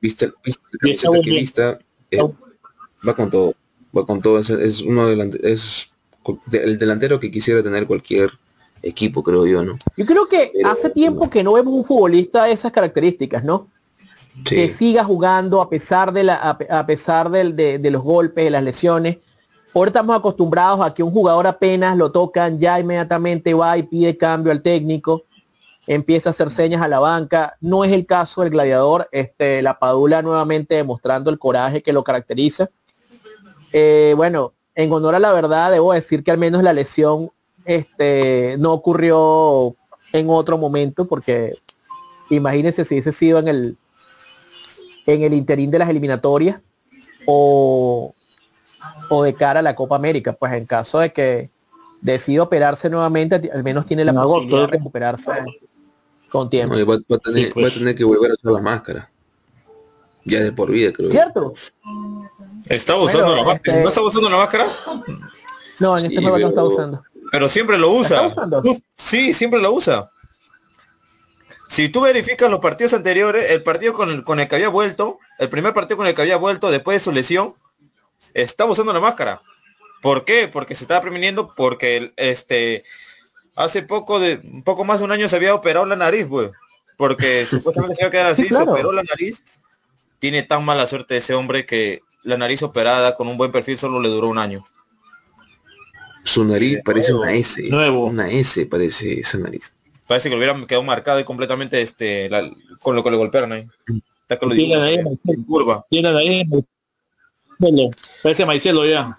vista, 0.00 0.32
vista, 0.44 0.66
la 0.70 0.78
camiseta 0.78 1.20
que 1.22 1.30
vista, 1.30 1.78
eh, 2.10 2.22
va 3.06 3.14
con 3.14 3.28
todo, 3.28 3.54
va 3.96 4.06
con 4.06 4.22
todo. 4.22 4.38
Es, 4.38 4.80
uno 4.80 5.10
es 5.10 5.88
el 6.52 6.78
delantero 6.78 7.20
que 7.20 7.30
quisiera 7.30 7.62
tener 7.62 7.86
cualquier 7.86 8.30
equipo, 8.82 9.22
creo 9.22 9.46
yo, 9.46 9.64
¿no? 9.64 9.78
Yo 9.96 10.06
creo 10.06 10.26
que 10.26 10.52
hace 10.64 10.90
tiempo 10.90 11.28
que 11.30 11.42
no 11.42 11.54
vemos 11.54 11.74
un 11.74 11.84
futbolista 11.84 12.44
de 12.44 12.52
esas 12.52 12.72
características, 12.72 13.44
¿no? 13.44 13.68
Que 14.44 14.68
siga 14.68 15.04
jugando 15.04 15.60
a 15.60 15.68
pesar 15.68 16.12
de 16.12 16.24
la, 16.24 16.34
a, 16.36 16.86
pesar 16.86 17.30
de, 17.30 17.78
de, 17.78 17.90
los 17.90 18.02
golpes, 18.02 18.44
de 18.44 18.50
las 18.50 18.62
lesiones, 18.62 19.18
Ahora 19.74 19.90
estamos 19.90 20.16
acostumbrados 20.16 20.84
a 20.84 20.94
que 20.94 21.02
un 21.02 21.12
jugador 21.12 21.46
apenas 21.46 21.96
lo 21.96 22.10
tocan, 22.10 22.58
ya 22.58 22.80
inmediatamente 22.80 23.52
va 23.52 23.76
y 23.76 23.82
pide 23.82 24.16
cambio 24.16 24.50
al 24.50 24.62
técnico, 24.62 25.24
empieza 25.86 26.28
a 26.28 26.32
hacer 26.32 26.50
señas 26.50 26.82
a 26.82 26.88
la 26.88 27.00
banca. 27.00 27.56
No 27.60 27.84
es 27.84 27.92
el 27.92 28.06
caso 28.06 28.42
del 28.42 28.50
gladiador. 28.50 29.08
Este, 29.12 29.62
la 29.62 29.78
Padula 29.78 30.22
nuevamente 30.22 30.74
demostrando 30.74 31.30
el 31.30 31.38
coraje 31.38 31.82
que 31.82 31.92
lo 31.92 32.02
caracteriza. 32.02 32.70
Eh, 33.72 34.14
bueno, 34.16 34.54
en 34.74 34.92
honor 34.92 35.14
a 35.14 35.20
la 35.20 35.32
verdad, 35.32 35.70
debo 35.70 35.92
decir 35.92 36.24
que 36.24 36.30
al 36.30 36.38
menos 36.38 36.62
la 36.62 36.72
lesión 36.72 37.30
este, 37.68 38.56
no 38.58 38.72
ocurrió 38.72 39.76
en 40.14 40.30
otro 40.30 40.56
momento, 40.56 41.06
porque 41.06 41.52
imagínense 42.30 42.86
si 42.86 42.94
hubiese 42.94 43.12
sido 43.12 43.38
en 43.38 43.48
el 43.48 43.76
en 45.06 45.22
el 45.22 45.34
interín 45.34 45.70
de 45.70 45.78
las 45.78 45.90
eliminatorias 45.90 46.60
o 47.26 48.14
o 49.10 49.22
de 49.22 49.34
cara 49.34 49.60
a 49.60 49.62
la 49.62 49.74
Copa 49.74 49.96
América, 49.96 50.32
pues 50.32 50.52
en 50.54 50.64
caso 50.64 51.00
de 51.00 51.12
que 51.12 51.50
decida 52.00 52.42
operarse 52.42 52.88
nuevamente, 52.88 53.50
al 53.52 53.62
menos 53.62 53.84
tiene 53.84 54.02
la 54.02 54.14
posibilidad 54.14 54.62
de 54.62 54.66
recuperarse 54.68 55.30
con 56.30 56.48
tiempo. 56.48 56.74
va, 56.86 56.94
a 56.94 57.18
tener, 57.18 57.52
pues. 57.52 57.74
tener, 57.74 57.94
que 57.94 58.04
volver 58.04 58.30
a 58.30 58.34
usar 58.34 58.52
la 58.52 58.62
máscara. 58.62 59.10
Ya 60.24 60.40
de 60.40 60.52
por 60.52 60.70
vida, 60.70 60.90
creo. 60.90 61.10
¿Cierto? 61.10 61.52
¿Está 62.66 62.96
usando 62.96 63.36
la 63.36 63.44
máscara? 63.44 63.78
Este 63.78 63.82
¿No 63.82 63.88
está 63.88 64.02
usando 64.02 64.30
la 64.30 64.36
máscara? 64.38 64.66
No, 65.80 65.98
en 65.98 66.06
este 66.06 66.20
momento 66.20 66.40
no 66.40 66.48
está 66.48 66.64
usando. 66.64 67.02
Pero 67.30 67.48
siempre 67.48 67.78
lo 67.78 67.90
usa. 67.90 68.30
Sí, 68.96 69.32
siempre 69.32 69.60
lo 69.60 69.72
usa. 69.72 70.10
Si 71.68 71.90
tú 71.90 72.00
verificas 72.00 72.50
los 72.50 72.60
partidos 72.60 72.94
anteriores, 72.94 73.50
el 73.50 73.62
partido 73.62 73.92
con 73.92 74.10
el, 74.10 74.24
con 74.24 74.40
el 74.40 74.48
que 74.48 74.56
había 74.56 74.70
vuelto, 74.70 75.18
el 75.38 75.50
primer 75.50 75.74
partido 75.74 75.98
con 75.98 76.06
el 76.06 76.14
que 76.14 76.22
había 76.22 76.36
vuelto 76.36 76.70
después 76.70 76.96
de 76.96 77.04
su 77.04 77.12
lesión, 77.12 77.54
estaba 78.34 78.72
usando 78.72 78.92
la 78.92 79.00
máscara. 79.00 79.40
¿Por 80.00 80.24
qué? 80.24 80.48
Porque 80.48 80.74
se 80.74 80.84
estaba 80.84 81.02
previniendo 81.02 81.54
porque 81.54 82.12
este 82.16 82.84
hace 83.54 83.82
poco 83.82 84.20
de 84.20 84.40
un 84.44 84.62
poco 84.62 84.84
más 84.84 85.00
de 85.00 85.04
un 85.04 85.12
año 85.12 85.28
se 85.28 85.36
había 85.36 85.54
operado 85.54 85.84
la 85.84 85.96
nariz, 85.96 86.26
pues. 86.28 86.50
Porque 86.96 87.44
supuestamente 87.50 87.96
se 87.96 88.02
iba 88.02 88.08
a 88.08 88.12
quedar 88.12 88.26
así, 88.26 88.48
se 88.48 88.62
operó 88.62 88.92
la 88.92 89.02
nariz. 89.02 89.42
Tiene 90.18 90.42
tan 90.42 90.64
mala 90.64 90.86
suerte 90.86 91.18
ese 91.18 91.34
hombre 91.34 91.66
que 91.66 92.00
la 92.22 92.36
nariz 92.36 92.62
operada 92.62 93.14
con 93.16 93.28
un 93.28 93.36
buen 93.36 93.52
perfil 93.52 93.78
solo 93.78 94.00
le 94.00 94.08
duró 94.08 94.28
un 94.28 94.38
año. 94.38 94.62
Su 96.28 96.44
nariz 96.44 96.80
parece 96.84 97.14
una 97.14 97.32
S. 97.32 97.68
Nuevo. 97.70 98.04
Una 98.04 98.30
S 98.30 98.66
parece 98.66 99.20
esa 99.20 99.38
nariz. 99.38 99.72
Parece 100.06 100.28
que 100.28 100.34
lo 100.34 100.38
hubiera 100.38 100.66
quedado 100.66 100.82
marcado 100.82 101.18
y 101.18 101.24
completamente 101.24 101.80
este 101.80 102.28
con 102.82 102.94
lo 102.94 103.02
que 103.02 103.10
le 103.10 103.16
golpearon 103.16 103.52
ahí. 103.52 103.66
Está 104.22 104.38
con 104.38 104.50
lo 104.50 104.54
curva. 105.46 105.86
Tiene 105.88 106.08
ahí 106.08 106.44
Parece 108.22 108.44
Maicelo 108.44 108.84
ya. 108.84 109.16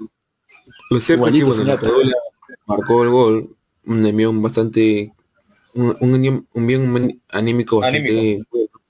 Lo 0.92 1.00
cierto 1.00 1.28
es 1.28 1.34
que 1.34 1.44
bueno, 1.44 1.64
la 1.64 1.80
Padula 1.80 2.16
marcó 2.68 3.04
el 3.04 3.10
gol, 3.10 3.56
un 3.86 4.06
envión 4.06 4.42
bastante, 4.44 5.12
un, 5.74 6.46
un, 6.54 6.68
bien 6.68 7.22
anímico 7.30 7.80
bastante 7.80 8.44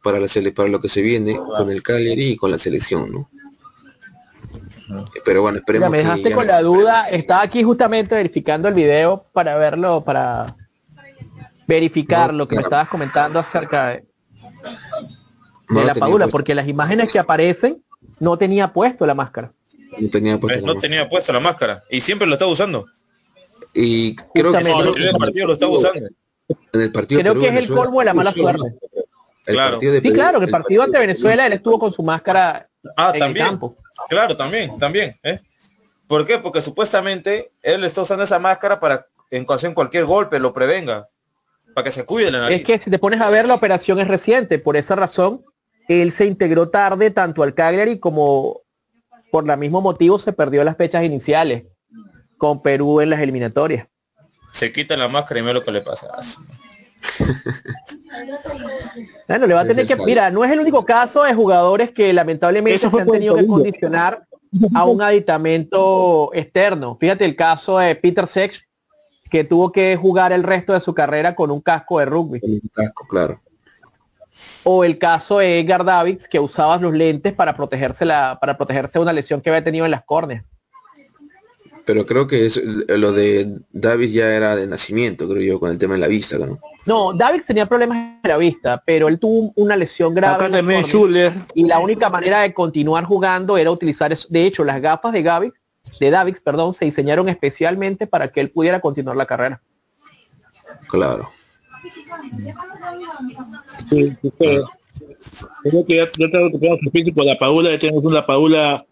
para 0.03 0.20
la 0.20 0.28
para 0.53 0.67
lo 0.67 0.82
que 0.82 0.89
se 0.89 1.01
viene 1.01 1.38
con 1.38 1.72
el 1.72 1.82
Cagliari 1.82 2.32
y 2.32 2.36
con 2.36 2.51
la 2.51 2.57
selección, 2.57 3.11
¿no? 3.11 3.30
Pero 5.26 5.41
bueno, 5.41 5.57
esperemos. 5.57 5.89
me 5.89 5.99
dejaste 5.99 6.32
con 6.32 6.47
la 6.47 6.61
duda, 6.61 7.09
estaba 7.09 7.41
aquí 7.41 7.63
justamente 7.63 8.15
verificando 8.15 8.67
el 8.67 8.74
video 8.74 9.26
para 9.34 9.57
verlo, 9.57 10.03
para 10.03 10.55
verificar 11.67 12.34
lo 12.34 12.47
que 12.47 12.55
me 12.55 12.63
estabas 12.63 12.89
comentando 12.89 13.39
acerca 13.39 13.89
de, 13.89 14.05
de 15.70 15.86
la 15.86 15.95
Padula, 15.95 16.28
porque 16.28 16.55
las 16.55 16.67
imágenes 16.67 17.11
que 17.11 17.20
aparecen 17.20 17.84
no 18.20 18.38
tenía 18.38 18.74
puesto 18.74 19.05
la 19.05 19.15
máscara. 19.15 19.51
No 19.99 20.09
tenía 20.09 20.39
puesto, 20.39 20.65
no 20.65 20.76
tenía 20.76 21.09
puesto 21.09 21.34
la 21.34 21.39
máscara. 21.39 21.84
Y 21.89 22.01
siempre 22.01 22.28
lo 22.28 22.34
estaba 22.34 22.51
usando. 22.51 22.86
Y 23.74 24.15
creo 24.34 24.51
que 24.51 24.59
en 24.59 25.01
el 25.01 25.17
partido 25.17 25.47
lo 25.47 25.53
estaba 25.53 25.72
usando. 25.72 26.09
En 26.74 26.82
el 26.82 26.91
partido 26.91 27.22
creo 27.22 27.39
que 27.39 27.47
es 27.47 27.55
el 27.55 27.67
colmo 27.67 27.99
de 27.99 28.05
la 28.05 28.13
mala 28.13 28.32
suerte. 28.32 28.76
claro. 29.45 29.80
sí, 29.80 30.11
claro, 30.11 30.39
que 30.39 30.45
el 30.45 30.51
partido 30.51 30.84
ante 30.84 30.99
Venezuela 30.99 31.45
él 31.45 31.53
estuvo 31.53 31.80
con 31.80 31.91
su 31.93 32.03
máscara 32.03 32.68
ah, 32.95 33.11
en 33.13 33.19
también. 33.19 33.45
el 33.45 33.51
campo. 33.51 33.75
Claro, 34.09 34.36
también, 34.38 34.77
también. 34.80 35.19
¿eh? 35.23 35.39
¿Por 36.07 36.25
qué? 36.25 36.38
Porque 36.39 36.61
supuestamente 36.61 37.51
él 37.61 37.84
está 37.84 38.01
usando 38.01 38.23
esa 38.23 38.39
máscara 38.39 38.80
para 38.80 39.05
en 39.32 39.43
ocasión 39.43 39.73
cualquier 39.73 40.05
golpe 40.05 40.39
lo 40.39 40.53
prevenga, 40.53 41.07
para 41.75 41.84
que 41.86 41.91
se 41.91 42.05
cuide 42.05 42.32
la 42.32 42.39
nariz. 42.39 42.59
Es 42.59 42.65
que 42.65 42.80
si 42.80 42.89
te 42.89 42.99
pones 42.99 43.21
a 43.21 43.30
ver 43.30 43.45
la 43.45 43.53
operación 43.53 43.99
es 43.99 44.07
reciente, 44.07 44.59
por 44.59 44.75
esa 44.75 44.95
razón 44.95 45.45
él 45.88 46.11
se 46.11 46.25
integró 46.25 46.69
tarde 46.69 47.11
tanto 47.11 47.43
al 47.43 47.53
Cagliari 47.53 47.99
como 47.99 48.61
por 49.32 49.49
el 49.49 49.57
mismo 49.57 49.82
motivo 49.82 50.17
se 50.19 50.34
perdió 50.34 50.63
las 50.63 50.77
fechas 50.77 51.03
iniciales 51.03 51.65
con 52.38 52.61
Perú 52.61 53.01
en 53.01 53.11
las 53.11 53.21
eliminatorias. 53.21 53.88
Se 54.53 54.71
quita 54.71 54.97
la 54.97 55.07
máscara 55.07 55.39
y 55.39 55.43
ve 55.43 55.53
lo 55.53 55.63
que 55.63 55.71
le 55.71 55.82
pasa. 55.82 56.07
bueno, 59.27 59.47
le 59.47 59.53
va 59.53 59.61
a 59.61 59.65
tener 59.65 59.87
que, 59.87 59.95
mira, 59.97 60.29
no 60.29 60.43
es 60.43 60.51
el 60.51 60.59
único 60.59 60.85
caso 60.85 61.23
de 61.23 61.33
jugadores 61.33 61.91
que 61.91 62.11
lamentablemente 62.13 62.89
se 62.89 63.01
han 63.01 63.09
tenido 63.09 63.35
que 63.35 63.47
condicionar 63.47 64.25
a 64.73 64.85
un 64.85 65.01
aditamento 65.01 66.31
externo. 66.33 66.97
Fíjate 66.99 67.25
el 67.25 67.35
caso 67.35 67.79
de 67.79 67.95
Peter 67.95 68.27
Sex, 68.27 68.61
que 69.29 69.43
tuvo 69.43 69.71
que 69.71 69.95
jugar 69.95 70.31
el 70.31 70.43
resto 70.43 70.73
de 70.73 70.79
su 70.79 70.93
carrera 70.93 71.35
con 71.35 71.51
un 71.51 71.61
casco 71.61 71.99
de 71.99 72.05
rugby. 72.05 72.39
Un 72.41 72.61
casco, 72.73 73.05
claro. 73.07 73.39
O 74.63 74.83
el 74.83 74.97
caso 74.97 75.39
de 75.39 75.59
Edgar 75.59 75.83
Davids, 75.83 76.27
que 76.27 76.39
usaba 76.39 76.77
los 76.77 76.93
lentes 76.93 77.33
para 77.33 77.55
protegerse, 77.55 78.05
la, 78.05 78.37
para 78.39 78.57
protegerse 78.57 78.97
de 78.97 79.03
una 79.03 79.13
lesión 79.13 79.41
que 79.41 79.49
había 79.49 79.63
tenido 79.63 79.85
en 79.85 79.91
las 79.91 80.03
córneas. 80.03 80.43
Pero 81.89 82.05
creo 82.05 82.27
que 82.27 82.45
es, 82.45 82.61
lo 82.87 83.11
de 83.11 83.61
David 83.71 84.11
ya 84.11 84.27
era 84.35 84.55
de 84.55 84.67
nacimiento, 84.67 85.27
creo 85.27 85.41
yo, 85.41 85.59
con 85.59 85.71
el 85.71 85.79
tema 85.79 85.95
de 85.95 86.01
la 86.01 86.07
vista, 86.07 86.37
¿no? 86.37 86.59
No, 86.85 87.13
David 87.13 87.41
tenía 87.47 87.65
problemas 87.65 88.21
de 88.21 88.29
la 88.29 88.37
vista, 88.37 88.83
pero 88.85 89.07
él 89.07 89.17
tuvo 89.17 89.51
una 89.55 89.75
lesión 89.75 90.13
grave. 90.13 90.51
y 91.55 91.63
la 91.65 91.79
única 91.79 92.11
manera 92.11 92.41
de 92.41 92.53
continuar 92.53 93.05
jugando 93.05 93.57
era 93.57 93.71
utilizar 93.71 94.13
eso. 94.13 94.27
De 94.29 94.45
hecho, 94.45 94.63
las 94.63 94.79
gafas 94.79 95.11
de 95.13 95.23
David, 95.23 95.51
de 95.99 96.11
David, 96.11 96.37
perdón, 96.43 96.75
se 96.75 96.85
diseñaron 96.85 97.27
especialmente 97.27 98.05
para 98.05 98.27
que 98.27 98.41
él 98.41 98.51
pudiera 98.51 98.79
continuar 98.79 99.17
la 99.17 99.25
carrera. 99.25 99.59
Claro. 100.89 101.31
Sí, 103.89 104.15
Creo 105.63 105.85
que 105.87 105.95
ya, 105.95 106.11
tengo 106.11 106.51
que 106.51 106.91
físico, 106.91 107.23
la 107.23 107.35
Paula, 107.39 107.71
ya 107.71 107.79
tenemos 107.79 108.03
una 108.03 108.23
Paula 108.23 108.85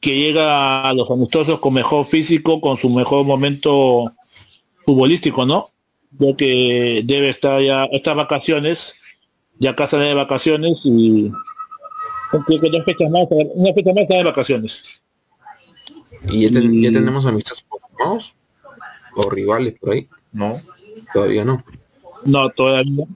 que 0.00 0.16
llega 0.16 0.88
a 0.88 0.94
los 0.94 1.10
amistosos 1.10 1.60
con 1.60 1.74
mejor 1.74 2.06
físico, 2.06 2.60
con 2.60 2.78
su 2.78 2.88
mejor 2.88 3.24
momento 3.26 4.10
futbolístico, 4.84 5.44
¿no? 5.44 5.66
Creo 6.18 6.36
que 6.36 7.02
debe 7.04 7.28
estar 7.28 7.60
ya 7.60 7.84
estas 7.84 8.16
vacaciones, 8.16 8.94
ya 9.58 9.76
casa 9.76 9.98
de 9.98 10.14
vacaciones 10.14 10.78
y 10.84 11.30
creo 12.46 12.60
que 12.60 12.70
dos 12.70 12.84
fechas 12.84 13.10
más, 13.10 13.26
una 13.30 13.72
fecha 13.74 13.92
más 13.94 14.08
de 14.08 14.24
vacaciones. 14.24 14.82
¿Y 16.28 16.48
ya, 16.48 16.50
tenemos 16.50 17.26
amistosos 17.26 17.64
o 19.14 19.30
rivales 19.30 19.78
por 19.78 19.92
ahí? 19.92 20.08
No. 20.32 20.52
Todavía 21.12 21.44
no. 21.44 21.64
No, 22.24 22.48
todavía 22.50 23.06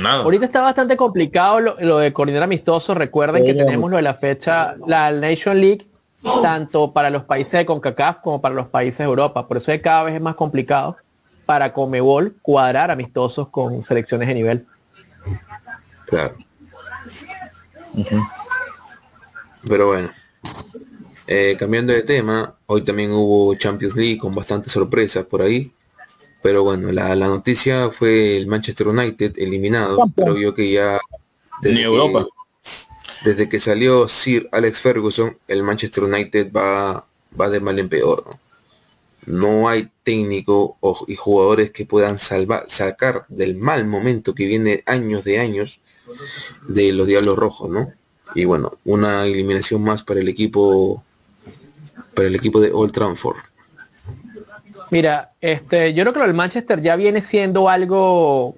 Ahorita 0.00 0.46
está 0.46 0.62
bastante 0.62 0.96
complicado 0.96 1.60
lo, 1.60 1.98
de 1.98 2.12
coordinar 2.12 2.42
amistosos. 2.42 2.96
Recuerden 2.96 3.44
que 3.44 3.54
tenemos 3.54 3.90
lo 3.90 3.96
de 3.96 4.02
la 4.02 4.14
fecha, 4.14 4.76
la 4.86 5.10
Nation 5.10 5.60
League, 5.60 5.86
tanto 6.40 6.92
para 6.92 7.10
los 7.10 7.24
países 7.24 7.52
de 7.52 7.66
CONCACAF 7.66 8.18
como 8.22 8.40
para 8.40 8.54
los 8.54 8.68
países 8.68 8.98
de 8.98 9.04
Europa. 9.04 9.46
Por 9.46 9.58
eso 9.58 9.70
cada 9.82 10.04
vez 10.04 10.14
es 10.14 10.20
más 10.20 10.34
complicado 10.34 10.96
para 11.44 11.72
Comebol 11.72 12.36
cuadrar 12.40 12.90
amistosos 12.90 13.48
con 13.48 13.82
selecciones 13.84 14.28
de 14.28 14.34
nivel. 14.34 14.66
Claro. 16.06 16.36
Pero 19.68 19.86
bueno. 19.88 20.10
Eh, 21.28 21.56
cambiando 21.58 21.92
de 21.92 22.02
tema, 22.02 22.56
hoy 22.66 22.82
también 22.82 23.12
hubo 23.12 23.54
Champions 23.54 23.94
League 23.94 24.18
con 24.18 24.34
bastantes 24.34 24.72
sorpresas 24.72 25.24
por 25.24 25.42
ahí. 25.42 25.72
Pero 26.42 26.64
bueno, 26.64 26.90
la, 26.90 27.14
noticia 27.14 27.90
fue 27.90 28.36
el 28.36 28.46
Manchester 28.46 28.88
United 28.88 29.34
eliminado, 29.36 30.10
pero 30.14 30.36
yo 30.36 30.54
que 30.54 30.72
ya 30.72 31.00
desde 31.60 31.82
Europa. 31.82 32.26
desde 33.24 33.48
que 33.48 33.60
salió 33.60 34.08
Sir 34.08 34.48
Alex 34.50 34.80
Ferguson, 34.80 35.38
el 35.46 35.62
Manchester 35.62 36.04
United 36.04 36.52
va, 36.52 37.06
va 37.40 37.50
de 37.50 37.60
mal 37.60 37.78
en 37.78 37.88
peor. 37.88 38.24
No, 39.26 39.68
hay 39.68 39.88
técnico 40.02 40.78
y 41.06 41.14
jugadores 41.14 41.70
que 41.70 41.86
puedan 41.86 42.18
salvar, 42.18 42.66
sacar 42.68 43.24
del 43.28 43.54
mal 43.56 43.86
momento 43.86 44.34
que 44.34 44.46
viene 44.46 44.82
años 44.86 45.22
de 45.22 45.38
años 45.38 45.78
de 46.66 46.92
los 46.92 47.06
Diablos 47.06 47.38
Rojos, 47.38 47.70
¿no? 47.70 47.92
Y 48.34 48.46
bueno, 48.46 48.78
una 48.84 49.24
eliminación 49.26 49.82
más 49.82 50.02
para 50.02 50.20
el 50.20 50.28
equipo 50.28 51.04
para 52.14 52.28
el 52.28 52.34
equipo 52.34 52.60
de 52.60 52.72
Old 52.72 52.92
Trafford. 52.92 53.36
Mira, 54.92 55.32
este, 55.40 55.94
yo 55.94 56.04
creo 56.04 56.12
que 56.12 56.28
el 56.28 56.34
Manchester 56.34 56.82
ya 56.82 56.96
viene 56.96 57.22
siendo 57.22 57.70
algo 57.70 58.56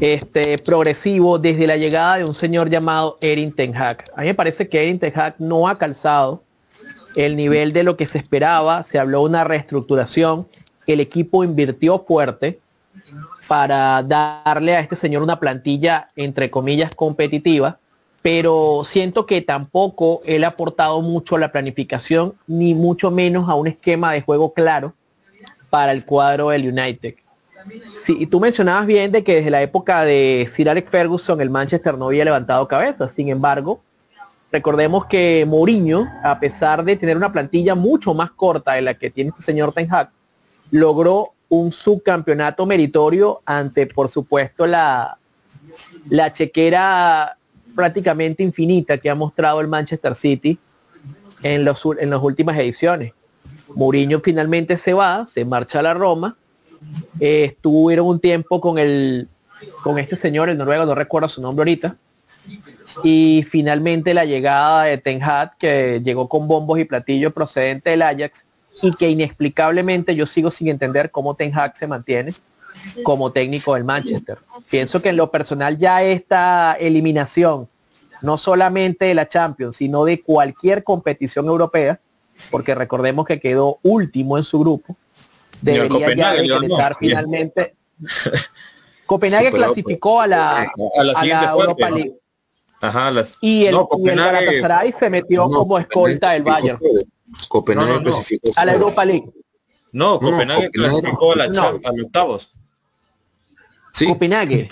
este, 0.00 0.58
progresivo 0.58 1.38
desde 1.38 1.68
la 1.68 1.76
llegada 1.76 2.16
de 2.16 2.24
un 2.24 2.34
señor 2.34 2.70
llamado 2.70 3.18
Erin 3.20 3.52
Ten 3.52 3.72
Hag. 3.76 4.02
A 4.16 4.22
mí 4.22 4.26
me 4.26 4.34
parece 4.34 4.68
que 4.68 4.82
Erin 4.82 4.98
Ten 4.98 5.12
Hag 5.14 5.36
no 5.38 5.68
ha 5.68 5.78
calzado 5.78 6.42
el 7.14 7.36
nivel 7.36 7.72
de 7.72 7.84
lo 7.84 7.96
que 7.96 8.08
se 8.08 8.18
esperaba. 8.18 8.82
Se 8.82 8.98
habló 8.98 9.20
de 9.20 9.26
una 9.26 9.44
reestructuración. 9.44 10.48
El 10.88 10.98
equipo 10.98 11.44
invirtió 11.44 12.00
fuerte 12.00 12.58
para 13.46 14.02
darle 14.02 14.74
a 14.74 14.80
este 14.80 14.96
señor 14.96 15.22
una 15.22 15.38
plantilla, 15.38 16.08
entre 16.16 16.50
comillas, 16.50 16.92
competitiva, 16.96 17.78
pero 18.22 18.82
siento 18.84 19.24
que 19.24 19.40
tampoco 19.40 20.20
él 20.24 20.42
ha 20.42 20.48
aportado 20.48 21.00
mucho 21.00 21.36
a 21.36 21.38
la 21.38 21.52
planificación, 21.52 22.34
ni 22.48 22.74
mucho 22.74 23.12
menos 23.12 23.48
a 23.48 23.54
un 23.54 23.68
esquema 23.68 24.12
de 24.12 24.22
juego 24.22 24.52
claro 24.52 24.94
para 25.70 25.92
el 25.92 26.04
cuadro 26.04 26.50
del 26.50 26.68
United. 26.68 27.14
Sí, 28.04 28.16
y 28.20 28.26
tú 28.26 28.40
mencionabas 28.40 28.86
bien 28.86 29.12
de 29.12 29.22
que 29.22 29.36
desde 29.36 29.50
la 29.50 29.60
época 29.62 30.04
de 30.04 30.48
Sir 30.54 30.70
Alex 30.70 30.90
Ferguson 30.90 31.40
el 31.40 31.50
Manchester 31.50 31.98
no 31.98 32.06
había 32.06 32.24
levantado 32.24 32.66
cabeza. 32.66 33.08
Sin 33.08 33.28
embargo, 33.28 33.80
recordemos 34.50 35.06
que 35.06 35.44
Mourinho, 35.46 36.08
a 36.22 36.38
pesar 36.38 36.84
de 36.84 36.96
tener 36.96 37.16
una 37.16 37.32
plantilla 37.32 37.74
mucho 37.74 38.14
más 38.14 38.30
corta 38.30 38.74
de 38.74 38.82
la 38.82 38.94
que 38.94 39.10
tiene 39.10 39.30
este 39.30 39.42
señor 39.42 39.72
Ten 39.72 39.92
Hag, 39.92 40.10
logró 40.70 41.32
un 41.48 41.72
subcampeonato 41.72 42.64
meritorio 42.66 43.42
ante, 43.44 43.86
por 43.86 44.08
supuesto, 44.08 44.66
la, 44.66 45.18
la 46.10 46.32
chequera 46.32 47.36
prácticamente 47.74 48.42
infinita 48.42 48.98
que 48.98 49.08
ha 49.10 49.14
mostrado 49.14 49.60
el 49.60 49.68
Manchester 49.68 50.14
City 50.14 50.58
en, 51.42 51.64
los, 51.64 51.80
en 51.98 52.10
las 52.10 52.22
últimas 52.22 52.56
ediciones. 52.58 53.12
Mourinho 53.74 54.20
finalmente 54.20 54.78
se 54.78 54.92
va, 54.92 55.26
se 55.26 55.44
marcha 55.44 55.80
a 55.80 55.82
la 55.82 55.94
Roma. 55.94 56.36
Eh, 57.20 57.44
estuvieron 57.56 58.06
un 58.06 58.20
tiempo 58.20 58.60
con 58.60 58.78
el 58.78 59.28
con 59.82 59.98
este 59.98 60.16
señor, 60.16 60.48
el 60.48 60.58
noruego, 60.58 60.86
no 60.86 60.94
recuerdo 60.94 61.28
su 61.28 61.40
nombre 61.40 61.62
ahorita. 61.62 61.96
Y 63.02 63.44
finalmente 63.50 64.14
la 64.14 64.24
llegada 64.24 64.84
de 64.84 64.98
Ten 64.98 65.22
Hag, 65.22 65.56
que 65.58 66.00
llegó 66.04 66.28
con 66.28 66.48
bombos 66.48 66.78
y 66.78 66.84
platillos 66.84 67.32
procedente 67.32 67.90
del 67.90 68.02
Ajax, 68.02 68.46
y 68.82 68.92
que 68.92 69.10
inexplicablemente 69.10 70.14
yo 70.14 70.26
sigo 70.26 70.50
sin 70.50 70.68
entender 70.68 71.10
cómo 71.10 71.34
Ten 71.34 71.56
Hag 71.56 71.76
se 71.76 71.86
mantiene 71.86 72.32
como 73.02 73.32
técnico 73.32 73.74
del 73.74 73.84
Manchester. 73.84 74.38
Pienso 74.70 75.00
que 75.00 75.08
en 75.08 75.16
lo 75.16 75.30
personal 75.30 75.78
ya 75.78 76.02
esta 76.02 76.76
eliminación, 76.78 77.68
no 78.22 78.38
solamente 78.38 79.06
de 79.06 79.14
la 79.14 79.28
Champions, 79.28 79.76
sino 79.76 80.04
de 80.04 80.20
cualquier 80.22 80.84
competición 80.84 81.46
europea, 81.46 82.00
porque 82.50 82.74
recordemos 82.74 83.26
que 83.26 83.40
quedó 83.40 83.78
último 83.82 84.38
en 84.38 84.44
su 84.44 84.60
grupo. 84.60 84.96
Debería 85.60 86.14
ya 86.14 86.32
regresar 86.32 86.96
finalmente. 86.98 87.74
Copenhague 89.06 89.50
clasificó 89.50 90.20
a 90.20 90.26
la, 90.26 90.60
a 90.60 91.04
la, 91.04 91.50
Europa 91.50 91.90
League. 91.90 92.14
Ajá, 92.80 93.10
y, 93.40 93.64
el, 93.64 93.76
Galatasaray 93.90 94.92
se 94.92 95.10
metió 95.10 95.48
como 95.48 95.78
escolta 95.78 96.32
del 96.32 96.42
Bayern. 96.42 96.78
Copenhague 97.48 98.02
clasificó 98.02 98.52
a 98.54 98.64
la 98.64 98.74
Europa 98.74 99.04
League. 99.04 99.30
No, 99.92 100.20
Copenhague 100.20 100.70
clasificó 100.70 101.32
a 101.32 101.36
la 101.36 101.44
a 101.44 101.48
los 101.48 102.04
octavos. 102.04 102.52
Sí. 103.92 104.06
Copenhague. 104.06 104.68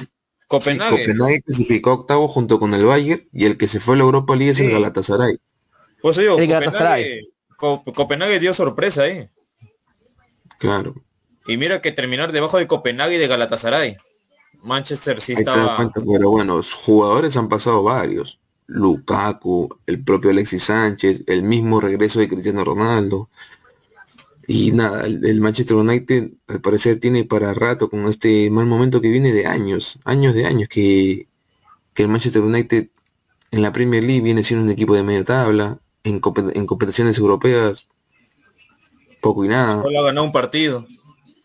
Copenhague. 0.47 1.07
Copenhague 1.07 1.43
clasificó 1.43 1.93
octavo 1.95 2.29
junto 2.29 2.61
con 2.61 2.75
el 2.75 2.85
Bayern 2.85 3.27
y 3.33 3.47
el 3.47 3.57
que 3.57 3.67
se 3.67 3.81
fue 3.81 3.95
a 3.95 3.99
la 3.99 4.05
Europa 4.05 4.37
League 4.37 4.53
es 4.53 4.61
el 4.61 4.71
Galatasaray. 4.71 5.39
Pues 6.03 6.17
yo, 6.19 6.39
el 6.39 6.47
Galatasaray. 6.47 7.23
Copenhague 7.57 8.39
dio 8.39 8.55
sorpresa 8.55 9.03
ahí. 9.03 9.29
Claro. 10.59 10.95
Y 11.47 11.57
mira 11.57 11.81
que 11.81 11.93
terminar 11.93 12.33
debajo 12.33 12.59
de 12.59 12.67
Copenhague 12.67 13.17
y 13.17 13.19
de 13.19 13.29
Galatasaray. 13.29 13.97
Manchester 14.63 15.21
sí 15.21 15.35
estaba. 15.35 15.93
pero 15.95 16.31
bueno, 16.31 16.61
jugadores 16.63 17.37
han 17.37 17.49
pasado 17.49 17.83
varios. 17.83 18.41
Lukaku, 18.67 19.79
el 19.87 20.03
propio 20.03 20.31
Alexis 20.31 20.65
Sánchez, 20.65 21.23
el 21.27 21.43
mismo 21.45 21.81
regreso 21.81 22.19
de 22.19 22.29
Cristiano 22.29 22.65
Ronaldo. 22.65 23.31
Y 24.49 24.73
nada, 24.73 25.05
el, 25.07 25.41
Manchester 25.41 25.77
United 25.77 26.31
al 26.47 26.61
parecer 26.61 27.01
tiene 27.01 27.25
para 27.25 27.55
rato 27.55 27.91
con 27.91 28.07
este 28.07 28.49
mal 28.51 28.67
momento 28.67 29.01
que 29.01 29.11
viene 29.11 29.33
de 29.33 29.47
años, 29.47 29.99
años 30.05 30.35
de 30.35 30.47
años, 30.47 30.69
que, 30.69 31.29
que 31.95 32.03
el 32.03 32.09
Manchester 32.09 32.43
United 32.43 32.89
en 33.51 33.63
la 33.63 33.73
Premier 33.73 34.05
League 34.05 34.23
viene 34.23 34.45
siendo 34.45 34.65
un 34.65 34.71
equipo 34.71 34.95
de 34.95 35.03
media 35.03 35.25
tabla, 35.25 35.81
en, 36.07 36.67
competiciones 36.67 37.19
europeas, 37.19 37.87
poco 39.21 39.45
y 39.45 39.49
nada. 39.49 39.83
Solo 39.83 40.01
ha 40.01 40.05
ganado 40.05 40.27
un 40.27 40.33
partido. 40.33 40.87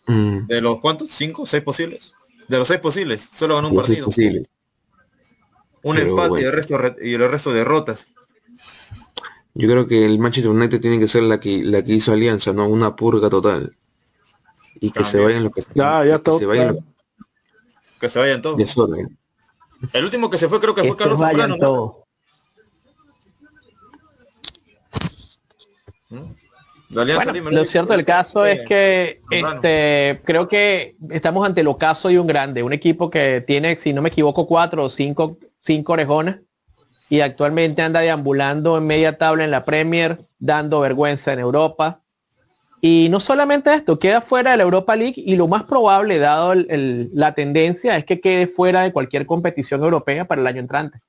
Mm. 0.07 0.47
¿De 0.47 0.61
los 0.61 0.79
cuántos? 0.79 1.11
¿Cinco? 1.11 1.45
¿Seis 1.45 1.63
posibles? 1.63 2.13
De 2.47 2.57
los 2.57 2.67
seis 2.67 2.79
posibles, 2.79 3.21
solo 3.21 3.55
ganó 3.55 3.69
un 3.69 3.75
partido. 3.75 4.05
Posibles. 4.05 4.49
Un 5.83 5.97
empate 5.97 6.41
y, 6.41 6.43
el 6.43 6.51
resto, 6.51 6.79
y 7.01 7.13
el 7.13 7.29
resto 7.29 7.51
derrotas. 7.51 8.13
Yo 9.53 9.67
creo 9.67 9.87
que 9.87 10.05
el 10.05 10.19
Manchester 10.19 10.51
United 10.51 10.79
tiene 10.79 10.99
que 10.99 11.07
ser 11.07 11.23
la 11.23 11.39
que 11.39 11.63
la 11.63 11.83
que 11.83 11.93
hizo 11.93 12.13
Alianza, 12.13 12.53
¿no? 12.53 12.67
Una 12.67 12.95
purga 12.95 13.29
total. 13.29 13.75
Y 14.79 14.91
que 14.91 15.03
se 15.03 15.19
vayan 15.19 15.43
los 15.43 15.53
que, 15.53 15.63
ya, 15.75 16.05
ya 16.05 16.21
que 16.21 16.31
se 16.31 16.45
vayan 16.45 16.77
que 17.99 18.09
se 18.09 18.19
vayan 18.19 18.41
todos. 18.41 18.57
El 19.93 20.05
último 20.05 20.29
que 20.29 20.37
se 20.37 20.47
fue 20.47 20.59
creo 20.59 20.75
que, 20.75 20.83
fue 20.83 20.95
Carlos 20.95 21.19
Zambrano. 21.19 22.00
¿Mm? 26.11 26.41
lo 26.91 27.65
cierto 27.65 27.93
del 27.93 28.03
caso 28.03 28.45
es 28.45 28.61
que 28.67 29.21
este, 29.29 30.21
creo 30.25 30.49
que 30.49 30.95
estamos 31.09 31.45
ante 31.45 31.61
el 31.61 31.67
ocaso 31.67 32.09
de 32.09 32.19
un 32.19 32.27
grande, 32.27 32.63
un 32.63 32.73
equipo 32.73 33.09
que 33.09 33.41
tiene, 33.41 33.77
si 33.77 33.93
no 33.93 34.01
me 34.01 34.09
equivoco, 34.09 34.45
cuatro 34.45 34.83
o 34.83 34.89
cinco, 34.89 35.37
cinco 35.63 35.93
orejones 35.93 36.39
y 37.09 37.21
actualmente 37.21 37.81
anda 37.81 38.01
deambulando 38.01 38.77
en 38.77 38.87
media 38.87 39.17
tabla 39.17 39.43
en 39.43 39.51
la 39.51 39.63
Premier, 39.63 40.25
dando 40.39 40.81
vergüenza 40.81 41.33
en 41.33 41.39
Europa. 41.39 42.01
Y 42.81 43.07
no 43.11 43.19
solamente 43.19 43.73
esto, 43.73 43.99
queda 43.99 44.21
fuera 44.21 44.51
de 44.51 44.57
la 44.57 44.63
Europa 44.63 44.95
League 44.95 45.15
y 45.17 45.35
lo 45.35 45.47
más 45.47 45.63
probable, 45.63 46.19
dado 46.19 46.53
la 46.55 47.33
tendencia, 47.33 47.95
es 47.95 48.05
que 48.05 48.19
quede 48.19 48.47
fuera 48.47 48.81
de 48.81 48.91
cualquier 48.91 49.25
competición 49.25 49.83
europea 49.83 50.25
para 50.25 50.41
el 50.41 50.47
año 50.47 50.61
entrante. 50.61 50.99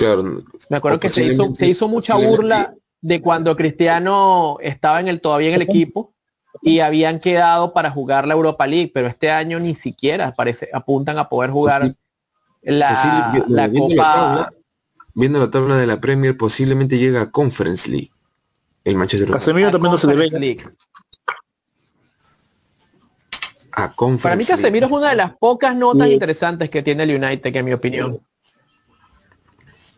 Claro. 0.00 0.42
Me 0.70 0.78
acuerdo 0.78 0.98
que 0.98 1.10
se 1.10 1.24
hizo, 1.24 1.54
se 1.54 1.66
hizo 1.66 1.86
mucha 1.86 2.14
burla 2.16 2.74
de 3.02 3.20
cuando 3.20 3.54
Cristiano 3.54 4.56
estaba 4.62 4.98
en 5.00 5.08
el, 5.08 5.20
todavía 5.20 5.48
en 5.48 5.56
el 5.56 5.62
equipo 5.62 6.14
y 6.62 6.80
habían 6.80 7.20
quedado 7.20 7.74
para 7.74 7.90
jugar 7.90 8.26
la 8.26 8.32
Europa 8.32 8.66
League, 8.66 8.90
pero 8.94 9.08
este 9.08 9.30
año 9.30 9.60
ni 9.60 9.74
siquiera 9.74 10.34
parece, 10.34 10.70
apuntan 10.72 11.18
a 11.18 11.28
poder 11.28 11.50
jugar 11.50 11.94
la, 12.62 13.44
la 13.48 13.68
viendo 13.68 13.88
Copa. 13.88 13.94
La 13.94 14.14
tabla, 14.14 14.52
viendo 15.12 15.38
la 15.38 15.50
tabla 15.50 15.76
de 15.76 15.86
la 15.86 16.00
Premier, 16.00 16.34
posiblemente 16.34 16.96
llega 16.96 17.20
a 17.20 17.30
Conference 17.30 17.90
League. 17.90 18.10
El 18.82 18.96
Manchester 18.96 19.30
Casemiro 19.30 19.70
también 19.70 19.92
no 19.92 19.98
se. 19.98 20.06
League. 20.06 20.64
A 23.72 23.94
Conference 23.94 24.22
Para 24.22 24.36
mí 24.36 24.46
Casemiro 24.46 24.86
es 24.86 24.92
una 24.92 25.10
de 25.10 25.16
las 25.16 25.36
pocas 25.36 25.76
notas 25.76 26.08
interesantes 26.08 26.70
que 26.70 26.82
tiene 26.82 27.02
el 27.02 27.22
United, 27.22 27.52
que 27.52 27.58
en 27.58 27.66
mi 27.66 27.74
opinión. 27.74 28.18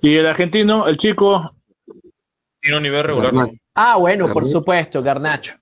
Y 0.03 0.17
el 0.17 0.27
argentino, 0.27 0.87
el 0.87 0.99
chico. 0.99 1.55
Tiene 2.61 2.77
un 2.77 2.83
nivel 2.83 3.05
regular. 3.05 3.51
Ah, 3.75 3.97
bueno, 3.97 4.29
por 4.33 4.47
supuesto, 4.47 5.03
Garnacho. 5.03 5.55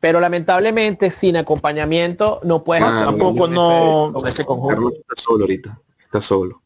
Pero 0.00 0.20
lamentablemente 0.20 1.10
sin 1.10 1.36
acompañamiento 1.36 2.40
no 2.44 2.62
puedes 2.64 2.84
ah, 2.84 3.02
tampoco 3.06 3.48
no 3.48 4.10
con 4.14 4.26
ese 4.26 4.44
conjunto. 4.44 4.92
está 4.92 5.20
solo 5.22 5.44
ahorita 5.44 5.80
está 6.08 6.20
solo. 6.20 6.62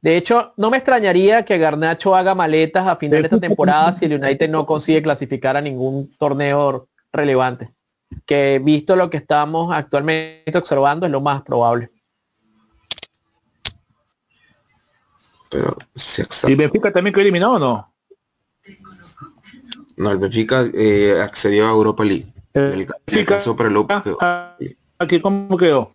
De 0.00 0.16
hecho, 0.16 0.52
no 0.56 0.70
me 0.70 0.78
extrañaría 0.78 1.44
que 1.44 1.58
Garnacho 1.58 2.14
haga 2.14 2.34
maletas 2.34 2.86
a 2.86 2.96
final 2.96 3.22
de 3.22 3.26
esta 3.26 3.40
temporada 3.40 3.92
si 3.94 4.04
el 4.04 4.14
United 4.14 4.48
no 4.48 4.64
consigue 4.64 5.02
clasificar 5.02 5.56
a 5.56 5.60
ningún 5.60 6.08
torneo 6.18 6.88
relevante. 7.12 7.74
Que 8.24 8.60
visto 8.62 8.96
lo 8.96 9.10
que 9.10 9.18
estamos 9.18 9.74
actualmente 9.74 10.56
observando 10.56 11.04
es 11.04 11.12
lo 11.12 11.20
más 11.20 11.42
probable. 11.42 11.90
Pero 15.50 15.76
¿Y 16.46 16.54
Benfica 16.54 16.92
también 16.92 17.14
quedó 17.14 17.22
eliminado 17.22 17.52
o 17.52 17.58
no? 17.58 17.94
No, 19.96 20.10
el 20.10 20.18
Benfica 20.18 20.68
eh, 20.74 21.18
accedió 21.20 21.66
a 21.66 21.70
Europa 21.70 22.04
League. 22.04 22.32
El, 22.54 22.86
Benfica, 23.06 23.38
para 23.56 23.68
el 23.68 24.76
¿Aquí 24.98 25.20
cómo 25.20 25.56
quedó? 25.56 25.94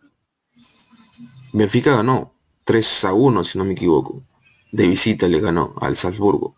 Benfica 1.52 1.96
ganó 1.96 2.34
3 2.64 3.06
a 3.06 3.14
1, 3.14 3.44
si 3.44 3.58
no 3.58 3.66
me 3.66 3.74
equivoco. 3.74 4.24
De 4.72 4.88
visita 4.88 5.28
le 5.28 5.40
ganó 5.40 5.76
al 5.80 5.96
Salzburgo. 5.96 6.56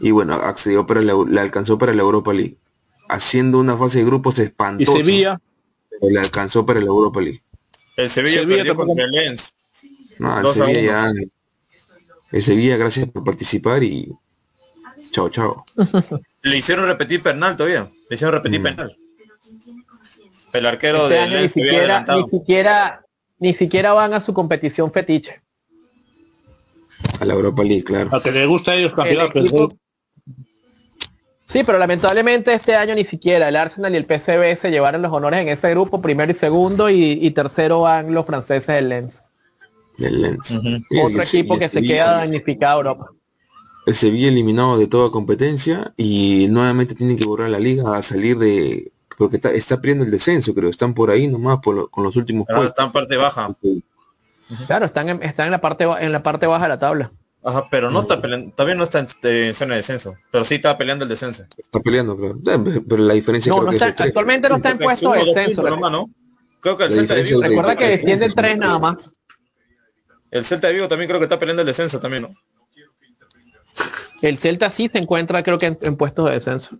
Y 0.00 0.10
bueno, 0.10 0.34
accedió 0.34 0.86
para 0.86 1.00
le 1.00 1.40
alcanzó 1.40 1.78
para 1.78 1.92
la 1.92 2.02
Europa 2.02 2.32
League. 2.32 2.56
Haciendo 3.08 3.58
una 3.58 3.76
fase 3.76 3.98
de 3.98 4.06
grupos 4.06 4.38
espantosa. 4.38 4.92
¿Y 4.92 4.96
Sevilla? 4.96 5.40
Le 6.00 6.18
alcanzó 6.18 6.64
para 6.64 6.80
la 6.80 6.86
Europa 6.86 7.20
League. 7.20 7.42
El 7.96 8.10
Sevilla, 8.10 8.40
Sevilla 8.40 8.56
perdió 8.56 8.76
contra 8.76 9.04
el 9.04 9.10
Lens. 9.10 9.54
No, 10.18 10.40
el 10.40 10.54
Sevilla 10.54 10.82
ya... 10.82 11.12
El 12.34 12.42
Sevilla, 12.42 12.76
gracias 12.76 13.08
por 13.08 13.22
participar 13.22 13.84
y... 13.84 14.12
Chao, 15.12 15.28
chao. 15.28 15.64
Le 16.42 16.58
hicieron 16.58 16.86
repetir 16.86 17.22
penal 17.22 17.56
todavía. 17.56 17.88
Le 18.10 18.16
hicieron 18.16 18.34
repetir 18.34 18.58
mm. 18.58 18.62
penal. 18.64 18.96
El 20.52 20.66
arquero 20.66 21.08
este 21.08 21.30
de 21.30 21.42
ni 21.42 21.48
siquiera, 21.48 22.04
ni 22.08 22.28
siquiera 22.28 23.04
ni 23.38 23.54
siquiera 23.54 23.92
van 23.92 24.14
a 24.14 24.20
su 24.20 24.34
competición 24.34 24.92
fetiche. 24.92 25.42
A 27.20 27.24
la 27.24 27.34
Europa 27.34 27.62
League, 27.62 27.84
claro. 27.84 28.10
A 28.12 28.20
que 28.20 28.32
le 28.32 28.46
gusta 28.46 28.72
a 28.72 28.74
ellos 28.74 28.92
Sí, 31.44 31.62
pero 31.62 31.78
lamentablemente 31.78 32.52
este 32.52 32.74
año 32.74 32.96
ni 32.96 33.04
siquiera 33.04 33.48
el 33.48 33.54
Arsenal 33.54 33.94
y 33.94 33.96
el 33.96 34.06
PSV 34.06 34.56
se 34.56 34.70
llevaron 34.72 35.02
los 35.02 35.12
honores 35.12 35.40
en 35.40 35.48
ese 35.48 35.70
grupo, 35.70 36.02
primero 36.02 36.32
y 36.32 36.34
segundo, 36.34 36.90
y, 36.90 37.30
tercero 37.30 37.82
van 37.82 38.12
los 38.12 38.26
franceses 38.26 38.74
del 38.74 38.88
Lens. 38.88 39.23
Del 39.98 40.22
Lens. 40.22 40.58
Otro 41.02 41.22
equipo 41.22 41.58
que 41.58 41.68
se 41.68 41.82
queda 41.82 42.18
damnificado 42.18 42.78
Europa. 42.78 43.10
El 43.86 43.94
Sevilla 43.94 44.28
eliminado 44.28 44.78
de 44.78 44.86
toda 44.86 45.10
competencia 45.10 45.92
y 45.96 46.48
nuevamente 46.48 46.94
tienen 46.94 47.16
que 47.16 47.24
borrar 47.24 47.50
la 47.50 47.58
liga 47.58 47.96
a 47.96 48.02
salir 48.02 48.38
de 48.38 48.92
porque 49.16 49.36
está, 49.36 49.52
está 49.52 49.76
perdiendo 49.76 50.04
el 50.04 50.10
descenso, 50.10 50.54
creo. 50.54 50.70
Están 50.70 50.94
por 50.94 51.10
ahí 51.10 51.28
nomás 51.28 51.58
con 51.60 52.04
los 52.04 52.16
últimos 52.16 52.46
puestos. 52.46 52.66
Están 52.66 52.92
parte 52.92 53.16
baja. 53.16 53.54
Claro, 54.66 54.86
están 54.86 55.08
en, 55.08 55.22
están 55.22 55.46
en 55.46 55.52
la 55.52 55.60
parte 55.60 55.84
en 55.84 56.12
la 56.12 56.22
parte 56.22 56.46
baja 56.46 56.64
de 56.64 56.68
la 56.68 56.78
tabla. 56.78 57.12
Ajá, 57.46 57.68
pero 57.70 57.90
no 57.90 58.00
está 58.00 58.22
peleando, 58.22 58.52
todavía 58.52 58.74
no 58.74 58.84
está 58.84 59.00
en, 59.00 59.54
zona 59.54 59.74
de 59.74 59.76
descenso, 59.76 60.16
pero 60.30 60.44
sí 60.44 60.54
está 60.54 60.78
peleando 60.78 61.04
el 61.04 61.10
descenso. 61.10 61.44
Está 61.58 61.78
peleando, 61.78 62.16
pero, 62.16 62.36
eh, 62.36 62.82
pero 62.88 63.02
la 63.02 63.12
diferencia 63.12 63.52
no, 63.52 63.70
es 63.70 63.82
actualmente 63.82 64.48
no 64.48 64.56
está 64.56 64.70
en 64.70 64.78
puesto 64.78 65.12
de 65.12 65.24
descenso. 65.26 65.62
Creo 66.60 66.78
que 66.78 66.84
el 66.84 66.92
Celta 66.92 67.14
de. 67.14 67.22
Recuerda 67.22 67.76
que 67.76 67.88
desciende 67.88 68.24
el 68.24 68.34
3 68.34 68.56
nada 68.56 68.78
más. 68.78 69.12
El 70.34 70.44
Celta 70.44 70.66
de 70.66 70.74
Vigo 70.74 70.88
también 70.88 71.08
creo 71.08 71.20
que 71.20 71.26
está 71.26 71.38
peleando 71.38 71.62
el 71.62 71.66
descenso 71.66 72.00
también, 72.00 72.24
¿no? 72.24 72.28
El 74.20 74.36
Celta 74.38 74.68
sí 74.68 74.90
se 74.90 74.98
encuentra 74.98 75.44
creo 75.44 75.58
que 75.58 75.66
en, 75.66 75.78
en 75.80 75.96
puestos 75.96 76.26
de 76.26 76.32
descenso. 76.32 76.76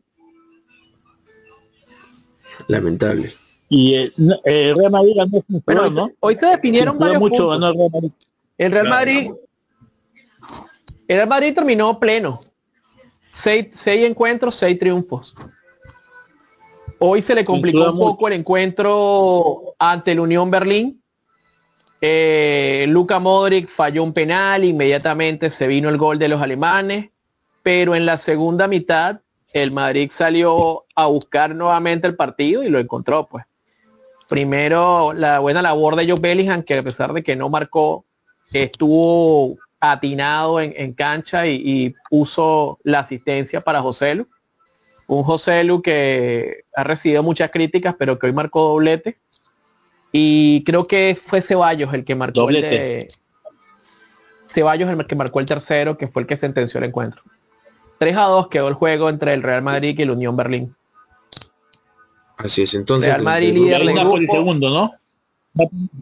Lamentable. 2.66 3.32
Y 3.68 3.94
el, 3.94 4.12
Real 4.44 4.90
Madrid 4.90 5.12
ganó 5.14 5.90
¿no? 5.90 6.11
Hoy 6.18 6.36
se 6.36 6.46
definieron 6.46 6.98
varios 6.98 7.20
mucho, 7.20 7.55
el 7.55 7.61
Real 7.62 7.90
Madrid. 7.92 8.11
El 8.59 8.72
Real 8.72 8.88
Madrid, 8.88 9.30
el 11.07 11.16
Real 11.16 11.28
Madrid 11.28 11.55
terminó 11.55 12.00
pleno. 12.00 12.40
Seis, 13.20 13.68
seis 13.70 14.05
encuentros, 14.05 14.57
seis 14.57 14.76
triunfos. 14.80 15.32
Hoy 16.98 17.22
se 17.22 17.36
le 17.36 17.44
complicó 17.44 17.92
un 17.92 17.98
poco 17.98 18.26
el 18.26 18.34
encuentro 18.34 19.76
ante 19.78 20.11
el 20.11 20.18
Unión 20.18 20.50
Berlín. 20.50 21.03
Eh, 22.07 22.84
Luca 22.88 23.18
Modric 23.18 23.66
falló 23.66 24.05
un 24.05 24.12
penal, 24.12 24.62
inmediatamente 24.62 25.50
se 25.50 25.66
vino 25.66 25.88
el 25.88 25.96
gol 25.96 26.18
de 26.18 26.28
los 26.28 26.42
alemanes, 26.42 27.09
pero 27.62 27.94
en 27.94 28.05
la 28.05 28.18
segunda 28.18 28.68
mitad 28.68 29.22
el 29.55 29.72
Madrid 29.72 30.11
salió 30.12 30.84
a 30.94 31.07
buscar 31.07 31.55
nuevamente 31.55 32.07
el 32.07 32.14
partido 32.14 32.62
y 32.62 32.68
lo 32.68 32.78
encontró, 32.78 33.26
pues. 33.26 33.46
Primero, 34.28 35.14
la 35.14 35.38
buena 35.38 35.62
labor 35.62 35.96
de 35.96 36.07
Joe 36.07 36.20
Bellingham, 36.20 36.62
que 36.62 36.76
a 36.76 36.82
pesar 36.82 37.14
de 37.14 37.22
que 37.22 37.36
no 37.36 37.48
marcó, 37.48 38.05
estuvo 38.52 39.57
atinado 39.80 40.61
en, 40.61 40.92
cancha 40.92 41.46
y, 41.46 41.94
puso 42.11 42.80
la 42.82 42.98
asistencia 42.98 43.62
para 43.62 43.80
José 43.80 44.16
Lu. 44.16 44.26
Un 45.07 45.22
José 45.22 45.64
Lu 45.64 45.80
que 45.80 46.64
ha 46.76 46.84
recibido 46.84 47.22
muchas 47.22 47.50
críticas, 47.50 47.94
pero 47.98 48.18
que 48.18 48.26
hoy 48.26 48.34
marcó 48.34 48.61
doblete. 48.61 49.16
Y 50.17 50.62
creo 50.62 50.85
que 50.85 51.19
fue 51.21 51.43
Ceballos 51.43 51.93
el 51.93 52.05
que 52.05 52.15
marcó 52.15 52.49
el 52.49 53.09
Ceballos 54.47 54.89
el 54.89 55.07
que 55.09 55.17
marcó 55.17 55.41
el 55.41 55.47
tercero, 55.47 55.99
que 55.99 56.07
fue 56.07 56.23
el 56.23 56.29
que 56.29 56.37
sentenció 56.37 56.79
el 56.79 56.85
encuentro. 56.85 57.21
3 57.99 58.17
a 58.17 58.23
2 58.27 58.47
quedó 58.47 58.69
el 58.69 58.75
juego 58.75 59.09
entre 59.09 59.35
el 59.35 59.43
Real 59.43 59.62
Madrid 59.62 59.99
y 59.99 60.03
el 60.03 60.12
Unión 60.12 60.37
Berlín. 60.37 60.73
Así 62.37 62.62
es, 62.62 62.75
entonces. 62.75 63.09
Real 63.09 63.25
Madrid 63.25 63.55
líder 63.55 63.85
del 63.85 63.99
grupo, 63.99 64.33
segundo, 64.33 64.71
¿no? 64.71 64.93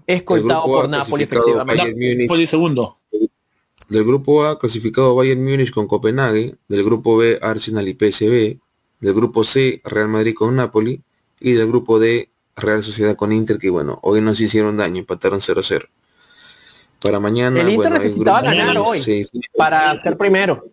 Escoltado 0.07 0.65
por 0.67 0.91
Napoli, 0.91 1.23
efectivamente. 1.25 2.47
segundo. 2.47 2.99
Del 3.89 4.05
grupo 4.05 4.45
A 4.45 4.59
clasificado 4.59 5.15
Bayern 5.15 5.43
Múnich 5.43 5.71
con 5.71 5.87
Copenhague, 5.87 6.57
del 6.69 6.85
grupo 6.85 7.17
B 7.17 7.39
Arsenal 7.41 7.89
y 7.89 7.95
PSV, 7.95 8.61
del 9.01 9.15
grupo 9.15 9.43
C 9.43 9.81
Real 9.85 10.09
Madrid 10.09 10.35
con 10.35 10.55
Napoli 10.55 11.01
y 11.41 11.53
del 11.53 11.69
grupo 11.69 11.99
D 11.99 12.29
Real 12.57 12.82
Sociedad 12.82 13.16
con 13.16 13.32
Inter 13.32 13.59
que 13.59 13.70
bueno, 13.70 13.98
hoy 14.03 14.20
nos 14.20 14.40
hicieron 14.40 14.76
daño, 14.76 15.00
empataron 15.00 15.40
0-0. 15.40 15.88
Para 17.00 17.18
mañana. 17.18 17.61
El 17.61 17.70
Inter 17.70 17.92
necesitaba 17.92 18.42
ganar 18.42 18.78
hoy 18.78 19.26
para 19.57 20.00
ser 20.00 20.16
primero. 20.16 20.64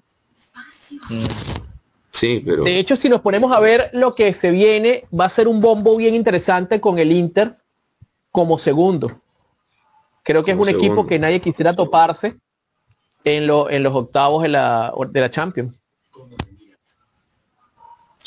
Sí, 2.11 2.41
pero. 2.45 2.63
De 2.63 2.77
hecho, 2.77 2.95
si 2.95 3.09
nos 3.09 3.21
ponemos 3.21 3.51
a 3.51 3.59
ver 3.59 3.89
lo 3.93 4.13
que 4.13 4.34
se 4.34 4.51
viene, 4.51 5.05
va 5.17 5.25
a 5.25 5.30
ser 5.30 5.47
un 5.47 5.61
bombo 5.61 5.95
bien 5.95 6.13
interesante 6.15 6.82
con 6.82 6.99
el 6.99 7.11
Inter 7.11 7.57
como 8.32 8.59
segundo. 8.59 9.11
Creo 10.23 10.43
que 10.43 10.51
es 10.51 10.57
un 10.57 10.69
equipo 10.69 11.07
que 11.07 11.17
nadie 11.17 11.41
quisiera 11.41 11.73
toparse 11.73 12.36
en, 13.23 13.47
lo, 13.47 13.69
en 13.69 13.84
los 13.84 13.95
octavos 13.95 14.43
de 14.43 14.49
la, 14.49 14.93
de 15.09 15.21
la 15.21 15.32
Champions. 15.32 15.73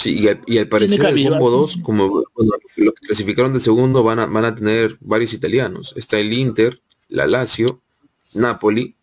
Sí, 0.03 0.18
y 0.48 0.59
al, 0.59 0.66
parecer 0.66 1.00
el 1.00 1.30
bombo 1.30 1.48
2, 1.50 1.78
como 1.80 2.24
los 2.34 2.57
que 2.74 3.07
clasificaron 3.07 3.53
de 3.53 3.61
segundo, 3.61 4.03
van 4.03 4.18
a, 4.18 4.26
van 4.26 4.44
a 4.44 4.53
tener 4.53 4.98
varios 5.00 5.32
italianos. 5.32 5.94
Está 5.96 6.18
el 6.18 6.32
Inter, 6.32 6.82
la 7.09 7.28
Lazio, 7.28 7.82
Napoli, 8.34 8.96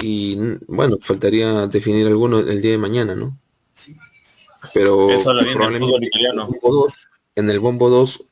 y 0.00 0.38
bueno, 0.68 0.98
faltaría 1.00 1.66
definir 1.66 2.06
alguno 2.06 2.38
el 2.38 2.62
día 2.62 2.70
de 2.70 2.78
mañana, 2.78 3.16
¿no? 3.16 3.36
Pero 4.72 5.08
probablemente 5.52 5.96
en 7.34 7.50
el 7.50 7.58
bombo 7.58 7.90
2 7.90 8.24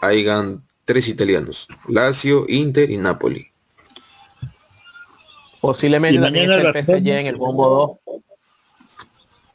hayan 0.00 0.64
tres 0.86 1.08
italianos, 1.08 1.68
Lazio, 1.86 2.46
Inter 2.48 2.90
y 2.90 2.96
Napoli. 2.96 3.48
Posiblemente 5.60 6.18
también 6.18 6.50
el 6.50 6.62
PSG 6.62 7.08
en 7.08 7.26
el 7.26 7.36
bombo 7.36 8.00
2. 8.06 8.22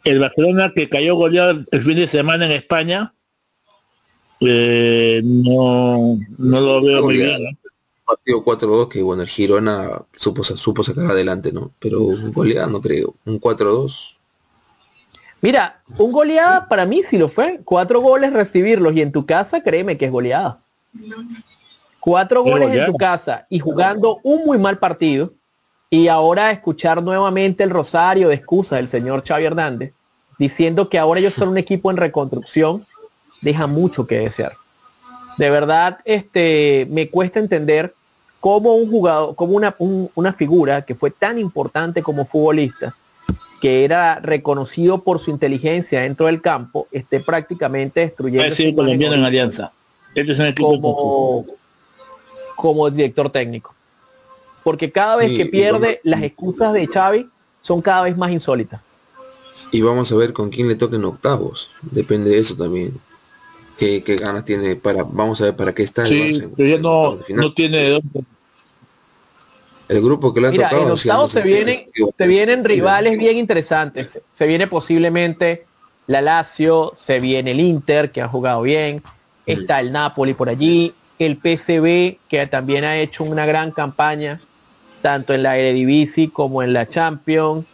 El 0.03 0.19
Barcelona 0.19 0.71
que 0.73 0.89
cayó 0.89 1.15
goleado 1.15 1.65
el 1.71 1.81
fin 1.81 1.95
de 1.95 2.07
semana 2.07 2.45
en 2.45 2.53
España, 2.53 3.13
eh, 4.39 5.21
no, 5.23 6.17
no 6.37 6.61
lo 6.61 6.81
veo 6.81 7.03
muy 7.03 7.17
bien. 7.17 7.57
Partido 8.05 8.43
4-2 8.43 8.87
que 8.87 9.03
bueno, 9.03 9.21
el 9.21 9.27
Girona 9.27 10.01
supo, 10.15 10.43
supo 10.43 10.83
sacar 10.83 11.11
adelante, 11.11 11.51
¿no? 11.51 11.71
Pero 11.79 12.01
un 12.01 12.31
goleado 12.31 12.71
no 12.71 12.81
creo. 12.81 13.15
Un 13.25 13.39
4-2 13.39 14.19
Mira, 15.41 15.81
un 15.97 16.11
goleada 16.11 16.67
para 16.67 16.85
mí 16.85 17.03
sí 17.09 17.17
lo 17.17 17.29
fue. 17.29 17.61
Cuatro 17.63 18.01
goles 18.01 18.33
recibirlos 18.33 18.93
y 18.93 19.01
en 19.01 19.11
tu 19.11 19.25
casa, 19.25 19.61
créeme 19.61 19.97
que 19.97 20.05
es 20.05 20.11
goleada. 20.11 20.59
Cuatro 21.99 22.43
goles 22.43 22.75
en 22.75 22.85
tu 22.85 22.97
casa 22.97 23.45
y 23.49 23.59
jugando 23.59 24.19
un 24.23 24.45
muy 24.45 24.57
mal 24.57 24.79
partido. 24.79 25.33
Y 25.89 26.07
ahora 26.07 26.51
escuchar 26.51 27.01
nuevamente 27.01 27.63
el 27.63 27.71
rosario 27.71 28.29
de 28.29 28.35
excusas 28.35 28.77
del 28.77 28.87
señor 28.87 29.23
Xavi 29.27 29.45
Hernández, 29.45 29.93
diciendo 30.37 30.87
que 30.87 30.99
ahora 30.99 31.19
ellos 31.19 31.33
son 31.33 31.49
un 31.49 31.57
equipo 31.57 31.89
en 31.89 31.97
reconstrucción, 31.97 32.85
deja 33.41 33.65
mucho 33.65 34.05
que 34.05 34.19
desear. 34.19 34.53
De 35.37 35.49
verdad, 35.49 35.99
este, 36.05 36.87
me 36.91 37.09
cuesta 37.09 37.39
entender 37.39 37.95
cómo 38.39 38.75
un 38.75 38.89
jugador, 38.89 39.35
como 39.35 39.53
una, 39.53 39.75
una 39.79 40.33
figura 40.33 40.83
que 40.83 40.93
fue 40.93 41.09
tan 41.09 41.39
importante 41.39 42.03
como 42.03 42.25
futbolista, 42.27 42.95
que 43.59 43.83
era 43.83 44.19
reconocido 44.19 45.03
por 45.03 45.19
su 45.19 45.31
inteligencia 45.31 46.01
dentro 46.01 46.27
del 46.27 46.41
campo, 46.41 46.87
esté 46.91 47.19
prácticamente 47.19 48.01
destruyendo. 48.01 48.75
colombiano 48.75 49.15
en 49.15 49.23
alianza. 49.23 49.71
Este 50.13 50.33
es 50.33 50.39
un 50.39 50.53
como, 50.53 51.45
como 52.55 52.89
director 52.91 53.31
técnico. 53.31 53.73
Porque 54.69 54.91
cada 54.91 55.15
vez 55.15 55.35
que 55.35 55.47
pierde, 55.47 55.99
las 56.03 56.21
excusas 56.21 56.73
de 56.73 56.85
Xavi 56.85 57.27
son 57.59 57.81
cada 57.81 58.03
vez 58.03 58.15
más 58.15 58.29
insólitas. 58.29 58.79
Y 59.71 59.81
vamos 59.81 60.11
a 60.11 60.15
ver 60.15 60.31
con 60.31 60.51
quién 60.51 60.67
le 60.67 60.75
toquen 60.75 61.03
octavos. 61.05 61.71
Depende 61.81 62.29
de 62.29 62.37
eso 62.37 62.55
también. 62.55 62.93
¿Qué, 63.79 64.03
ganas 64.21 64.45
tiene 64.45 64.75
para, 64.75 65.01
vamos 65.01 65.41
a 65.41 65.45
ver 65.45 65.55
para 65.55 65.73
qué 65.73 65.81
está 65.81 66.05
el 66.05 66.51
no, 66.83 67.17
no 67.29 67.53
tiene 67.55 67.99
el 69.87 70.01
grupo 70.03 70.35
que 70.35 70.41
le 70.41 70.49
ha 70.49 70.51
Mira, 70.51 70.69
En 70.69 70.91
octavos 70.91 71.31
se 71.31 71.41
vienen, 71.41 71.85
se 72.15 72.27
vienen 72.27 72.63
rivales 72.63 73.17
bien 73.17 73.39
interesantes. 73.39 74.21
Se 74.31 74.45
viene 74.45 74.67
posiblemente 74.67 75.65
la 76.05 76.21
Lazio, 76.21 76.91
se 76.95 77.19
viene 77.19 77.51
el 77.51 77.59
Inter, 77.59 78.11
que 78.11 78.21
ha 78.21 78.27
jugado 78.27 78.61
bien, 78.61 79.01
está 79.47 79.79
el 79.79 79.91
Napoli 79.91 80.35
por 80.35 80.47
allí, 80.47 80.93
el 81.17 81.37
PCB, 81.37 82.19
que 82.29 82.47
también 82.47 82.83
ha 82.83 82.97
hecho 82.97 83.23
una 83.23 83.47
gran 83.47 83.71
campaña, 83.71 84.39
tanto 85.01 85.33
en 85.33 85.43
la 85.43 85.57
Eredivisie 85.57 86.31
como 86.31 86.63
en 86.63 86.73
la 86.73 86.87
Champions. 86.87 87.65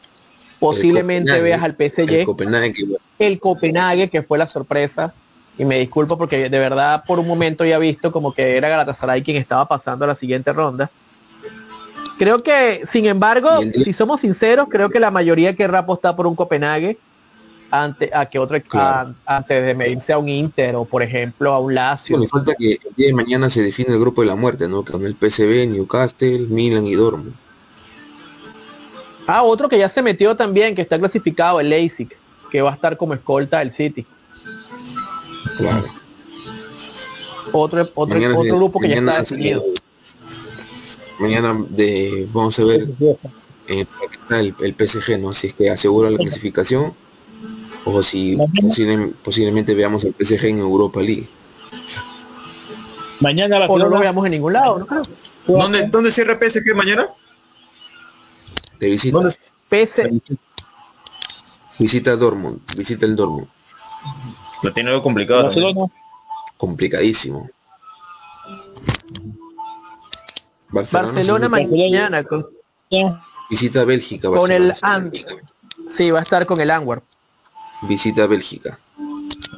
Posiblemente 0.59 1.39
veas 1.41 1.61
al 1.63 1.75
PSG. 1.75 2.11
El 2.11 2.25
Copenhague, 2.25 2.73
el 3.19 3.39
Copenhague, 3.39 4.09
que 4.09 4.23
fue 4.23 4.37
la 4.37 4.47
sorpresa. 4.47 5.13
Y 5.57 5.65
me 5.65 5.79
disculpo 5.79 6.17
porque 6.17 6.49
de 6.49 6.59
verdad 6.59 7.03
por 7.07 7.19
un 7.19 7.27
momento 7.27 7.63
ya 7.63 7.77
he 7.77 7.79
visto 7.79 8.11
como 8.11 8.33
que 8.33 8.57
era 8.57 8.67
Galatasaray 8.67 9.23
quien 9.23 9.37
estaba 9.37 9.65
pasando 9.65 10.03
a 10.03 10.09
la 10.09 10.15
siguiente 10.15 10.51
ronda 10.51 10.91
Creo 12.17 12.39
que, 12.39 12.83
sin 12.85 13.05
embargo, 13.05 13.49
si 13.73 13.91
somos 13.91 14.21
sinceros, 14.21 14.67
creo 14.69 14.89
que 14.89 14.99
la 14.99 15.11
mayoría 15.11 15.55
querrá 15.55 15.79
apostar 15.79 16.15
por 16.15 16.27
un 16.27 16.35
Copenhague 16.35 16.97
ante, 17.71 18.09
a 18.13 18.25
que 18.25 18.39
otro 18.39 18.57
antes 19.25 19.65
de 19.65 19.73
medirse 19.73 20.13
a 20.13 20.17
un 20.17 20.29
Inter 20.29 20.75
o 20.75 20.85
por 20.85 21.03
ejemplo 21.03 21.51
a 21.53 21.59
un 21.59 21.75
Lazio. 21.75 22.17
Bueno, 22.17 22.29
falta 22.29 22.55
que 22.55 22.73
el 22.73 22.95
día 22.95 23.07
de 23.07 23.13
mañana 23.13 23.49
se 23.49 23.61
define 23.61 23.93
el 23.93 23.99
grupo 23.99 24.21
de 24.21 24.27
la 24.27 24.35
muerte, 24.35 24.67
¿no? 24.67 24.83
Con 24.83 25.05
el 25.05 25.15
PSV, 25.15 25.67
Newcastle, 25.67 26.39
Milan 26.49 26.85
y 26.85 26.95
Dortmund. 26.95 27.33
Ah, 29.27 29.43
otro 29.43 29.67
que 29.67 29.77
ya 29.77 29.89
se 29.89 30.01
metió 30.01 30.35
también, 30.35 30.75
que 30.75 30.83
está 30.83 30.99
clasificado, 30.99 31.59
el 31.59 31.69
Leipzig, 31.69 32.09
que 32.51 32.61
va 32.61 32.71
a 32.71 32.75
estar 32.75 32.95
como 32.95 33.13
escolta 33.13 33.59
del 33.59 33.71
City. 33.71 34.05
Claro. 35.57 35.85
Otro, 37.51 37.89
otro, 37.95 38.39
otro 38.39 38.55
grupo 38.57 38.79
que 38.79 38.89
ya 38.89 38.95
está 38.95 39.19
definido 39.19 39.63
mañana 41.19 41.65
de, 41.69 42.27
vamos 42.33 42.57
a 42.59 42.63
ver 42.63 42.87
eh, 43.67 43.85
el, 44.29 44.55
el, 44.59 44.87
PSG, 44.87 45.19
¿no? 45.19 45.33
Si 45.33 45.47
es 45.47 45.53
que 45.53 45.69
asegura 45.69 46.09
la 46.09 46.17
clasificación 46.17 46.93
o 47.85 48.03
si 48.03 48.35
posiblemente 49.23 49.73
veamos 49.75 50.03
el 50.03 50.15
PSG 50.19 50.45
en 50.45 50.59
Europa 50.59 51.01
League. 51.01 51.27
Mañana 53.19 53.65
o 53.67 53.77
no 53.77 53.87
lo 53.87 53.99
veamos 53.99 54.25
en 54.25 54.31
ningún 54.31 54.53
lado, 54.53 54.79
¿no? 54.79 55.01
¿Dónde, 55.47 55.85
¿Dónde 55.87 56.11
cierra 56.11 56.37
PSG 56.37 56.75
mañana? 56.75 57.07
De 58.79 58.89
visita. 58.89 59.19
PSG. 59.69 60.21
Visita 61.77 62.15
Dortmund, 62.15 62.61
visita 62.75 63.05
el 63.05 63.15
Dortmund. 63.15 63.47
Lo 64.63 64.73
tiene 64.73 64.89
algo 64.89 65.03
complicado. 65.03 65.51
Complicadísimo. 66.57 67.49
Barcelona, 70.69 71.47
mañana 71.47 72.23
con, 72.23 72.47
visita 73.49 73.83
Bélgica. 73.85 74.27
Con 74.29 74.51
el 74.51 74.73
Sí, 75.87 76.09
va 76.09 76.19
a 76.19 76.23
estar 76.23 76.45
con 76.45 76.59
el 76.59 76.71
Anwar. 76.71 77.03
Visita 77.83 78.27
Bélgica. 78.27 78.79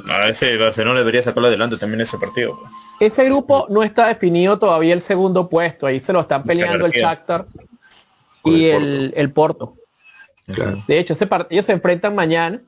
A 0.10 0.30
ese 0.30 0.58
Barcelona 0.58 1.00
debería 1.00 1.22
sacarlo 1.22 1.48
adelante 1.48 1.78
también 1.78 2.02
ese 2.02 2.18
partido. 2.18 2.60
Ese 3.00 3.26
grupo 3.26 3.68
no 3.70 3.84
está 3.84 4.08
definido 4.08 4.58
todavía 4.58 4.94
el 4.94 5.02
segundo 5.02 5.50
puesto. 5.50 5.86
Ahí 5.86 6.00
se 6.00 6.14
lo 6.14 6.22
están 6.22 6.44
peleando 6.44 6.86
el 6.86 6.92
Shakhtar 6.92 7.46
y 8.44 8.66
el, 8.66 9.32
Porto. 9.34 9.76
De 10.88 11.00
hecho, 11.00 11.14
ese 11.14 11.28
ellos 11.50 11.66
se 11.66 11.74
enfrentan 11.74 12.16
mañana. 12.16 12.62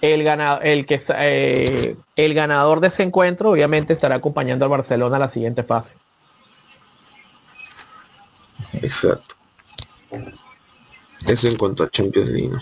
El 0.00 0.22
ganador, 0.22 0.64
el 0.64 0.86
que 0.86 1.00
eh, 1.16 1.96
el 2.14 2.34
ganador 2.34 2.78
de 2.78 2.86
ese 2.86 3.02
encuentro 3.02 3.50
obviamente 3.50 3.94
estará 3.94 4.16
acompañando 4.16 4.64
al 4.64 4.70
Barcelona 4.70 5.16
a 5.16 5.20
la 5.20 5.28
siguiente 5.28 5.64
fase. 5.64 5.96
Exacto. 8.74 9.34
Eso 11.26 11.48
en 11.48 11.56
cuanto 11.56 11.82
a 11.82 11.90
Champions 11.90 12.28
League. 12.28 12.56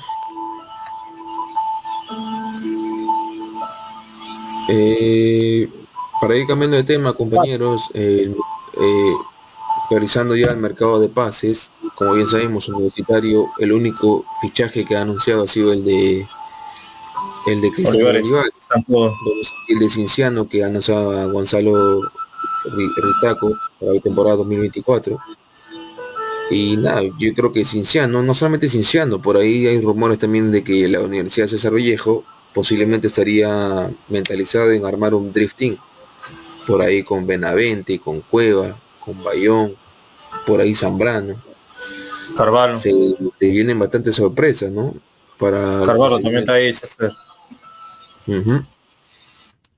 Eh, 4.68 5.68
para 6.20 6.36
ir 6.36 6.46
cambiando 6.46 6.76
de 6.76 6.84
tema, 6.84 7.12
compañeros, 7.12 7.90
eh, 7.94 8.32
ya 10.34 10.50
el 10.50 10.56
mercado 10.56 11.00
de 11.00 11.08
pases, 11.08 11.70
como 11.94 12.14
bien 12.14 12.26
sabemos, 12.26 12.68
universitario, 12.68 13.46
el 13.58 13.72
único 13.72 14.24
fichaje 14.40 14.84
que 14.84 14.96
ha 14.96 15.02
anunciado 15.02 15.44
ha 15.44 15.48
sido 15.48 15.72
el 15.72 15.84
de 15.84 16.26
el 17.46 17.60
de 17.60 17.70
Cristian 17.70 18.06
el 19.68 19.78
de 19.78 19.90
Cinciano 19.90 20.48
que 20.48 20.64
ha 20.64 20.66
anunciado 20.66 21.16
a 21.16 21.26
Gonzalo 21.26 22.00
Ritaco 22.64 23.52
para 23.78 23.92
la 23.92 24.00
temporada 24.00 24.36
2024 24.36 25.16
y 26.50 26.76
nada, 26.76 27.02
yo 27.02 27.34
creo 27.34 27.52
que 27.52 27.64
Cinciano, 27.64 28.22
no 28.22 28.34
solamente 28.34 28.68
Cinciano, 28.68 29.20
por 29.20 29.36
ahí 29.36 29.66
hay 29.66 29.80
rumores 29.80 30.18
también 30.18 30.50
de 30.52 30.62
que 30.62 30.88
la 30.88 31.00
Universidad 31.00 31.48
César 31.48 31.72
Vallejo 31.72 32.24
posiblemente 32.57 33.09
estaría 33.09 33.90
mentalizado 34.09 34.72
en 34.72 34.86
armar 34.86 35.12
un 35.12 35.30
drifting. 35.30 35.76
Por 36.66 36.80
ahí 36.80 37.02
con 37.02 37.26
Benavente, 37.26 37.98
con 37.98 38.22
Cueva, 38.22 38.74
con 38.98 39.22
Bayón, 39.22 39.76
por 40.46 40.62
ahí 40.62 40.74
Zambrano. 40.74 41.36
Carvalho. 42.34 42.76
Se, 42.76 42.94
vienen 43.40 43.78
bastantes 43.78 44.16
sorpresas, 44.16 44.72
¿no? 44.72 44.94
Para 45.38 45.82
Carvalho 45.84 46.18
también 46.18 46.38
está 46.38 46.54
ahí, 46.54 46.72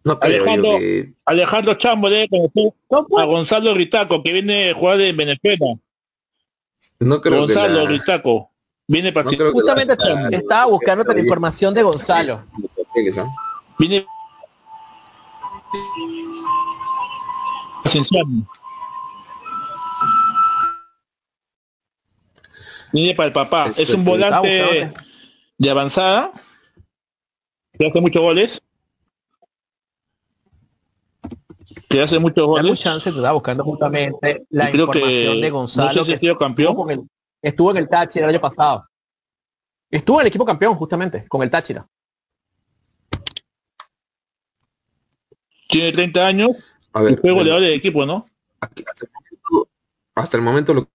no 0.05 0.16
Alejandro, 0.22 0.79
Alejandro 1.24 1.74
Chambo 1.74 2.09
debe 2.09 2.29
conocer 2.29 2.72
a 3.18 3.24
Gonzalo 3.24 3.74
Ritaco, 3.74 4.22
que 4.22 4.33
viene 4.33 4.70
a 4.70 4.74
jugar 4.74 5.01
en 5.01 5.16
Venezuela. 5.16 5.74
No 7.01 7.20
creo 7.20 7.41
Gonzalo 7.41 7.83
que 7.83 7.89
Ritaco. 7.89 8.53
Viene 8.87 9.12
para 9.12 9.29
Justamente 9.53 9.95
estaba 10.31 10.64
buscando 10.64 11.05
la 11.05 11.20
información 11.20 11.74
de 11.74 11.83
Gonzalo. 11.83 12.45
Viene 13.79 14.07
Viene 22.93 23.15
para 23.15 23.27
el 23.27 23.33
papá. 23.33 23.73
Es 23.77 23.91
un 23.91 24.05
volante 24.05 24.93
de 25.59 25.71
avanzada. 25.71 26.33
Que 27.79 27.87
hace 27.87 28.01
muchos 28.01 28.23
goles. 28.23 28.63
Que 31.89 32.03
hace 32.03 32.19
muchos 32.19 32.47
goles. 32.47 32.79
chance, 32.79 33.11
te 33.11 33.17
está 33.17 33.33
buscando 33.33 33.65
justamente 33.65 34.47
la 34.51 34.71
información 34.71 35.41
de 35.41 35.51
Gonzalo. 35.51 36.05
que 36.05 36.35
campeón. 36.37 37.09
Estuvo, 37.41 37.71
en 37.71 37.77
el 37.77 37.89
Táchira 37.89 38.25
el 38.25 38.31
año 38.31 38.41
pasado. 38.41 38.85
Estuvo 39.91 40.17
en 40.17 40.23
el 40.23 40.27
equipo 40.29 40.45
campeón, 40.45 40.75
justamente, 40.75 41.27
con 41.29 41.43
el 41.43 41.51
Táchira. 41.51 41.87
Tiene 45.69 45.93
30 45.93 46.27
años. 46.27 46.51
A 46.93 47.03
ver, 47.03 47.12
y 47.12 47.16
fue 47.16 47.33
goleador 47.33 47.62
equipo, 47.64 48.05
¿no? 48.05 48.27
hasta 50.14 50.37
el 50.37 50.43
momento 50.43 50.75
lo 50.75 50.89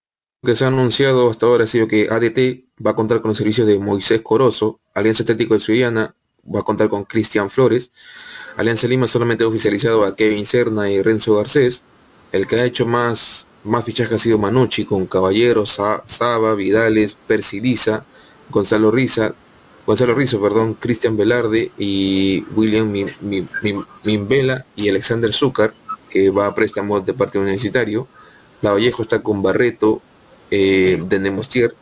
que 0.44 0.54
se 0.54 0.64
ha 0.64 0.68
anunciado 0.68 1.30
hasta 1.30 1.46
ahora 1.46 1.64
ha 1.64 1.66
sido 1.66 1.88
que 1.88 2.08
ADT 2.10 2.64
va 2.84 2.90
a 2.90 2.94
contar 2.94 3.22
con 3.22 3.30
los 3.30 3.38
servicios 3.38 3.66
de 3.66 3.78
Moisés 3.78 4.20
Corozo, 4.20 4.80
Alianza 4.92 5.22
Estético 5.22 5.54
de 5.54 5.60
Suyana 5.60 6.14
va 6.44 6.60
a 6.60 6.62
contar 6.62 6.90
con 6.90 7.04
Cristian 7.04 7.48
Flores, 7.48 7.90
Alianza 8.56 8.86
Lima 8.86 9.06
solamente 9.06 9.44
ha 9.44 9.48
oficializado 9.48 10.04
a 10.04 10.14
Kevin 10.14 10.44
Serna 10.44 10.90
y 10.90 11.00
Renzo 11.00 11.36
Garcés, 11.36 11.82
el 12.32 12.46
que 12.46 12.56
ha 12.56 12.64
hecho 12.66 12.84
más, 12.84 13.46
más 13.64 13.84
fichajes 13.84 14.12
ha 14.12 14.18
sido 14.18 14.38
Manucci 14.38 14.84
con 14.84 15.06
Caballeros, 15.06 15.80
Saba, 16.06 16.54
Vidales, 16.54 17.16
Persiliza, 17.26 18.04
Gonzalo 18.50 18.90
Riza, 18.90 19.34
Gonzalo 19.86 20.14
Rizo, 20.14 20.40
perdón, 20.40 20.74
Cristian 20.74 21.16
Velarde 21.16 21.70
y 21.78 22.44
William 22.54 22.90
Mimbela 24.04 24.64
y 24.76 24.88
Alexander 24.88 25.32
Zúcar, 25.32 25.74
que 26.08 26.30
va 26.30 26.46
a 26.46 26.54
préstamo 26.54 27.00
de 27.00 27.12
parte 27.12 27.38
universitario. 27.38 28.06
La 28.62 28.72
Vallejo 28.72 29.02
está 29.02 29.22
con 29.22 29.42
Barreto, 29.42 30.00
eh, 30.50 31.02
de 31.04 31.18
Nemostier, 31.18 31.74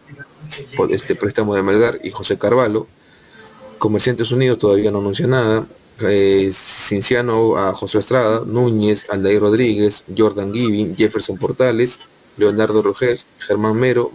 por 0.77 0.93
este 0.93 1.15
préstamo 1.15 1.55
de 1.55 1.63
Melgar, 1.63 2.01
y 2.03 2.11
José 2.11 2.39
Carvalho. 2.39 2.89
Comerciantes 3.79 4.33
Unidos 4.33 4.59
todavía 4.59 4.91
no 4.91 4.99
anuncia 4.99 5.27
nada. 5.27 5.67
Eh, 6.01 6.51
Cinciano 6.53 7.57
a 7.57 7.73
José 7.75 7.99
Estrada, 8.01 8.43
Núñez, 8.45 9.11
Aldair 9.11 9.41
Rodríguez, 9.41 10.05
Jordan 10.17 10.53
Giving, 10.53 10.97
Jefferson 10.97 11.37
Portales, 11.37 12.09
Leonardo 12.37 12.83
Roger, 12.83 13.21
Germán 13.39 13.77
Mero, 13.77 14.11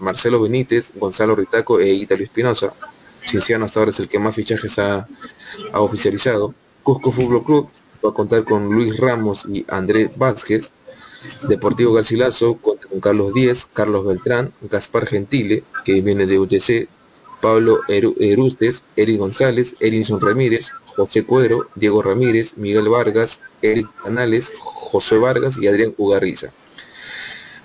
Marcelo 0.00 0.40
Benítez, 0.40 0.92
Gonzalo 0.96 1.36
Ritaco 1.36 1.78
e 1.78 1.92
Ítalo 1.92 2.24
Espinosa. 2.24 2.72
Cinciano 3.24 3.64
hasta 3.64 3.80
ahora 3.80 3.90
es 3.90 4.00
el 4.00 4.08
que 4.08 4.18
más 4.18 4.34
fichajes 4.34 4.78
ha, 4.78 5.06
oficializado. 5.74 6.54
Cusco 6.82 7.12
Fútbol 7.12 7.44
Club 7.44 7.68
va 8.04 8.10
a 8.10 8.14
contar 8.14 8.44
con 8.44 8.66
Luis 8.66 8.96
Ramos 8.96 9.46
y 9.50 9.64
Andrés 9.68 10.16
Vázquez. 10.16 10.72
Deportivo 11.48 11.92
Garcilaso 11.92 12.56
con 12.56 12.76
Carlos 13.00 13.32
Díez, 13.32 13.66
Carlos 13.72 14.04
Beltrán, 14.04 14.52
Gaspar 14.62 15.06
Gentile, 15.06 15.62
que 15.84 16.00
viene 16.00 16.26
de 16.26 16.40
UTC, 16.40 16.88
Pablo 17.40 17.80
Erustes, 17.88 18.82
Eric 18.96 19.18
González, 19.18 19.76
Erinson 19.78 20.20
Ramírez, 20.20 20.70
José 20.96 21.24
Cuero, 21.24 21.68
Diego 21.76 22.02
Ramírez, 22.02 22.56
Miguel 22.56 22.88
Vargas, 22.88 23.40
Eric 23.62 23.88
Canales, 24.02 24.52
José 24.58 25.16
Vargas 25.18 25.58
y 25.60 25.68
Adrián 25.68 25.94
Ugarriza. 25.96 26.52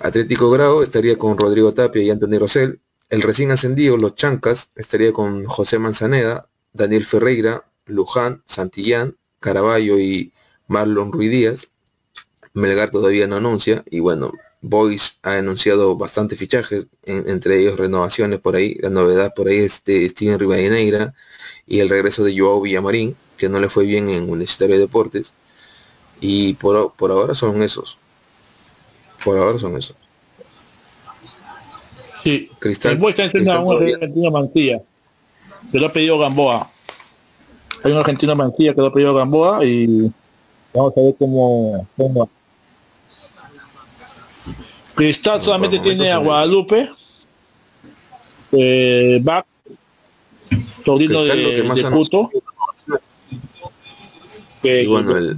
Atlético 0.00 0.50
Grau 0.50 0.82
estaría 0.82 1.18
con 1.18 1.36
Rodrigo 1.36 1.74
Tapia 1.74 2.02
y 2.02 2.10
Antonio 2.10 2.38
Rosell. 2.38 2.80
El 3.10 3.22
recién 3.22 3.50
ascendido, 3.50 3.96
los 3.96 4.16
Chancas, 4.16 4.70
estaría 4.76 5.14
con 5.14 5.46
José 5.46 5.78
Manzaneda, 5.78 6.48
Daniel 6.74 7.06
Ferreira, 7.06 7.64
Luján, 7.86 8.42
Santillán, 8.44 9.16
Caraballo 9.40 9.98
y 9.98 10.32
Marlon 10.66 11.10
Ruiz 11.10 11.30
Díaz. 11.30 11.68
Melgar 12.52 12.90
todavía 12.90 13.26
no 13.26 13.36
anuncia 13.36 13.82
y 13.90 14.00
bueno, 14.00 14.32
Boys 14.60 15.20
ha 15.22 15.36
anunciado 15.36 15.96
bastantes 15.96 16.38
fichajes, 16.38 16.86
entre 17.04 17.60
ellos 17.60 17.78
renovaciones 17.78 18.40
por 18.40 18.56
ahí. 18.56 18.74
La 18.80 18.90
novedad 18.90 19.32
por 19.34 19.48
ahí 19.48 19.58
es 19.60 19.82
de 19.84 20.06
Steven 20.08 20.38
Rivadeneira 20.38 21.14
y 21.66 21.80
el 21.80 21.88
regreso 21.88 22.24
de 22.24 22.38
Joao 22.38 22.60
Villamarín, 22.60 23.16
que 23.38 23.48
no 23.48 23.58
le 23.58 23.70
fue 23.70 23.86
bien 23.86 24.10
en 24.10 24.24
Universitario 24.28 24.74
de 24.74 24.82
Deportes. 24.82 25.32
Y 26.20 26.54
por, 26.54 26.92
por 26.94 27.10
ahora 27.10 27.34
son 27.34 27.62
esos. 27.62 27.96
Por 29.24 29.38
ahora 29.38 29.58
son 29.58 29.76
esos. 29.78 29.96
Sí, 32.22 32.50
Cristal. 32.58 32.98
El 33.00 33.08
está 33.08 33.24
enseñando 33.24 33.72
a 33.72 33.76
una 33.76 33.94
argentina 33.94 34.30
Mancilla, 34.30 34.82
que 35.70 35.78
lo 35.78 35.86
ha 35.86 35.92
pedido 35.92 36.18
Gamboa. 36.18 36.70
Hay 37.82 37.90
una 37.92 38.00
argentina 38.00 38.34
Mancilla 38.34 38.74
que 38.74 38.80
lo 38.80 38.86
ha 38.88 38.92
pedido 38.92 39.14
Gamboa 39.14 39.64
y 39.64 40.10
vamos 40.74 40.92
a 40.96 41.00
ver 41.00 41.14
cómo, 41.18 41.86
cómo 41.96 42.28
Cristal 44.98 45.40
solamente 45.44 45.78
tiene 45.78 46.10
a 46.10 46.18
Guadalupe, 46.18 46.90
eh, 48.50 49.20
Bac, 49.22 49.46
Torino 50.84 51.22
de, 51.22 51.36
de 51.36 51.90
Puto. 51.92 52.28
Que, 54.60 54.82
y 54.82 54.86
bueno, 54.88 55.16
el 55.16 55.36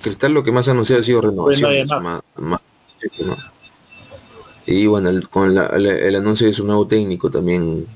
Cristal 0.00 0.32
lo 0.32 0.42
que 0.42 0.52
más 0.52 0.68
anunciado 0.68 1.00
ha 1.02 1.04
sido 1.04 1.20
renovación. 1.20 1.86
Y 4.70 4.86
bueno, 4.86 5.08
el, 5.08 5.26
con 5.30 5.54
la, 5.54 5.64
el, 5.68 6.14
anuncio 6.14 6.46
de 6.46 6.52
su 6.52 6.62
nuevo 6.62 6.86
técnico 6.86 7.30
también 7.30 7.86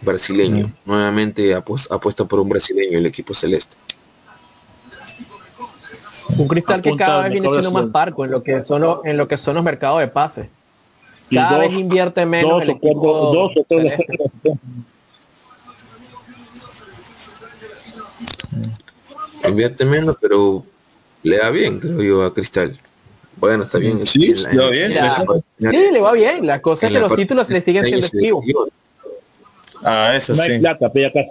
brasileño. 0.00 0.72
Nuevamente 0.86 1.54
apuesta 1.54 2.24
por 2.24 2.40
un 2.40 2.48
brasileño 2.48 2.96
el 2.96 3.04
equipo 3.04 3.34
celeste. 3.34 3.76
Un 6.38 6.48
cristal 6.48 6.80
que 6.80 6.96
cada 6.96 7.24
vez 7.24 7.32
viene 7.32 7.50
siendo 7.50 7.70
más 7.70 7.88
parco 7.88 8.24
en 8.24 8.30
lo 8.30 8.42
que 8.42 8.62
son 8.62 8.80
los, 8.80 9.04
en 9.04 9.18
lo 9.18 9.28
que 9.28 9.36
son 9.36 9.56
los 9.56 9.64
mercados 9.64 10.00
de 10.00 10.08
pases. 10.08 10.46
Cada 11.30 11.58
vez 11.58 11.74
invierte 11.74 12.24
menos 12.24 12.62
el 12.62 12.70
equipo. 12.70 13.50
invierte 19.46 19.84
menos, 19.84 20.16
pero 20.18 20.64
le 21.22 21.36
da 21.36 21.50
bien, 21.50 21.78
creo 21.78 22.00
yo, 22.02 22.24
a 22.24 22.32
Cristal. 22.32 22.80
Bueno, 23.36 23.64
está 23.64 23.78
bien. 23.78 24.06
Sí, 24.06 24.34
le 24.34 24.58
va 24.58 24.70
bien. 24.70 24.92
sí, 24.92 25.90
le 25.92 26.00
va 26.00 26.12
bien. 26.12 26.46
La 26.46 26.60
cosa 26.62 26.86
es 26.86 26.92
que 26.92 27.00
los 27.00 27.16
títulos 27.16 27.48
le 27.50 27.60
siguen 27.60 27.84
siendo 27.84 28.06
activos. 28.06 28.44
Ah, 29.82 30.14
eso 30.16 30.34
sí. 30.34 30.60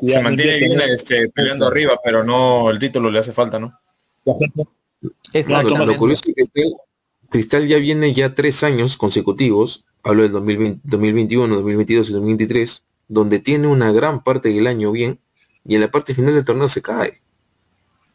Se 0.08 0.22
mantiene 0.22 0.58
bien 0.60 0.80
este, 0.82 1.30
peleando 1.30 1.68
arriba, 1.68 1.99
pero 2.03 2.24
no 2.24 2.70
el 2.70 2.80
título 2.80 3.10
le 3.10 3.20
hace 3.20 3.32
falta, 3.32 3.60
¿no? 3.60 3.74
lo 4.26 5.97
curioso 5.97 6.24
es 6.36 6.49
que 6.53 6.72
Cristal 7.30 7.68
ya 7.68 7.78
viene 7.78 8.14
ya 8.14 8.34
tres 8.34 8.64
años 8.64 8.97
consecutivos, 8.97 9.84
hablo 10.03 10.24
del 10.24 10.32
2021, 10.32 11.53
2022 11.53 12.10
y 12.10 12.14
2023, 12.14 12.84
donde 13.08 13.39
tiene 13.39 13.68
una 13.68 13.91
gran 13.91 14.24
parte 14.24 14.49
del 14.49 14.68
año 14.68 14.91
bien 14.91 15.20
y 15.66 15.76
en 15.76 15.82
la 15.82 15.89
parte 15.89 16.16
final 16.16 16.34
del 16.34 16.45
torneo 16.45 16.70
se 16.70 16.82
cae. 16.82 17.22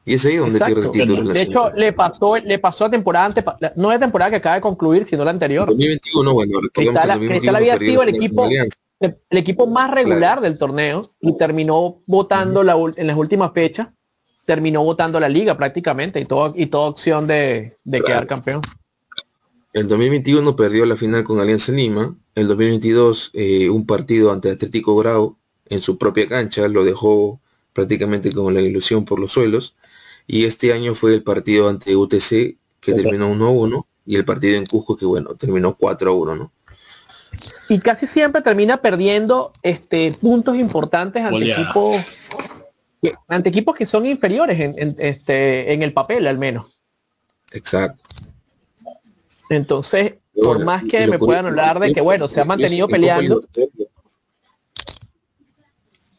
Y 0.04 0.14
es 0.14 0.24
ahí 0.24 0.36
donde 0.36 0.58
pierde 0.58 0.86
el 0.86 0.90
título. 0.90 1.32
De 1.32 1.42
hecho, 1.42 1.70
le 1.72 1.92
pasó, 1.92 2.36
le 2.36 2.58
pasó 2.58 2.86
a 2.86 2.90
temporada 2.90 3.26
antes, 3.26 3.44
no 3.76 3.92
es 3.92 4.00
temporada 4.00 4.30
que 4.30 4.36
acaba 4.36 4.54
de 4.56 4.60
concluir, 4.60 5.04
sino 5.04 5.24
la 5.24 5.30
anterior. 5.30 5.68
2021, 5.68 6.32
bueno, 6.32 6.58
Cristal, 6.72 7.20
Cristal 7.20 7.56
había 7.56 7.78
sido 7.78 8.02
el 8.02 8.08
equipo, 8.08 8.48
el 9.00 9.38
equipo 9.38 9.66
más 9.66 9.90
regular 9.90 10.40
del 10.40 10.58
torneo 10.58 11.12
y 11.20 11.36
terminó 11.36 12.02
votando 12.06 12.62
la, 12.62 12.76
en 12.96 13.06
las 13.06 13.16
últimas 13.16 13.52
fechas 13.52 13.88
terminó 14.50 14.82
votando 14.82 15.20
la 15.20 15.28
liga 15.28 15.56
prácticamente 15.56 16.18
y, 16.18 16.24
todo, 16.24 16.52
y 16.56 16.66
toda 16.66 16.88
opción 16.88 17.28
de, 17.28 17.78
quedar 17.88 18.26
campeón. 18.26 18.62
El 19.72 19.86
2021 19.86 20.56
perdió 20.56 20.84
la 20.86 20.96
final 20.96 21.22
con 21.22 21.38
Alianza 21.38 21.70
Lima. 21.70 22.16
El 22.34 22.48
2022 22.48 23.30
eh, 23.34 23.70
un 23.70 23.86
partido 23.86 24.32
ante 24.32 24.50
Atlético 24.50 24.96
Grau 24.96 25.36
en 25.66 25.78
su 25.78 25.96
propia 25.98 26.28
cancha 26.28 26.66
lo 26.66 26.84
dejó 26.84 27.40
prácticamente 27.72 28.32
con 28.32 28.52
la 28.52 28.60
ilusión 28.60 29.04
por 29.04 29.20
los 29.20 29.30
suelos. 29.30 29.76
Y 30.26 30.44
este 30.44 30.72
año 30.72 30.94
fue 30.94 31.14
el 31.14 31.22
partido 31.22 31.68
ante 31.68 31.96
UTC 31.96 32.56
que 32.80 32.94
terminó 32.94 33.32
1-1 33.32 33.84
y 34.06 34.16
el 34.16 34.24
partido 34.24 34.56
en 34.56 34.66
Cusco 34.66 34.96
que 34.96 35.04
bueno, 35.04 35.34
terminó 35.34 35.76
4-1, 35.76 36.36
¿no? 36.36 36.52
Y 37.68 37.78
casi 37.78 38.06
siempre 38.06 38.42
termina 38.42 38.78
perdiendo 38.78 39.52
este, 39.62 40.12
puntos 40.12 40.56
importantes 40.56 41.22
ante 41.24 41.52
equipos 41.52 42.04
ante 43.28 43.48
equipos 43.48 43.74
que 43.74 43.86
son 43.86 44.04
inferiores 44.04 44.60
en, 44.60 44.96
este, 44.98 45.72
en 45.72 45.82
el 45.82 45.92
papel 45.92 46.26
al 46.26 46.38
menos. 46.38 46.66
Exacto. 47.52 48.02
Entonces, 49.48 50.14
por 50.34 50.64
más 50.64 50.84
que 50.84 51.06
me 51.06 51.18
puedan 51.18 51.46
hablar 51.46 51.80
de 51.80 51.92
que, 51.92 52.00
bueno, 52.00 52.28
se 52.28 52.40
ha 52.40 52.44
mantenido 52.44 52.88
peleando. 52.88 53.42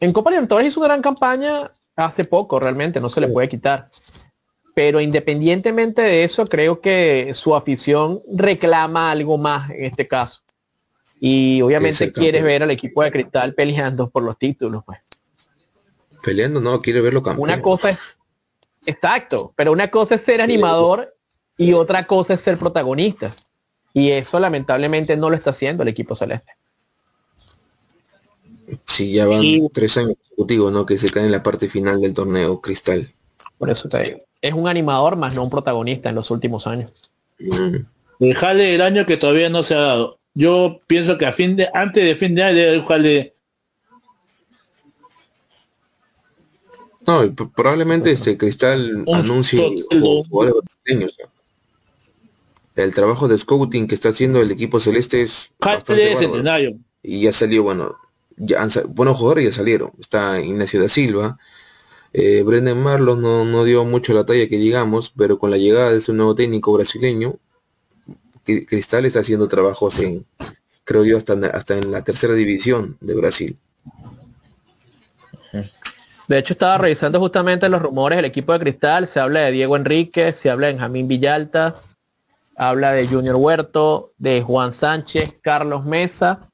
En 0.00 0.12
Copa 0.12 0.30
Libertadores 0.30 0.70
hizo 0.70 0.80
una 0.80 0.88
gran 0.88 1.02
campaña 1.02 1.72
hace 1.96 2.24
poco, 2.24 2.58
realmente, 2.58 3.00
no 3.00 3.10
se 3.10 3.20
le 3.20 3.28
puede 3.28 3.48
quitar. 3.48 3.90
Pero 4.74 5.00
independientemente 5.00 6.02
de 6.02 6.24
eso, 6.24 6.44
creo 6.46 6.80
que 6.80 7.32
su 7.34 7.54
afición 7.54 8.22
reclama 8.34 9.10
algo 9.10 9.36
más 9.36 9.70
en 9.70 9.84
este 9.84 10.08
caso. 10.08 10.40
Y 11.20 11.60
obviamente 11.62 12.10
quieres 12.12 12.42
ver 12.42 12.62
al 12.62 12.70
equipo 12.70 13.02
de 13.02 13.12
Cristal 13.12 13.54
peleando 13.54 14.10
por 14.10 14.22
los 14.22 14.38
títulos, 14.38 14.82
pues. 14.84 14.98
Peleando, 16.24 16.60
no, 16.60 16.80
quiere 16.80 17.00
verlo 17.00 17.22
campeón. 17.22 17.44
Una 17.48 17.60
cosa 17.60 17.90
es, 17.90 18.18
exacto, 18.86 19.52
pero 19.56 19.72
una 19.72 19.88
cosa 19.88 20.14
es 20.14 20.22
ser 20.22 20.40
animador 20.40 21.14
y 21.56 21.74
otra 21.74 22.06
cosa 22.06 22.34
es 22.34 22.40
ser 22.40 22.58
protagonista. 22.58 23.34
Y 23.92 24.10
eso 24.10 24.40
lamentablemente 24.40 25.16
no 25.16 25.28
lo 25.28 25.36
está 25.36 25.50
haciendo 25.50 25.82
el 25.82 25.90
equipo 25.90 26.16
celeste. 26.16 26.54
Sí, 28.84 29.12
ya 29.12 29.26
van 29.26 29.42
tres 29.72 29.96
años 29.96 30.14
consecutivos, 30.18 30.72
¿no? 30.72 30.86
Que 30.86 30.98
se 30.98 31.10
cae 31.10 31.24
en 31.24 31.32
la 31.32 31.42
parte 31.42 31.68
final 31.68 32.00
del 32.00 32.14
torneo 32.14 32.60
Cristal. 32.60 33.08
Por 33.58 33.70
eso 33.70 33.88
te 33.88 34.02
digo. 34.02 34.18
Es 34.40 34.52
un 34.52 34.68
animador 34.68 35.16
más 35.16 35.34
no 35.34 35.44
un 35.44 35.50
protagonista 35.50 36.08
en 36.08 36.16
los 36.16 36.30
últimos 36.30 36.66
años. 36.66 36.90
Mm. 37.38 37.76
Dejale 38.18 38.74
el 38.74 38.80
año 38.82 39.06
que 39.06 39.16
todavía 39.16 39.48
no 39.48 39.62
se 39.62 39.74
ha 39.74 39.80
dado. 39.80 40.18
Yo 40.34 40.78
pienso 40.86 41.18
que 41.18 41.26
a 41.26 41.32
fin 41.32 41.56
de, 41.56 41.68
antes 41.74 42.04
de 42.04 42.16
fin 42.16 42.34
de 42.34 42.42
año 42.42 42.56
debe 42.56 42.72
dejarle 42.78 43.34
No, 47.06 47.34
probablemente 47.34 48.12
este 48.12 48.38
Cristal 48.38 49.04
anuncie 49.12 49.84
jugadores 49.90 50.54
brasileños. 50.84 51.16
El 52.76 52.94
trabajo 52.94 53.28
de 53.28 53.38
scouting 53.38 53.86
que 53.86 53.94
está 53.94 54.10
haciendo 54.10 54.40
el 54.40 54.50
equipo 54.50 54.80
celeste 54.80 55.22
es 55.22 55.52
y 57.02 57.22
ya 57.22 57.32
salió, 57.32 57.64
bueno, 57.64 57.96
ya 58.42 58.68
jugadores 58.68 59.44
ya 59.44 59.52
salieron. 59.52 59.92
Está 59.98 60.40
Ignacio 60.40 60.82
da 60.82 60.88
Silva, 60.88 61.38
eh, 62.12 62.42
Brendan 62.42 62.82
Marlos 62.82 63.18
no, 63.18 63.44
no 63.44 63.64
dio 63.64 63.84
mucho 63.84 64.12
la 64.12 64.26
talla 64.26 64.46
que 64.48 64.58
digamos, 64.58 65.12
pero 65.16 65.38
con 65.38 65.50
la 65.50 65.56
llegada 65.56 65.90
de 65.90 65.98
este 65.98 66.12
nuevo 66.12 66.34
técnico 66.34 66.72
brasileño, 66.72 67.36
Cristal 68.44 69.06
está 69.06 69.20
haciendo 69.20 69.46
trabajos 69.48 69.98
en, 69.98 70.26
creo 70.84 71.04
yo, 71.04 71.16
hasta, 71.16 71.34
hasta 71.54 71.76
en 71.76 71.90
la 71.90 72.02
tercera 72.02 72.34
división 72.34 72.98
de 73.00 73.14
Brasil. 73.14 73.58
De 76.28 76.38
hecho, 76.38 76.54
estaba 76.54 76.78
revisando 76.78 77.20
justamente 77.20 77.68
los 77.68 77.80
rumores 77.80 78.16
del 78.16 78.24
equipo 78.24 78.52
de 78.52 78.60
Cristal. 78.60 79.06
Se 79.06 79.20
habla 79.20 79.40
de 79.40 79.52
Diego 79.52 79.76
Enrique, 79.76 80.32
se 80.32 80.50
habla 80.50 80.68
de 80.68 80.78
Jamín 80.78 81.06
Villalta, 81.06 81.82
habla 82.56 82.92
de 82.92 83.06
Junior 83.06 83.36
Huerto, 83.36 84.12
de 84.18 84.42
Juan 84.42 84.72
Sánchez, 84.72 85.34
Carlos 85.40 85.84
Mesa 85.84 86.51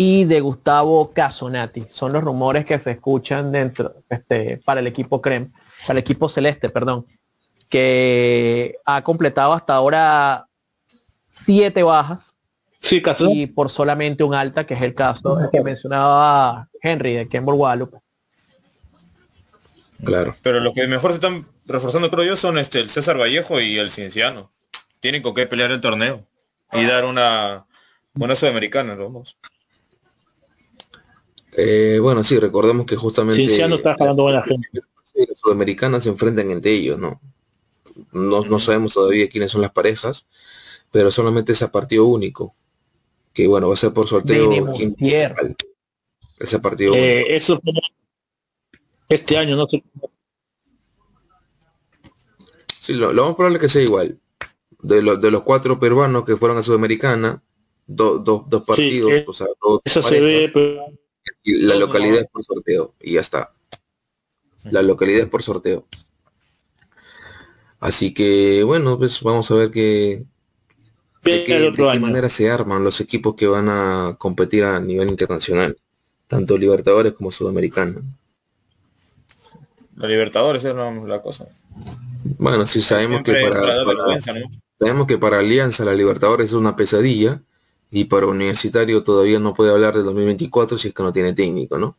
y 0.00 0.26
de 0.26 0.38
Gustavo 0.40 1.12
Casonati. 1.12 1.86
Son 1.88 2.12
los 2.12 2.22
rumores 2.22 2.64
que 2.64 2.78
se 2.78 2.92
escuchan 2.92 3.50
dentro 3.50 4.04
este, 4.08 4.60
para 4.64 4.78
el 4.78 4.86
equipo 4.86 5.20
Crem, 5.20 5.48
para 5.82 5.94
el 5.94 5.98
equipo 5.98 6.28
celeste, 6.28 6.68
perdón, 6.68 7.04
que 7.68 8.76
ha 8.84 9.02
completado 9.02 9.54
hasta 9.54 9.74
ahora 9.74 10.46
siete 11.28 11.82
bajas. 11.82 12.36
Sí, 12.78 13.02
y 13.32 13.48
por 13.48 13.72
solamente 13.72 14.22
un 14.22 14.34
alta, 14.34 14.64
que 14.64 14.74
es 14.74 14.82
el 14.82 14.94
caso 14.94 15.36
que 15.52 15.64
mencionaba 15.64 16.68
Henry 16.80 17.14
de 17.14 17.28
Kemble 17.28 17.56
Wallup 17.56 17.96
Claro. 20.04 20.32
Pero 20.44 20.60
lo 20.60 20.74
que 20.74 20.86
mejor 20.86 21.10
se 21.10 21.16
están 21.16 21.44
reforzando, 21.66 22.08
creo 22.08 22.22
yo, 22.22 22.36
son 22.36 22.56
este, 22.58 22.78
el 22.78 22.88
César 22.88 23.18
Vallejo 23.18 23.60
y 23.60 23.78
el 23.78 23.90
Cienciano. 23.90 24.48
Tienen 25.00 25.22
con 25.22 25.34
qué 25.34 25.48
pelear 25.48 25.72
el 25.72 25.80
torneo 25.80 26.24
y 26.72 26.84
dar 26.84 27.04
una 27.04 27.66
buena 28.14 28.36
sudamericana, 28.36 28.94
vamos. 28.94 29.36
Eh, 31.60 31.98
bueno, 32.00 32.22
sí, 32.22 32.38
recordemos 32.38 32.86
que 32.86 32.94
justamente 32.94 33.42
Cienciano 33.42 33.74
está 33.74 33.96
jalando 33.98 34.22
buena 34.22 34.42
gente. 34.42 34.80
Las 35.14 35.38
sudamericanas 35.38 36.04
se 36.04 36.10
enfrentan 36.10 36.52
entre 36.52 36.70
ellos, 36.70 37.00
¿no? 37.00 37.20
¿no? 38.12 38.44
No 38.44 38.60
sabemos 38.60 38.94
todavía 38.94 39.28
quiénes 39.28 39.50
son 39.50 39.62
las 39.62 39.72
parejas, 39.72 40.26
pero 40.92 41.10
solamente 41.10 41.52
es 41.52 41.62
a 41.62 41.72
partido 41.72 42.06
único. 42.06 42.54
Que 43.34 43.48
bueno, 43.48 43.66
va 43.66 43.74
a 43.74 43.76
ser 43.76 43.92
por 43.92 44.06
sorteo. 44.06 44.72
Ese 46.38 46.60
partido 46.60 46.94
eh, 46.94 47.36
Eso 47.36 47.60
este 49.08 49.36
año 49.36 49.56
no 49.56 49.66
sé. 49.66 49.82
Sí, 52.80 52.92
lo, 52.92 53.12
más 53.12 53.34
probable 53.34 53.56
es 53.56 53.62
que 53.62 53.68
sea 53.68 53.82
igual. 53.82 54.20
De, 54.80 55.02
de 55.02 55.30
los 55.32 55.42
cuatro 55.42 55.80
peruanos 55.80 56.24
que 56.24 56.36
fueron 56.36 56.56
a 56.58 56.62
Sudamericana, 56.62 57.42
dos 57.84 58.44
partidos, 58.64 59.10
eh, 59.10 59.24
o 59.26 59.32
sea, 59.32 59.48
eso 59.84 60.02
se 60.02 60.20
ve, 60.20 60.52
y 60.54 61.07
la 61.44 61.74
localidad 61.74 62.20
es 62.20 62.26
por 62.30 62.44
sorteo 62.44 62.94
y 63.00 63.14
ya 63.14 63.20
está. 63.20 63.52
La 64.70 64.82
localidad 64.82 65.22
es 65.22 65.28
por 65.28 65.42
sorteo. 65.42 65.86
Así 67.80 68.12
que 68.12 68.62
bueno, 68.64 68.98
pues 68.98 69.22
vamos 69.22 69.50
a 69.50 69.54
ver 69.54 69.70
qué, 69.70 70.24
de 71.22 71.44
qué, 71.44 71.98
manera 72.00 72.28
se 72.28 72.50
arman 72.50 72.84
los 72.84 73.00
equipos 73.00 73.34
que 73.34 73.46
van 73.46 73.68
a 73.68 74.16
competir 74.18 74.64
a 74.64 74.80
nivel 74.80 75.08
internacional, 75.08 75.76
tanto 76.26 76.58
Libertadores 76.58 77.12
como 77.12 77.30
Sudamericana. 77.30 78.00
La 79.96 80.08
Libertadores 80.08 80.64
es 80.64 80.74
la 80.74 81.22
cosa. 81.22 81.46
Bueno, 82.38 82.66
sí 82.66 82.82
sabemos 82.82 83.22
que 83.22 83.32
para, 83.32 84.20
sabemos 84.78 85.06
que 85.06 85.18
para 85.18 85.38
Alianza 85.38 85.84
la 85.84 85.94
Libertadores 85.94 86.46
es 86.46 86.52
una 86.52 86.76
pesadilla 86.76 87.42
y 87.90 88.04
para 88.04 88.26
Universitario 88.26 89.02
todavía 89.02 89.38
no 89.38 89.54
puede 89.54 89.70
hablar 89.70 89.94
del 89.94 90.04
2024 90.04 90.78
si 90.78 90.88
es 90.88 90.94
que 90.94 91.02
no 91.02 91.12
tiene 91.12 91.32
técnico, 91.32 91.78
¿no? 91.78 91.96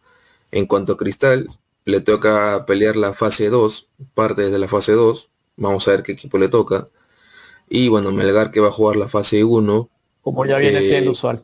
En 0.52 0.66
cuanto 0.66 0.94
a 0.94 0.98
Cristal, 0.98 1.50
le 1.86 2.02
toca 2.02 2.66
pelear 2.66 2.96
la 2.96 3.14
fase 3.14 3.50
2, 3.50 3.90
parte 4.14 4.50
de 4.50 4.60
la 4.60 4.68
fase 4.68 4.94
2, 4.94 5.30
vamos 5.58 5.88
a 5.88 5.92
ver 5.92 6.04
qué 6.04 6.14
equipo 6.14 6.38
le 6.38 6.50
toca. 6.50 6.90
Y 7.70 7.88
bueno, 7.88 8.12
Melgar 8.12 8.52
que 8.52 8.60
va 8.60 8.70
a 8.70 8.72
jugar 8.72 8.96
la 8.96 9.08
fase 9.08 9.44
1. 9.44 9.90
Como 10.22 10.46
ya 10.46 10.58
viene 10.58 10.82
siendo 10.82 11.12
eh, 11.12 11.14
usual 11.14 11.44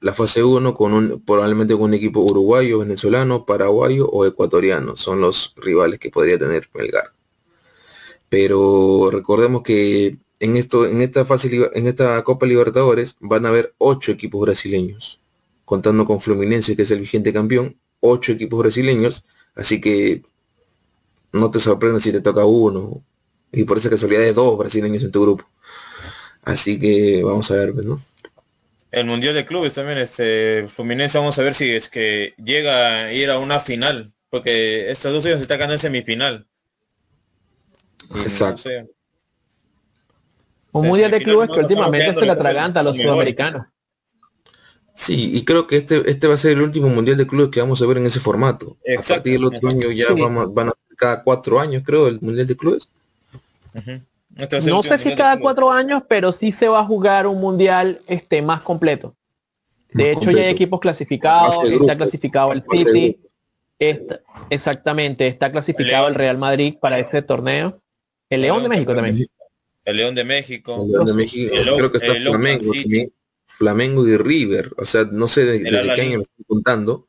la 0.00 0.14
fase 0.14 0.42
1 0.42 0.74
con 0.74 0.92
un 0.92 1.22
probablemente 1.24 1.74
con 1.74 1.84
un 1.84 1.94
equipo 1.94 2.20
uruguayo, 2.20 2.78
venezolano, 2.80 3.44
paraguayo 3.44 4.08
o 4.08 4.26
ecuatoriano. 4.26 4.96
Son 4.96 5.20
los 5.20 5.54
rivales 5.56 5.98
que 5.98 6.10
podría 6.10 6.38
tener 6.38 6.68
Melgar. 6.74 7.12
Pero 8.28 9.10
recordemos 9.10 9.62
que 9.62 10.18
en 10.40 10.56
esto, 10.56 10.86
en 10.86 11.00
esta 11.02 11.24
fase, 11.24 11.70
en 11.74 11.86
esta 11.86 12.22
Copa 12.24 12.46
Libertadores 12.46 13.16
van 13.20 13.46
a 13.46 13.50
haber 13.50 13.74
ocho 13.78 14.10
equipos 14.10 14.40
brasileños, 14.40 15.20
contando 15.64 16.04
con 16.06 16.20
Fluminense, 16.20 16.74
que 16.74 16.82
es 16.82 16.90
el 16.90 17.00
vigente 17.00 17.32
campeón, 17.32 17.78
ocho 18.00 18.32
equipos 18.32 18.58
brasileños, 18.58 19.24
así 19.54 19.80
que 19.80 20.22
no 21.32 21.50
te 21.50 21.60
sorprendas 21.60 22.02
si 22.02 22.12
te 22.12 22.20
toca 22.20 22.44
uno, 22.44 23.04
y 23.52 23.64
por 23.64 23.78
esa 23.78 23.90
casualidad 23.90 24.22
de 24.22 24.32
dos 24.32 24.58
brasileños 24.58 25.02
en 25.04 25.12
tu 25.12 25.22
grupo. 25.22 25.48
Así 26.42 26.78
que 26.78 27.22
vamos 27.22 27.50
a 27.50 27.56
ver, 27.56 27.74
pues, 27.74 27.86
¿no? 27.86 28.00
el 28.92 29.06
Mundial 29.06 29.34
de 29.34 29.46
Clubes 29.46 29.74
también, 29.74 29.98
este 29.98 30.66
Fluminense, 30.68 31.18
vamos 31.18 31.38
a 31.38 31.42
ver 31.42 31.54
si 31.54 31.70
es 31.70 31.88
que 31.88 32.34
llega 32.42 33.04
a 33.04 33.12
ir 33.12 33.30
a 33.30 33.38
una 33.38 33.60
final, 33.60 34.12
porque 34.30 34.90
estos 34.90 35.12
dos 35.12 35.24
años 35.26 35.38
se 35.38 35.42
está 35.42 35.56
ganando 35.56 35.74
en 35.74 35.78
semifinal. 35.78 36.46
Exacto. 38.16 38.68
Un 40.72 40.86
Mundial 40.86 41.10
de 41.10 41.22
Clubes 41.22 41.50
que 41.50 41.60
últimamente 41.60 42.14
se 42.14 42.24
le 42.24 42.30
atraganta 42.30 42.80
a 42.80 42.82
los 42.82 42.96
sudamericanos. 42.96 43.66
Sí, 44.94 45.30
y 45.34 45.44
creo 45.44 45.66
que 45.66 45.78
este, 45.78 46.08
este 46.10 46.26
va 46.26 46.34
a 46.34 46.38
ser 46.38 46.52
el 46.52 46.62
último 46.62 46.88
Mundial 46.88 47.16
de 47.16 47.26
Clubes 47.26 47.50
que 47.50 47.60
vamos 47.60 47.80
a 47.80 47.86
ver 47.86 47.98
en 47.98 48.06
ese 48.06 48.20
formato. 48.20 48.76
A 48.98 49.02
partir 49.02 49.32
del 49.32 49.44
otro 49.44 49.68
año 49.68 49.90
ya 49.90 50.12
vamos, 50.12 50.52
van 50.52 50.68
a 50.68 50.72
ser 50.72 50.96
cada 50.96 51.22
cuatro 51.22 51.58
años, 51.58 51.82
creo, 51.84 52.06
el 52.06 52.20
Mundial 52.20 52.46
de 52.46 52.56
Clubes. 52.56 52.90
Este 54.36 54.60
no 54.62 54.82
sé 54.82 54.98
si 54.98 55.14
cada 55.14 55.38
cuatro 55.38 55.70
años, 55.70 56.02
pero 56.08 56.32
sí 56.32 56.52
se 56.52 56.68
va 56.68 56.80
a 56.80 56.84
jugar 56.84 57.26
un 57.26 57.40
mundial 57.40 58.00
este, 58.06 58.42
más 58.42 58.60
completo. 58.62 59.14
De 59.92 60.12
hecho, 60.12 60.30
ya 60.30 60.42
hay 60.42 60.50
equipos 60.50 60.80
clasificados, 60.80 61.58
está 61.64 61.96
clasificado 61.96 62.52
el 62.52 62.62
City, 62.62 63.18
exactamente, 64.50 65.26
está 65.26 65.50
clasificado 65.50 66.08
el, 66.08 66.14
Real 66.14 66.38
Madrid 66.38 66.76
para 66.80 66.98
ese 66.98 67.22
torneo. 67.22 67.80
El 68.28 68.42
León, 68.42 68.62
de 68.62 68.68
México 68.68 68.94
también. 68.94 69.26
El 69.90 69.98
León 69.98 70.14
de 70.14 70.24
México. 70.24 70.82
El 70.84 70.92
León 70.92 71.06
de 71.06 71.14
México. 71.14 71.54
Creo 71.76 71.92
que 71.92 71.98
está 71.98 72.14
Flamengo 72.14 72.72
Flamengo 73.46 74.08
y 74.08 74.16
River. 74.16 74.72
O 74.78 74.84
sea, 74.84 75.04
no 75.10 75.28
sé 75.28 75.44
desde 75.44 75.70
de 75.70 75.94
qué 75.94 76.00
año 76.00 76.16
lo 76.16 76.22
estoy 76.22 76.44
contando, 76.46 77.08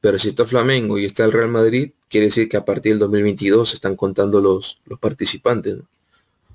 pero 0.00 0.18
si 0.18 0.30
está 0.30 0.44
Flamengo 0.44 0.98
y 0.98 1.04
está 1.04 1.24
el 1.24 1.32
Real 1.32 1.50
Madrid, 1.50 1.92
quiere 2.08 2.26
decir 2.26 2.48
que 2.48 2.56
a 2.56 2.64
partir 2.64 2.92
del 2.92 3.00
2022 3.00 3.68
se 3.68 3.76
están 3.76 3.94
contando 3.94 4.40
los, 4.40 4.80
los 4.86 4.98
participantes 4.98 5.76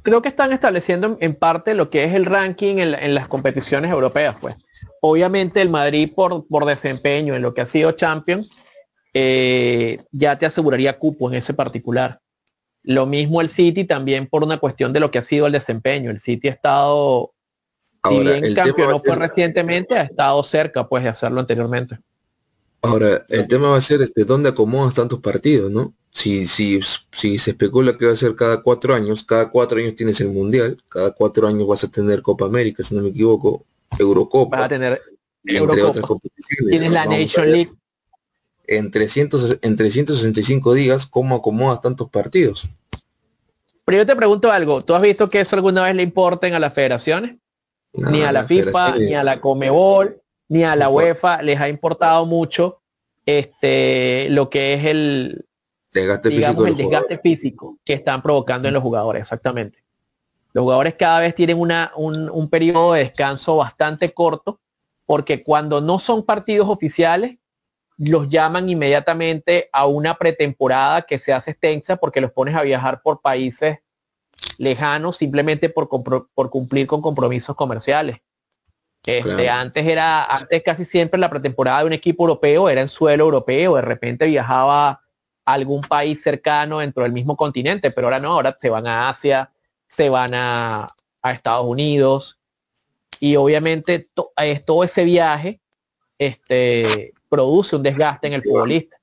creo 0.02 0.22
que 0.22 0.30
están 0.30 0.52
estableciendo 0.54 1.18
en, 1.20 1.36
parte 1.36 1.74
lo 1.74 1.90
que 1.90 2.04
es 2.04 2.14
el 2.14 2.26
ranking 2.26 2.78
en, 2.78 3.14
las 3.14 3.28
competiciones 3.28 3.92
europeas, 3.92 4.36
pues. 4.40 4.56
Obviamente 5.02 5.62
el 5.62 5.70
Madrid 5.70 6.12
por, 6.16 6.48
por 6.48 6.66
desempeño 6.66 7.36
en 7.36 7.42
lo 7.42 7.54
que 7.54 7.62
ha 7.62 7.66
sido 7.66 7.92
champion, 7.92 8.46
eh, 9.14 10.04
ya 10.12 10.38
te 10.40 10.46
aseguraría 10.46 10.98
cupo 10.98 11.30
en 11.30 11.36
ese 11.36 11.54
particular. 11.54 12.22
Lo 12.90 13.06
mismo 13.06 13.40
el 13.42 13.52
City 13.52 13.84
también 13.84 14.28
por 14.28 14.44
una 14.44 14.58
cuestión 14.58 14.92
de 14.94 15.00
lo 15.00 15.12
que 15.12 15.20
ha 15.20 15.24
sido 15.24 15.46
el 15.46 15.54
desempeño. 15.54 16.10
El 16.10 16.22
City 16.22 16.48
ha 16.48 16.54
estado, 16.54 17.34
si 18.08 18.20
bien 18.20 18.54
campeón 18.56 19.02
fue 19.06 19.16
recientemente, 19.16 19.96
ha 19.96 20.04
estado 20.04 20.44
cerca 20.44 20.88
pues 20.88 21.04
de 21.04 21.10
hacerlo 21.10 21.40
anteriormente. 21.40 22.00
Ahora, 22.82 23.26
el 23.30 23.48
tema 23.48 23.70
va 23.70 23.78
a 23.78 23.82
ser 23.82 24.02
este, 24.02 24.24
dónde 24.24 24.50
acomodas 24.50 24.96
tantos 24.96 25.20
partidos, 25.20 25.72
¿no? 25.72 25.94
si, 26.12 26.48
si, 26.48 26.80
si 27.12 27.38
se 27.38 27.52
especula 27.52 27.98
que 27.98 28.06
va 28.06 28.14
a 28.14 28.18
ser 28.18 28.36
cada 28.36 28.62
cuatro 28.62 28.94
años, 28.94 29.24
cada 29.24 29.50
cuatro 29.50 29.80
años 29.80 29.96
tienes 29.96 30.20
el 30.22 30.30
Mundial, 30.30 30.82
cada 30.90 31.12
cuatro 31.12 31.48
años 31.48 31.68
vas 31.68 31.84
a 31.84 31.92
tener 31.92 32.22
Copa 32.22 32.46
América, 32.46 32.84
si 32.84 32.96
no 32.96 33.02
me 33.02 33.10
equivoco, 33.10 33.66
Eurocopa. 33.98 34.58
Vas 34.58 34.66
a 34.66 34.70
tener 34.70 35.02
entre 35.44 35.84
otras 35.84 36.06
competiciones. 36.06 36.70
Tienes 36.70 36.92
la 36.92 37.06
Nation 37.06 37.52
League. 37.52 37.72
En, 38.72 38.92
300, 38.92 39.58
en 39.62 39.76
365 39.76 40.74
días, 40.74 41.06
¿cómo 41.06 41.36
acomodas 41.36 41.82
tantos 41.82 42.10
partidos? 42.10 42.68
Pero 43.84 43.98
yo 43.98 44.06
te 44.06 44.16
pregunto 44.16 44.52
algo, 44.52 44.84
¿tú 44.84 44.94
has 44.94 45.02
visto 45.02 45.28
que 45.30 45.40
eso 45.40 45.56
alguna 45.56 45.84
vez 45.84 45.96
le 45.96 46.04
importen 46.04 46.54
a 46.54 46.60
las 46.60 46.74
federaciones? 46.74 47.38
ni 47.94 48.22
a 48.24 48.32
la, 48.32 48.46
FIFA, 48.46 48.98
ni 48.98 49.14
a 49.14 49.24
la 49.24 49.42
Comebol, 49.42 50.22
ni 50.48 50.64
a 50.64 50.76
la 50.76 50.90
UEFA 50.90 51.42
les 51.42 51.60
ha 51.60 51.70
importado 51.70 52.26
mucho 52.26 52.82
este 53.26 54.28
lo 54.30 54.50
que 54.50 54.74
es 54.74 54.86
el 54.86 55.46
desgaste, 55.92 56.30
físico, 56.30 56.68
el 56.68 56.76
desgaste 56.76 57.18
físico 57.20 57.80
que 57.84 57.94
están 57.94 58.22
provocando 58.22 58.68
en 58.68 58.74
los 58.74 58.84
jugadores, 58.84 59.22
exactamente. 59.22 59.84
Los 60.54 60.64
jugadores 60.64 60.96
cada 60.98 61.20
vez 61.20 61.36
tienen 61.36 61.60
una, 61.60 61.92
un, 61.96 62.30
un 62.30 62.50
periodo 62.50 62.94
de 62.94 63.04
descanso 63.04 63.58
bastante 63.58 64.14
corto 64.14 64.60
porque 65.06 65.44
cuando 65.44 65.82
no 65.82 66.00
son 66.00 66.24
partidos 66.24 66.70
oficiales, 66.70 67.38
los 68.00 68.30
llaman 68.30 68.70
inmediatamente 68.70 69.70
a 69.72 69.86
una 69.86 70.16
pretemporada 70.16 71.04
que 71.04 71.20
se 71.20 71.34
hace 71.34 71.52
extensa 71.52 71.98
porque 71.98 72.22
los 72.22 72.32
pones 72.32 72.56
a 72.56 72.64
viajar 72.64 73.02
por 73.02 73.22
países 73.22 73.80
lejanos 74.58 75.18
simplemente 75.18 75.70
por, 75.70 75.90
por 75.90 76.50
cumplir 76.50 76.88
con 76.88 77.02
compromisos 77.02 77.56
comerciales. 77.56 78.18
Este, 79.06 79.50
Antes 79.50 79.86
era, 79.86 80.24
antes 80.26 80.62
casi 80.64 80.86
siempre 80.86 81.20
la 81.20 81.30
pretemporada 81.30 81.80
de 81.80 81.86
un 81.86 81.94
equipo 81.94 82.24
europeo 82.24 82.70
era 82.70 82.82
en 82.82 82.90
suelo 82.90 83.26
europeo, 83.26 83.76
de 83.76 83.82
repente 83.82 84.26
viajaba 84.26 84.90
a 84.90 85.02
algún 85.54 85.82
país 85.82 86.22
cercano 86.22 86.80
dentro 86.80 87.04
del 87.04 87.12
mismo 87.12 87.36
continente, 87.36 87.92
pero 87.92 88.08
ahora 88.08 88.20
no, 88.20 88.34
ahora 88.34 88.58
se 88.60 88.70
van 88.70 88.88
a 88.88 89.10
Asia, 89.10 89.52
se 89.88 90.10
van 90.10 90.34
a, 90.34 90.88
a 91.22 91.32
Estados 91.32 91.66
Unidos, 91.66 92.40
y 93.20 93.36
obviamente 93.36 94.10
todo 94.66 94.84
ese 94.84 95.04
viaje 95.04 95.60
este, 96.18 97.14
produce 97.30 97.76
un 97.76 97.84
desgaste 97.84 98.28
en 98.28 98.34
el 98.34 98.44
futbolista. 98.44 98.98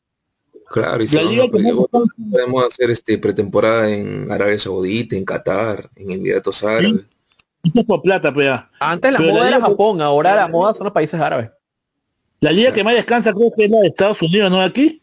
Claro, 0.69 1.03
y 1.03 1.07
si 1.09 1.17
podemos 1.17 2.65
hacer 2.67 2.91
este 2.91 3.19
pretemporada 3.19 3.89
en 3.89 4.31
Arabia 4.31 4.59
Saudita, 4.59 5.17
en 5.17 5.25
Qatar, 5.25 5.89
en 5.95 6.11
Emiratos 6.11 6.65
Árabes. 6.65 7.05
por 7.87 8.03
plata, 8.03 8.35
pues 8.35 8.51
Antes 8.81 9.13
la 9.13 9.21
moda 9.21 9.49
era 9.49 9.61
Japón, 9.61 10.01
ahora 10.01 10.35
la 10.35 10.49
moda 10.49 10.75
son 10.75 10.85
los 10.85 10.93
países 10.93 11.21
árabes. 11.21 11.51
La 12.41 12.53
liga 12.53 12.73
que 12.73 12.85
más 12.85 12.95
descansa 12.95 13.33
creo 13.33 13.51
que 13.57 13.65
es 13.65 13.71
la 13.71 13.81
de 13.81 13.89
Estados 13.89 14.21
Unidos, 14.21 14.51
¿no? 14.51 14.61
Aquí. 14.61 15.03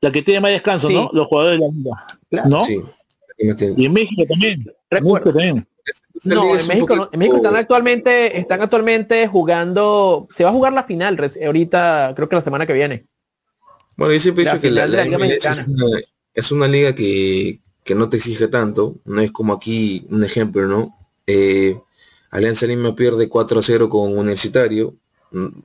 La 0.00 0.10
que 0.10 0.22
tiene 0.22 0.40
más 0.40 0.50
descanso, 0.50 0.90
¿no? 0.90 1.08
Los 1.12 1.26
jugadores 1.26 1.58
de 1.58 1.66
la 1.66 1.72
liga. 1.72 2.48
¿No? 2.48 2.64
Sí. 2.64 2.82
Y 3.38 3.86
en 3.86 3.92
México 3.92 4.24
también. 4.28 4.66
Recuerdo. 4.90 5.32
También. 5.32 5.66
No, 6.24 6.56
en 6.56 6.66
México, 6.66 7.08
en 7.12 7.18
México 7.18 7.36
están 7.36 7.56
actualmente, 7.56 8.38
están 8.38 8.62
actualmente 8.62 9.26
jugando, 9.28 10.28
se 10.30 10.44
va 10.44 10.50
a 10.50 10.52
jugar 10.52 10.72
la 10.72 10.84
final 10.84 11.18
ahorita, 11.44 12.12
creo 12.16 12.28
que 12.28 12.36
la 12.36 12.42
semana 12.42 12.66
que 12.66 12.72
viene. 12.72 13.06
Bueno, 13.96 14.12
yo 14.14 14.20
siempre 14.20 14.44
he 14.44 14.46
dicho 14.46 14.60
que 14.60 14.70
la, 14.70 14.84
es, 16.34 16.52
una, 16.52 16.68
liga 16.68 16.94
que, 16.94 17.60
no 17.94 18.08
te 18.08 18.18
exige 18.18 18.48
tanto, 18.48 18.96
no 19.04 19.20
es 19.20 19.32
como 19.32 19.52
aquí 19.52 20.06
un 20.10 20.24
ejemplo, 20.24 20.66
¿no? 20.66 20.96
Eh, 21.26 21.78
Alianza 22.30 22.66
Lima 22.66 22.94
pierde 22.94 23.28
4 23.28 23.58
a 23.58 23.62
0 23.62 23.88
con 23.88 24.16
Universitario, 24.16 24.94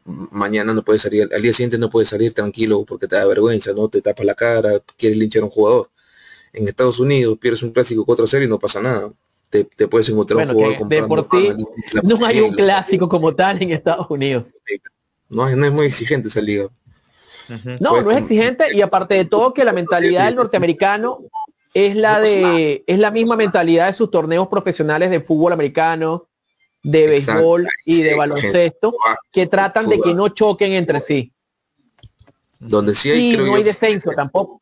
mañana 0.05 0.73
no 0.73 0.83
puede 0.83 0.99
salir, 0.99 1.29
al 1.33 1.41
día 1.41 1.53
siguiente 1.53 1.77
no 1.77 1.89
puede 1.89 2.05
salir 2.05 2.33
tranquilo 2.33 2.83
porque 2.85 3.07
te 3.07 3.15
da 3.15 3.25
vergüenza, 3.25 3.73
¿no? 3.73 3.89
Te 3.89 4.01
tapa 4.01 4.23
la 4.23 4.33
cara, 4.33 4.81
quiere 4.97 5.15
linchar 5.15 5.43
a 5.43 5.45
un 5.45 5.51
jugador. 5.51 5.89
En 6.53 6.67
Estados 6.67 6.99
Unidos 6.99 7.37
pierdes 7.39 7.63
un 7.63 7.71
clásico 7.71 8.05
4 8.05 8.25
a 8.25 8.27
0 8.27 8.45
y 8.45 8.47
no 8.47 8.59
pasa 8.59 8.81
nada 8.81 9.11
te, 9.51 9.87
puedes 9.87 10.07
encontrar 10.09 10.47
un 10.47 10.53
jugador 10.53 10.87
de 10.87 11.03
por 11.03 11.27
sí 11.29 11.53
no 12.03 12.25
hay 12.25 12.39
un 12.39 12.53
clásico 12.53 13.09
como 13.09 13.35
tal 13.35 13.61
en 13.61 13.71
Estados 13.71 14.07
Unidos. 14.09 14.45
No, 15.29 15.53
no 15.55 15.65
es 15.65 15.71
muy 15.71 15.85
exigente 15.85 16.29
esa 16.29 16.41
liga. 16.41 16.67
No, 17.81 18.01
no 18.01 18.11
es 18.11 18.17
exigente 18.17 18.73
y 18.73 18.81
aparte 18.81 19.15
de 19.15 19.25
todo 19.25 19.53
que 19.53 19.65
la 19.65 19.73
mentalidad 19.73 20.25
del 20.25 20.35
norteamericano 20.35 21.19
es 21.73 21.95
la 21.95 22.21
de 22.21 22.83
es 22.87 22.99
la 22.99 23.11
misma 23.11 23.35
mentalidad 23.35 23.87
de 23.87 23.93
sus 23.93 24.09
torneos 24.09 24.47
profesionales 24.47 25.09
de 25.09 25.19
fútbol 25.19 25.51
americano, 25.51 26.29
de 26.81 27.07
béisbol 27.07 27.67
y 27.85 28.01
de 28.03 28.15
baloncesto 28.15 28.93
que 29.31 29.47
tratan 29.47 29.89
de 29.89 29.99
que 29.99 30.13
no 30.13 30.29
choquen 30.29 30.73
entre 30.73 31.01
sí. 31.01 31.33
Donde 32.57 32.95
sí 32.95 33.11
hay, 33.11 33.33
y 33.33 33.37
no 33.37 33.55
hay 33.55 33.63
descenso 33.63 34.11
tampoco 34.15 34.59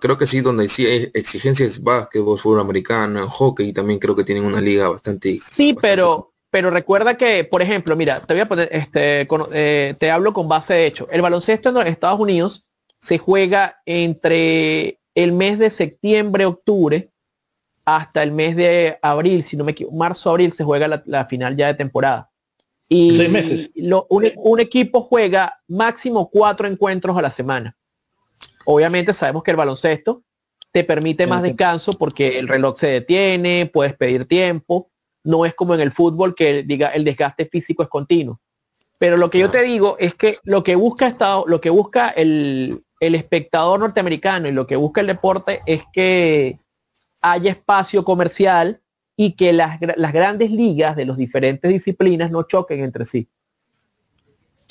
creo 0.00 0.18
que 0.18 0.26
sí, 0.26 0.40
donde 0.40 0.68
sí 0.68 0.86
hay 0.86 1.10
exigencias 1.14 1.82
básquetbol, 1.82 2.38
fútbol 2.38 2.60
americano, 2.60 3.28
hockey, 3.28 3.72
también 3.72 3.98
creo 3.98 4.14
que 4.14 4.24
tienen 4.24 4.44
una 4.44 4.60
liga 4.60 4.88
bastante. 4.88 5.38
Sí, 5.38 5.76
pero, 5.80 6.32
pero 6.50 6.70
recuerda 6.70 7.16
que, 7.16 7.44
por 7.44 7.62
ejemplo, 7.62 7.96
mira, 7.96 8.20
te 8.20 8.34
voy 8.34 8.42
a 8.42 8.48
poner, 8.48 8.68
este, 8.72 9.26
eh, 9.52 9.94
te 9.98 10.10
hablo 10.10 10.32
con 10.32 10.48
base 10.48 10.74
de 10.74 10.86
hecho. 10.86 11.08
El 11.10 11.22
baloncesto 11.22 11.70
en 11.70 11.86
Estados 11.86 12.20
Unidos 12.20 12.68
se 13.00 13.18
juega 13.18 13.80
entre 13.86 15.00
el 15.14 15.32
mes 15.32 15.58
de 15.58 15.70
septiembre, 15.70 16.44
octubre, 16.44 17.10
hasta 17.86 18.22
el 18.22 18.32
mes 18.32 18.56
de 18.56 18.98
abril, 19.00 19.44
si 19.44 19.56
no 19.56 19.64
me 19.64 19.72
equivoco, 19.72 19.96
marzo, 19.96 20.30
abril 20.30 20.52
se 20.52 20.62
juega 20.62 21.02
la, 21.04 21.24
final 21.26 21.56
ya 21.56 21.68
de 21.68 21.74
temporada. 21.74 22.30
Y 22.88 23.18
un, 23.20 24.32
un 24.36 24.60
equipo 24.60 25.02
juega 25.02 25.58
máximo 25.68 26.28
cuatro 26.28 26.66
encuentros 26.66 27.16
a 27.16 27.22
la 27.22 27.30
semana. 27.30 27.76
Obviamente 28.64 29.14
sabemos 29.14 29.42
que 29.42 29.50
el 29.50 29.56
baloncesto 29.56 30.22
te 30.72 30.84
permite 30.84 31.26
más 31.26 31.42
descanso 31.42 31.92
porque 31.92 32.38
el 32.38 32.48
reloj 32.48 32.78
se 32.78 32.86
detiene, 32.86 33.70
puedes 33.72 33.94
pedir 33.96 34.26
tiempo, 34.26 34.90
no 35.24 35.44
es 35.44 35.54
como 35.54 35.74
en 35.74 35.80
el 35.80 35.92
fútbol 35.92 36.34
que 36.34 36.62
diga 36.62 36.88
el 36.88 37.04
desgaste 37.04 37.46
físico 37.46 37.82
es 37.82 37.88
continuo. 37.88 38.40
Pero 38.98 39.16
lo 39.16 39.30
que 39.30 39.38
yo 39.38 39.50
te 39.50 39.62
digo 39.62 39.96
es 39.98 40.14
que 40.14 40.38
lo 40.44 40.62
que 40.62 40.74
busca 40.74 41.06
Estado, 41.06 41.44
lo 41.46 41.60
que 41.60 41.70
busca 41.70 42.10
el, 42.10 42.84
espectador 43.00 43.80
norteamericano 43.80 44.46
y 44.46 44.52
lo 44.52 44.66
que 44.66 44.76
busca 44.76 45.00
el 45.00 45.06
deporte 45.06 45.62
es 45.64 45.82
que 45.92 46.58
haya 47.22 47.50
espacio 47.50 48.04
comercial 48.04 48.82
y 49.16 49.32
que 49.32 49.54
las, 49.54 49.78
las 49.96 50.12
grandes 50.12 50.50
ligas 50.50 50.96
de 50.96 51.06
las 51.06 51.16
diferentes 51.16 51.70
disciplinas 51.70 52.30
no 52.30 52.42
choquen 52.42 52.84
entre 52.84 53.06
sí. 53.06 53.26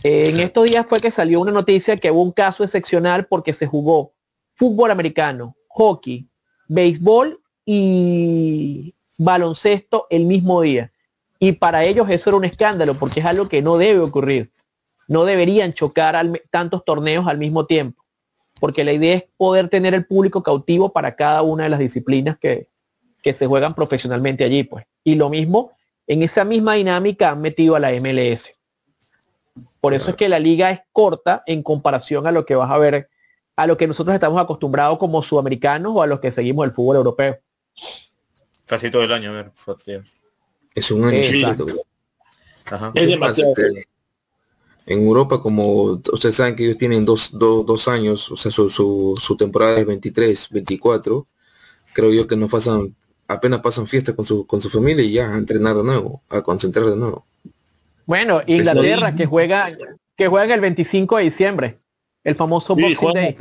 En 0.03 0.39
estos 0.39 0.65
días 0.65 0.85
fue 0.87 0.99
que 0.99 1.11
salió 1.11 1.41
una 1.41 1.51
noticia 1.51 1.97
que 1.97 2.11
hubo 2.11 2.21
un 2.21 2.31
caso 2.31 2.63
excepcional 2.63 3.25
porque 3.25 3.53
se 3.53 3.67
jugó 3.67 4.13
fútbol 4.55 4.91
americano, 4.91 5.55
hockey, 5.67 6.29
béisbol 6.67 7.41
y 7.65 8.95
baloncesto 9.17 10.07
el 10.09 10.25
mismo 10.25 10.61
día. 10.61 10.91
Y 11.39 11.53
para 11.53 11.83
ellos 11.83 12.07
eso 12.09 12.29
era 12.29 12.37
un 12.37 12.45
escándalo 12.45 12.97
porque 12.97 13.19
es 13.19 13.25
algo 13.25 13.49
que 13.49 13.61
no 13.61 13.77
debe 13.77 13.99
ocurrir. 13.99 14.51
No 15.07 15.25
deberían 15.25 15.73
chocar 15.73 16.15
tantos 16.49 16.85
torneos 16.85 17.27
al 17.27 17.37
mismo 17.37 17.65
tiempo. 17.65 18.03
Porque 18.59 18.83
la 18.83 18.93
idea 18.93 19.15
es 19.15 19.23
poder 19.37 19.69
tener 19.69 19.93
el 19.93 20.05
público 20.05 20.43
cautivo 20.43 20.91
para 20.91 21.15
cada 21.15 21.41
una 21.41 21.63
de 21.63 21.69
las 21.69 21.79
disciplinas 21.79 22.37
que, 22.37 22.69
que 23.23 23.33
se 23.33 23.47
juegan 23.47 23.73
profesionalmente 23.73 24.43
allí. 24.43 24.63
pues. 24.63 24.85
Y 25.03 25.15
lo 25.15 25.29
mismo, 25.29 25.71
en 26.07 26.23
esa 26.23 26.43
misma 26.43 26.73
dinámica 26.73 27.31
han 27.31 27.41
metido 27.41 27.75
a 27.75 27.79
la 27.79 27.91
MLS. 27.93 28.58
Por 29.81 29.93
eso 29.93 30.09
es 30.09 30.15
que 30.15 30.29
la 30.29 30.39
liga 30.39 30.71
es 30.71 30.81
corta 30.91 31.43
en 31.45 31.63
comparación 31.63 32.27
a 32.27 32.31
lo 32.31 32.45
que 32.45 32.55
vas 32.55 32.69
a 32.71 32.77
ver, 32.77 33.09
a 33.55 33.67
lo 33.67 33.77
que 33.77 33.87
nosotros 33.87 34.13
estamos 34.13 34.41
acostumbrados 34.41 34.97
como 34.97 35.23
sudamericanos 35.23 35.93
o 35.95 36.01
a 36.01 36.07
los 36.07 36.19
que 36.19 36.31
seguimos 36.31 36.65
el 36.65 36.73
fútbol 36.73 36.97
europeo. 36.97 37.39
Casi 38.65 38.91
todo 38.91 39.03
el 39.03 39.11
año, 39.11 39.31
a 39.31 39.33
ver. 39.33 39.51
Es 40.75 40.91
un 40.91 41.05
año. 41.05 41.17
Este, 41.17 41.49
en 44.85 45.05
Europa, 45.05 45.41
como 45.41 46.01
ustedes 46.11 46.35
saben 46.35 46.55
que 46.55 46.63
ellos 46.65 46.77
tienen 46.77 47.05
dos, 47.05 47.31
dos, 47.37 47.87
años, 47.87 48.31
o 48.31 48.37
sea, 48.37 48.51
su, 48.51 48.69
su, 48.69 49.37
temporada 49.37 49.79
es 49.79 49.85
23, 49.85 50.49
24, 50.49 51.27
creo 51.93 52.11
yo 52.11 52.27
que 52.27 52.35
no 52.35 52.47
pasan, 52.47 52.95
apenas 53.27 53.61
pasan 53.61 53.87
fiesta 53.87 54.15
con 54.15 54.25
su, 54.25 54.45
con 54.47 54.61
su 54.61 54.69
familia 54.69 55.03
y 55.03 55.11
ya 55.13 55.33
a 55.33 55.37
entrenar 55.37 55.75
de 55.75 55.83
nuevo, 55.83 56.23
a 56.29 56.41
concentrar 56.41 56.85
de 56.85 56.95
nuevo. 56.95 57.25
Bueno, 58.09 58.41
Inglaterra 58.47 59.15
que 59.15 59.27
juega 59.27 59.71
que 60.17 60.27
juega 60.27 60.55
el 60.55 60.61
25 60.61 61.17
de 61.17 61.23
diciembre, 61.25 61.79
el 62.23 62.33
famoso 62.33 62.75
Boxing 62.75 63.13
Day. 63.13 63.37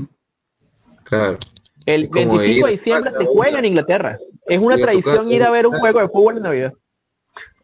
Claro. 1.05 1.39
El 1.87 2.11
25 2.11 2.67
de 2.67 2.73
diciembre 2.73 3.13
se 3.17 3.25
juega 3.25 3.61
en 3.61 3.65
Inglaterra. 3.65 4.19
Es 4.45 4.59
una 4.59 4.77
tradición 4.77 5.33
ir 5.33 5.43
a 5.43 5.51
ver 5.51 5.67
un 5.67 5.79
juego 5.79 6.01
de 6.01 6.09
fútbol 6.11 6.37
en 6.37 6.43
Navidad. 6.43 6.75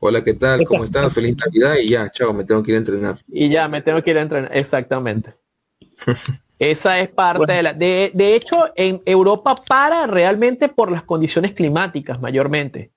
Hola, 0.01 0.25
¿qué 0.25 0.33
tal? 0.33 0.65
¿Cómo 0.65 0.85
estás? 0.85 1.13
Feliz 1.13 1.37
Navidad 1.45 1.75
y 1.77 1.91
ya, 1.91 2.11
chao, 2.11 2.33
me 2.33 2.43
tengo 2.43 2.63
que 2.63 2.71
ir 2.71 2.77
a 2.77 2.79
entrenar. 2.79 3.23
Y 3.29 3.51
ya, 3.51 3.69
me 3.69 3.83
tengo 3.83 4.03
que 4.03 4.11
ir 4.11 4.17
a 4.17 4.23
entrenar, 4.23 4.51
exactamente. 4.57 5.35
Esa 6.59 7.01
es 7.01 7.11
parte 7.11 7.53
de 7.53 7.63
la... 7.63 7.75
De, 7.75 8.13
de 8.15 8.35
hecho, 8.35 8.73
en 8.77 9.03
Europa 9.05 9.57
para 9.57 10.07
realmente 10.07 10.71
por 10.71 10.91
las 10.91 11.03
condiciones 11.03 11.53
climáticas 11.53 12.19
mayormente. 12.19 12.94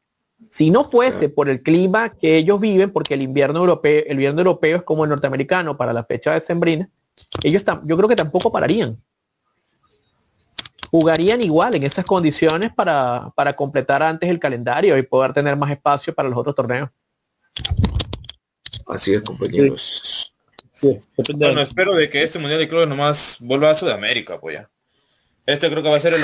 Si 0.50 0.70
no 0.70 0.90
fuese 0.90 1.30
por 1.30 1.50
el 1.50 1.62
clima 1.62 2.10
que 2.10 2.38
ellos 2.38 2.60
viven, 2.60 2.92
porque 2.92 3.16
el 3.16 3.22
invierno 3.22 3.60
europeo, 3.60 4.04
el 4.06 4.14
invierno 4.14 4.42
europeo 4.42 4.78
es 4.78 4.84
como 4.84 5.04
el 5.04 5.10
norteamericano 5.10 5.76
para 5.76 5.94
la 5.94 6.04
fecha 6.04 6.34
de 6.34 6.42
sembrina, 6.42 6.90
ellos 7.44 7.64
yo 7.86 7.98
creo 7.98 8.08
que 8.08 8.16
tampoco 8.16 8.52
pararían. 8.52 9.02
Jugarían 10.90 11.42
igual 11.42 11.76
en 11.76 11.84
esas 11.84 12.06
condiciones 12.06 12.72
para, 12.74 13.32
para 13.36 13.56
completar 13.56 14.02
antes 14.02 14.30
el 14.30 14.40
calendario 14.40 14.98
y 14.98 15.02
poder 15.02 15.34
tener 15.34 15.58
más 15.58 15.72
espacio 15.72 16.14
para 16.14 16.30
los 16.30 16.38
otros 16.38 16.56
torneos. 16.56 16.90
Así 18.86 19.12
es, 19.12 19.22
compañeros. 19.22 20.34
bueno, 21.36 21.62
espero 21.62 21.94
de 21.94 22.10
que 22.10 22.24
este 22.24 22.40
Mundial 22.40 22.60
de 22.60 22.68
Clubes 22.68 22.88
nomás 22.88 23.38
vuelva 23.42 23.72
a 23.72 23.76
Sudamérica, 23.76 24.40
pues 24.40 24.56
ya. 24.56 24.70
Este 25.46 25.70
creo 25.70 25.84
que 25.84 25.90
va 25.90 25.98
a 25.98 26.00
ser 26.00 26.18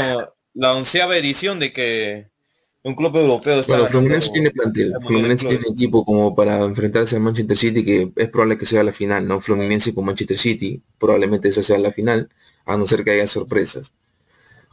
la 0.53 0.73
onceava 0.73 1.17
edición 1.17 1.59
de 1.59 1.73
que 1.73 2.32
un 2.85 2.95
club 2.95 3.15
europeo 3.15 3.61
está 3.61 3.73
bueno, 3.73 3.89
Fluminense 3.89 4.29
tiene 4.31 4.51
plantel. 4.51 4.93
Fluminense 5.07 5.47
tiene 5.47 5.63
equipo 5.69 6.03
como 6.03 6.35
para 6.35 6.61
enfrentarse 6.63 7.15
al 7.15 7.21
Manchester 7.21 7.57
City 7.57 7.85
que 7.85 8.11
es 8.15 8.29
probable 8.29 8.57
que 8.57 8.65
sea 8.65 8.83
la 8.83 8.91
final 8.91 9.25
no 9.25 9.39
Fluminense 9.39 9.93
con 9.95 10.05
Manchester 10.05 10.37
City 10.37 10.81
probablemente 10.97 11.47
esa 11.47 11.63
sea 11.63 11.79
la 11.79 11.91
final 11.91 12.29
a 12.65 12.75
no 12.77 12.85
ser 12.85 13.03
que 13.03 13.11
haya 13.11 13.27
sorpresas. 13.27 13.93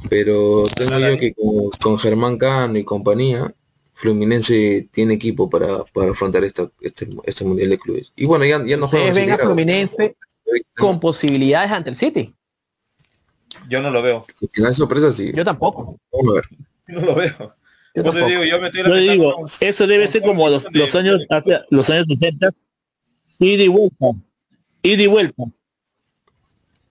Pero 0.09 0.65
tengo 0.77 0.99
yo 0.99 1.19
que 1.19 1.35
con, 1.81 1.99
Germán 1.99 2.39
Cano 2.39 2.79
y 2.79 2.85
compañía 2.85 3.55
Fluminense 3.93 4.89
tiene 4.91 5.15
equipo 5.15 5.49
para, 5.49 5.85
para 5.85 6.11
afrontar 6.11 6.43
esta, 6.43 6.71
este, 6.81 7.09
este 7.25 7.45
mundial 7.45 7.71
de 7.71 7.79
clubes. 7.79 8.13
Y 8.17 8.25
bueno 8.27 8.45
ya, 8.45 8.65
ya 8.65 8.77
no 8.77 8.89
juegan 8.89 9.15
ven 9.15 9.31
a 9.31 9.39
Fluminense 9.39 10.17
con 10.77 10.99
posibilidades 10.99 11.71
ante 11.71 11.91
el 11.91 11.97
City. 11.97 12.35
Yo 13.69 13.81
no 13.81 13.91
lo 13.91 14.03
veo. 14.03 14.27
Si 14.53 14.65
hay 14.65 14.75
sorpresas 14.75 15.15
sí. 15.15 15.31
Yo 15.33 15.45
tampoco. 15.45 15.97
Vamos 16.13 16.33
a 16.33 16.35
ver. 16.35 16.45
no 16.89 17.01
lo 17.03 17.15
veo 17.15 17.60
yo, 17.95 18.03
digo, 18.27 18.45
yo, 18.45 18.61
me 18.61 19.01
digo 19.01 19.47
eso 19.61 19.87
debe 19.87 20.09
ser 20.09 20.23
como 20.23 20.49
los, 20.49 20.65
los 20.73 20.95
años 20.95 21.27
los 21.71 21.91
años 21.91 22.07
60 22.09 22.51
ida 23.41 23.63
y 23.65 23.69
vuelta. 23.69 24.07
Ida 24.83 25.03
y 25.03 25.07
vuelta. 25.07 25.45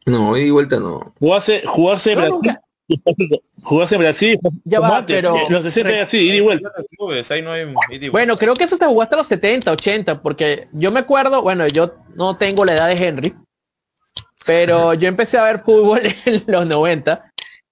No 0.05 0.35
ida 0.37 0.47
y 0.47 0.49
vuelta 0.49 0.79
no. 0.79 1.13
Jugarse 1.19 1.61
jugarse 1.65 2.15
no, 2.15 2.39
Brasil 2.41 2.57
jugarse 3.61 3.97
Brasil 3.97 4.39
ya 4.63 4.79
va, 4.79 5.05
pero 5.05 5.35
los 5.49 5.63
60 5.63 6.03
así 6.03 6.17
ida 6.17 6.35
y 6.35 6.39
vuelta. 6.41 6.71
Bueno 8.11 8.35
creo 8.35 8.53
que 8.55 8.63
eso 8.63 8.77
se 8.77 8.85
jugó 8.85 9.03
hasta 9.03 9.17
los 9.17 9.27
70 9.27 9.71
80 9.71 10.21
porque 10.21 10.67
yo 10.73 10.91
me 10.91 10.99
acuerdo 10.99 11.41
bueno 11.41 11.67
yo 11.67 11.95
no 12.15 12.37
tengo 12.37 12.65
la 12.65 12.73
edad 12.73 12.87
de 12.87 13.07
Henry 13.07 13.35
pero 14.45 14.95
yo 14.95 15.07
empecé 15.07 15.37
a 15.37 15.43
ver 15.43 15.61
fútbol 15.63 16.01
en 16.25 16.43
los 16.47 16.65
90 16.65 17.28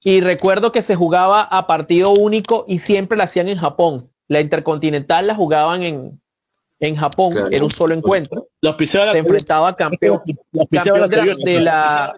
y 0.08 0.22
recuerdo 0.22 0.72
que 0.72 0.84
se 0.84 0.96
jugaba 0.96 1.42
a 1.42 1.68
partido 1.68 2.12
único 2.12 2.64
y 2.66 2.80
siempre 2.80 3.18
la 3.18 3.26
hacían 3.26 3.50
en 3.50 3.58
Japón. 3.58 4.10
La 4.30 4.40
Intercontinental 4.40 5.28
la 5.28 5.36
jugaban 5.36 5.84
en, 5.84 6.22
en 6.80 6.96
Japón, 6.96 7.36
era 7.52 7.66
un 7.66 7.72
solo 7.72 7.94
encuentro. 7.94 8.48
Los 8.62 8.78
se 8.78 9.18
enfrentaba 9.18 9.76
campeón, 9.76 10.22
campeón 10.72 11.10
de, 11.10 11.18
la, 11.18 11.26
de 11.44 11.60
la 11.60 12.16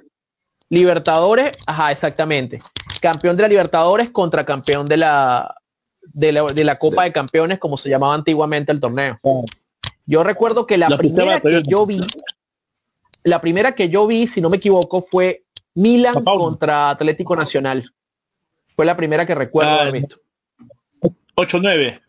Libertadores, 0.69 1.53
ajá, 1.65 1.91
exactamente. 1.91 2.59
Campeón 3.01 3.35
de 3.35 3.41
la 3.41 3.49
Libertadores 3.49 4.11
contra 4.11 4.45
campeón 4.45 4.85
de 4.85 4.97
la 4.97 5.55
de 6.03 6.31
la, 6.31 6.43
de 6.43 6.63
la 6.63 6.77
Copa 6.77 7.05
de 7.05 7.11
Campeones, 7.11 7.57
como 7.57 7.75
se 7.75 7.89
llamaba 7.89 8.13
antiguamente 8.13 8.71
el 8.71 8.79
torneo. 8.79 9.19
Yo 10.05 10.23
recuerdo 10.23 10.67
que 10.67 10.77
la 10.77 10.95
primera 10.95 11.39
que 11.39 11.63
yo 11.63 11.87
vi, 11.87 12.01
la 13.23 13.41
primera 13.41 13.73
que 13.73 13.89
yo 13.89 14.05
vi, 14.05 14.27
si 14.27 14.41
no 14.41 14.51
me 14.51 14.57
equivoco, 14.57 15.07
fue 15.09 15.45
Milan 15.79 16.23
contra 16.25 16.89
Atlético 16.89 17.35
Nacional. 17.35 17.89
Fue 18.65 18.85
la 18.85 18.97
primera 18.97 19.25
que 19.25 19.33
recuerdo 19.33 19.71
haber 19.71 19.93
visto. 19.93 20.17
8-9. 21.35 22.01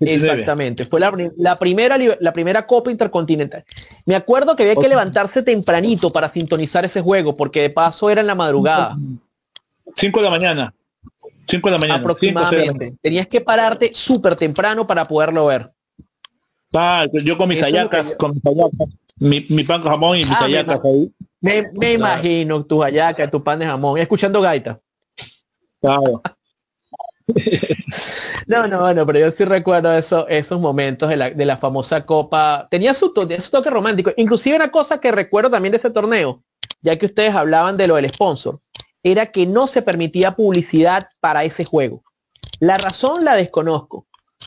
Exactamente, 0.00 0.84
fue 0.84 0.98
la, 0.98 1.12
primera, 1.56 1.96
la 2.18 2.32
primera 2.32 2.66
Copa 2.66 2.90
Intercontinental. 2.90 3.64
Me 4.04 4.16
acuerdo 4.16 4.56
que 4.56 4.64
había 4.64 4.74
que 4.74 4.88
levantarse 4.88 5.44
tempranito 5.44 6.10
para 6.10 6.28
sintonizar 6.28 6.84
ese 6.84 7.00
juego, 7.00 7.36
porque 7.36 7.62
de 7.62 7.70
paso 7.70 8.10
era 8.10 8.20
en 8.20 8.26
la 8.26 8.34
madrugada. 8.34 8.96
5 9.94 10.18
de 10.18 10.24
la 10.24 10.30
mañana. 10.30 10.74
5 11.46 11.68
de 11.68 11.72
la 11.72 11.78
mañana. 11.78 12.00
Aproximadamente. 12.00 12.94
Tenías 13.00 13.28
que 13.28 13.40
pararte 13.40 13.94
súper 13.94 14.34
temprano 14.34 14.84
para 14.84 15.06
poderlo 15.06 15.46
ver. 15.46 15.70
Ah, 16.74 17.06
yo 17.12 17.38
con 17.38 17.48
mis 17.48 17.62
ayacas, 17.62 18.16
con 18.16 18.32
mis 18.32 18.42
mi, 19.48 19.62
pan 19.62 19.80
con 19.80 19.92
jamón 19.92 20.16
y 20.16 20.24
mis 20.24 20.32
ah, 20.32 20.44
ahí. 20.44 21.10
Me, 21.40 21.92
imagino 21.92 22.64
tu 22.64 22.82
hallaca, 22.82 23.30
tu 23.30 23.42
pan 23.42 23.58
de 23.58 23.66
jamón, 23.66 23.98
escuchando 23.98 24.40
gaita. 24.40 24.80
no, 28.46 28.68
no, 28.68 28.80
bueno, 28.80 29.06
pero 29.06 29.18
yo 29.18 29.32
sí 29.32 29.44
recuerdo 29.44 29.92
eso, 29.92 30.26
esos 30.28 30.60
momentos 30.60 31.08
de 31.08 31.16
la, 31.16 31.30
de 31.30 31.44
la 31.44 31.56
famosa 31.56 32.06
copa. 32.06 32.68
Tenía 32.70 32.94
su, 32.94 33.12
toque, 33.12 33.40
su 33.40 33.50
toque 33.50 33.70
romántico. 33.70 34.12
Inclusive 34.16 34.56
una 34.56 34.70
cosa 34.70 35.00
que 35.00 35.12
recuerdo 35.12 35.50
también 35.50 35.72
de 35.72 35.78
ese 35.78 35.90
torneo, 35.90 36.42
ya 36.82 36.96
que 36.96 37.06
ustedes 37.06 37.34
hablaban 37.34 37.76
de 37.76 37.86
lo 37.86 37.96
del 37.96 38.08
sponsor, 38.08 38.60
era 39.02 39.26
que 39.26 39.46
no 39.46 39.66
se 39.66 39.82
permitía 39.82 40.34
publicidad 40.34 41.08
para 41.20 41.44
ese 41.44 41.64
juego. 41.64 42.02
La 42.58 42.78
razón 42.78 43.24
la 43.24 43.34
desconozco, 43.34 44.06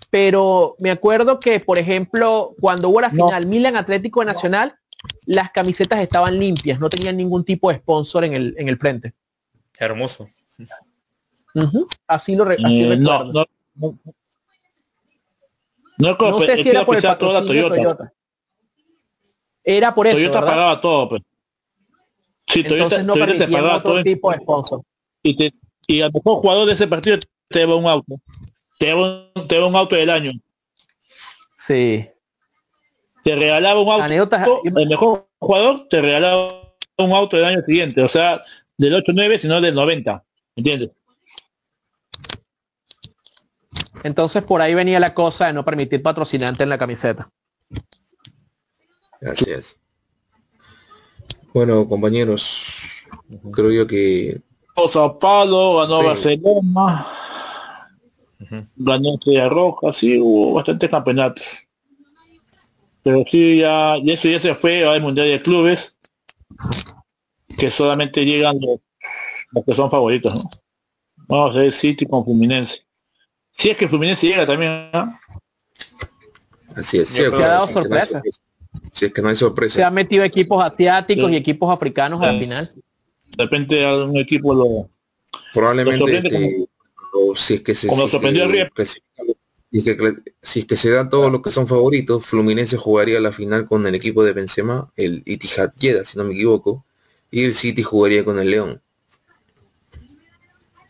pero 0.09 0.75
me 0.79 0.91
acuerdo 0.91 1.39
que, 1.39 1.59
por 1.59 1.77
ejemplo, 1.77 2.55
cuando 2.59 2.89
hubo 2.89 3.01
la 3.01 3.11
final 3.11 3.45
Milan 3.45 3.75
Atlético 3.75 4.25
Nacional, 4.25 4.78
las 5.25 5.51
camisetas 5.51 5.99
estaban 5.99 6.39
limpias, 6.39 6.79
no 6.79 6.89
tenían 6.89 7.17
ningún 7.17 7.43
tipo 7.43 7.71
de 7.71 7.77
sponsor 7.77 8.25
en 8.25 8.33
el, 8.33 8.55
en 8.57 8.67
el 8.67 8.77
frente. 8.77 9.13
Hermoso. 9.77 10.27
Así 12.07 12.35
lo 12.35 12.43
así 12.43 12.83
eh, 12.83 12.97
no, 12.97 13.23
no, 13.25 13.45
no, 13.75 13.97
no, 15.97 16.41
sé 16.41 16.61
si 16.61 16.69
era 16.69 16.85
por 16.85 16.95
el 16.95 17.01
patrocinio 17.01 17.47
Toyota. 17.47 17.75
Toyota. 17.75 18.13
Era 19.63 19.95
por 19.95 20.07
eso. 20.07 20.17
Toyota 20.17 20.41
¿verdad? 20.41 20.53
pagaba 20.53 20.81
todo, 20.81 21.09
pues. 21.09 21.21
Sí, 22.47 22.63
Entonces 22.65 23.03
no 23.03 23.13
Toyota 23.13 23.37
te 23.37 23.47
pagaba 23.47 23.77
otro 23.77 23.91
todo 23.91 24.03
tipo 24.03 24.31
de 24.31 24.37
sponsor. 24.37 24.81
Y, 25.23 25.35
te, 25.35 25.53
y 25.87 26.01
al 26.01 26.11
mejor 26.13 26.41
jugador 26.41 26.67
de 26.67 26.73
ese 26.73 26.87
partido 26.87 27.17
te 27.49 27.59
lleva 27.59 27.75
un 27.75 27.87
auto. 27.87 28.19
Te 28.77 28.87
lleva 28.87 29.31
un, 29.35 29.47
te 29.47 29.55
lleva 29.55 29.67
un 29.67 29.75
auto 29.75 29.95
del 29.95 30.09
año. 30.09 30.31
Sí 31.67 32.07
te 33.23 33.35
regalaba 33.35 33.81
un 33.81 33.89
auto, 33.89 34.61
el 34.63 34.87
mejor 34.87 35.27
jugador 35.39 35.87
te 35.89 36.01
regalaba 36.01 36.47
un 36.97 37.11
auto 37.11 37.37
del 37.37 37.45
año 37.45 37.61
siguiente, 37.65 38.01
o 38.01 38.09
sea, 38.09 38.41
del 38.77 38.93
8-9, 39.03 39.39
sino 39.39 39.61
del 39.61 39.75
90, 39.75 40.23
¿entiendes? 40.55 40.91
Entonces 44.03 44.43
por 44.43 44.61
ahí 44.61 44.73
venía 44.73 44.99
la 44.99 45.13
cosa 45.13 45.47
de 45.47 45.53
no 45.53 45.65
permitir 45.65 46.01
patrocinante 46.01 46.63
en 46.63 46.69
la 46.69 46.77
camiseta. 46.77 47.29
Gracias. 49.19 49.77
Bueno, 51.53 51.87
compañeros, 51.87 52.65
creo 53.51 53.71
yo 53.71 53.87
que... 53.87 54.41
Sao 54.93 55.19
Paulo, 55.19 55.77
ganó 55.77 56.03
Barcelona, 56.03 57.05
ganó 58.77 59.13
Estrella 59.15 59.49
Roja, 59.49 59.93
sí, 59.93 60.17
hubo 60.17 60.53
bastantes 60.53 60.89
campeonatos. 60.89 61.43
Pero 63.09 63.25
sí, 63.27 63.57
ya, 63.57 63.97
y 63.97 64.11
eso 64.11 64.27
ya 64.27 64.39
se 64.39 64.53
fue 64.53 64.87
al 64.87 65.01
Mundial 65.01 65.27
de 65.27 65.41
Clubes, 65.41 65.95
que 67.57 67.71
solamente 67.71 68.23
llegan 68.23 68.59
los, 68.61 69.65
que 69.65 69.73
son 69.73 69.89
favoritos, 69.89 70.35
¿no? 70.35 70.47
Vamos 71.27 71.55
a 71.55 71.59
ver 71.59 71.71
City 71.71 72.05
con 72.05 72.23
Fluminense. 72.23 72.85
Si 73.51 73.71
es 73.71 73.77
que 73.77 73.87
Fluminense 73.87 74.27
llega 74.27 74.45
también, 74.45 74.91
Así 76.75 76.99
es. 76.99 77.09
se 77.09 77.25
ha 77.25 77.29
dado 77.31 77.65
sorpresa. 77.65 78.21
Si 78.93 79.05
es 79.05 79.11
que 79.11 79.23
no 79.23 79.29
hay 79.29 79.35
sorpresa. 79.35 79.77
Se 79.77 79.83
han 79.83 79.93
metido 79.95 80.23
equipos 80.23 80.63
asiáticos 80.63 81.31
y 81.31 81.35
equipos 81.35 81.73
africanos 81.73 82.21
a 82.21 82.31
la 82.31 82.39
final. 82.39 82.71
De 83.37 83.43
repente 83.43 83.83
algún 83.83 84.17
equipo 84.17 84.53
lo... 84.53 84.87
Probablemente 85.51 86.15
este, 86.15 86.67
si 87.33 87.53
es 87.55 87.61
que 87.61 87.73
se... 87.73 87.87
Como 87.87 88.07
sorprendió 88.07 88.47
y 89.71 89.83
que 89.83 89.97
si 90.41 90.61
es 90.61 90.65
que 90.65 90.75
se 90.75 90.89
da 90.89 91.09
todo 91.09 91.29
lo 91.29 91.41
que 91.41 91.51
son 91.51 91.67
favoritos, 91.67 92.25
Fluminense 92.25 92.77
jugaría 92.77 93.19
la 93.19 93.31
final 93.31 93.67
con 93.67 93.85
el 93.85 93.93
equipo 93.95 94.23
de 94.23 94.33
Benzema, 94.33 94.91
el 94.95 95.21
Itihad 95.25 95.73
Jeddah, 95.79 96.05
si 96.05 96.17
no 96.17 96.23
me 96.23 96.33
equivoco, 96.33 96.85
y 97.29 97.45
el 97.45 97.53
City 97.53 97.83
jugaría 97.83 98.25
con 98.25 98.39
el 98.39 98.49
León. 98.49 98.81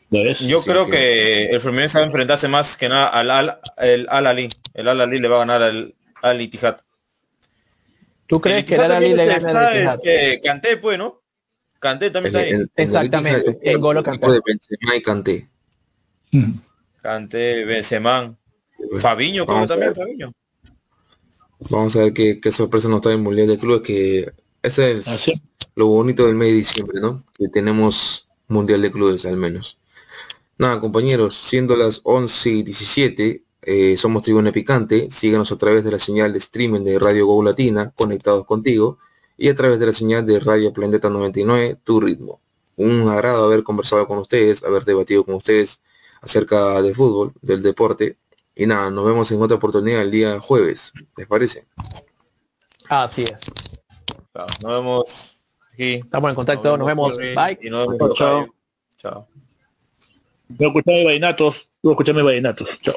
Yo 0.10 0.62
creo 0.64 0.90
que... 0.90 1.48
el 1.48 1.62
Fluminense 1.62 1.98
va 1.98 2.06
a 2.06 2.08
enfrentarse 2.08 2.48
más 2.48 2.78
que 2.78 2.90
nada 2.90 3.08
al 3.10 3.30
Al, 3.30 3.60
el 3.78 4.08
Al 4.10 4.28
Ali. 4.28 4.50
El 4.74 4.88
Al 4.88 5.02
Ali 5.02 5.20
le 5.20 5.28
va 5.28 5.36
a 5.36 5.40
ganar 5.40 5.62
al, 5.62 5.94
al 6.22 6.42
Itihad. 6.42 6.78
¿Tú 8.26 8.40
crees 8.42 8.66
que 8.66 8.76
el 8.76 8.82
Al 8.82 8.92
Ali 8.94 9.14
le 9.14 9.26
gana 9.26 9.68
al 9.68 9.76
Itihad? 9.76 9.96
Este, 9.96 10.42
Canté, 10.42 10.78
pues, 10.78 10.98
¿no? 10.98 11.22
Canté 11.80 12.10
también 12.10 12.36
está 12.36 12.48
ahí. 12.48 12.66
Exactamente. 12.76 13.60
El, 13.62 13.78
gol 13.78 14.02
de 14.04 14.42
Benzema 14.46 14.96
y 14.96 15.02
Canté. 15.02 15.48
Canté, 17.02 17.66
Benzema. 17.66 18.39
Fabiño, 18.98 19.46
como 19.46 19.66
también, 19.66 19.94
Fabiño. 19.94 20.32
Vamos 21.70 21.96
a 21.96 22.00
ver 22.00 22.14
qué, 22.14 22.52
sorpresa 22.52 22.88
nos 22.88 23.02
trae 23.02 23.16
el 23.16 23.22
Mundial 23.22 23.48
de 23.48 23.60
Clubes, 23.60 23.82
que 23.82 24.32
ese 24.64 24.94
es 24.94 25.08
ah, 25.08 25.18
lo 25.76 25.88
bonito 25.88 26.26
del 26.26 26.36
mes 26.36 26.50
de 26.50 26.54
diciembre, 26.56 27.02
¿no? 27.02 27.24
Que 27.38 27.50
tenemos 27.50 28.30
Mundial 28.48 28.82
de 28.82 28.92
Clubes 28.92 29.26
al 29.26 29.38
menos. 29.38 29.78
Nada, 30.58 30.80
compañeros, 30.80 31.36
siendo 31.36 31.76
las 31.76 32.02
11 32.04 32.50
y 32.50 32.64
17, 32.64 33.44
eh, 33.62 33.98
somos 33.98 34.24
Tribuna 34.24 34.52
Picante, 34.52 35.10
síganos 35.12 35.52
a 35.52 35.58
través 35.58 35.84
de 35.84 35.92
la 35.92 36.00
señal 36.00 36.32
de 36.32 36.40
streaming 36.40 36.82
de 36.82 36.98
Radio 36.98 37.28
Go 37.28 37.44
Latina, 37.44 37.92
conectados 37.96 38.46
contigo, 38.46 38.98
y 39.38 39.50
a 39.50 39.56
través 39.56 39.80
de 39.80 39.86
la 39.86 39.94
señal 39.94 40.26
de 40.26 40.40
Radio 40.40 40.74
Planeta 40.74 41.10
99, 41.10 41.78
tu 41.84 42.02
ritmo. 42.02 42.42
Un 42.76 43.08
agrado 43.10 43.46
haber 43.46 43.64
conversado 43.64 44.08
con 44.08 44.18
ustedes, 44.18 44.64
haber 44.64 44.86
debatido 44.86 45.26
con 45.26 45.36
ustedes 45.36 45.82
acerca 46.22 46.82
del 46.82 46.96
fútbol, 46.96 47.34
del 47.42 47.62
deporte, 47.62 48.18
y 48.60 48.68
nada, 48.68 48.92
nos 48.92 49.06
vemos 49.06 49.32
en 49.32 49.42
otra 49.42 49.56
oportunidad 49.56 50.02
el 50.02 50.12
día 50.12 50.38
jueves. 50.38 50.92
¿Les 51.16 51.26
parece? 51.26 51.66
Así 52.90 53.24
es. 53.24 53.40
Nos 54.62 54.74
vemos 54.74 55.42
aquí. 55.72 55.94
Estamos 55.94 56.30
en 56.30 56.36
contacto, 56.36 56.78
nos 56.78 56.86
vemos. 56.86 57.16
Bye. 57.16 57.58
Y 57.62 57.70
nos 57.70 57.88
vemos. 57.88 58.18
Chao. 58.18 58.54
Chao. 58.98 59.30
Voy 60.50 60.66
a 60.66 60.68
escucharme 60.68 61.06
vallenatos. 61.06 61.70
Voy 61.82 61.92
a 61.92 61.94
escucharme 61.94 62.22
vallenatos. 62.22 62.68
Chao. 62.82 62.96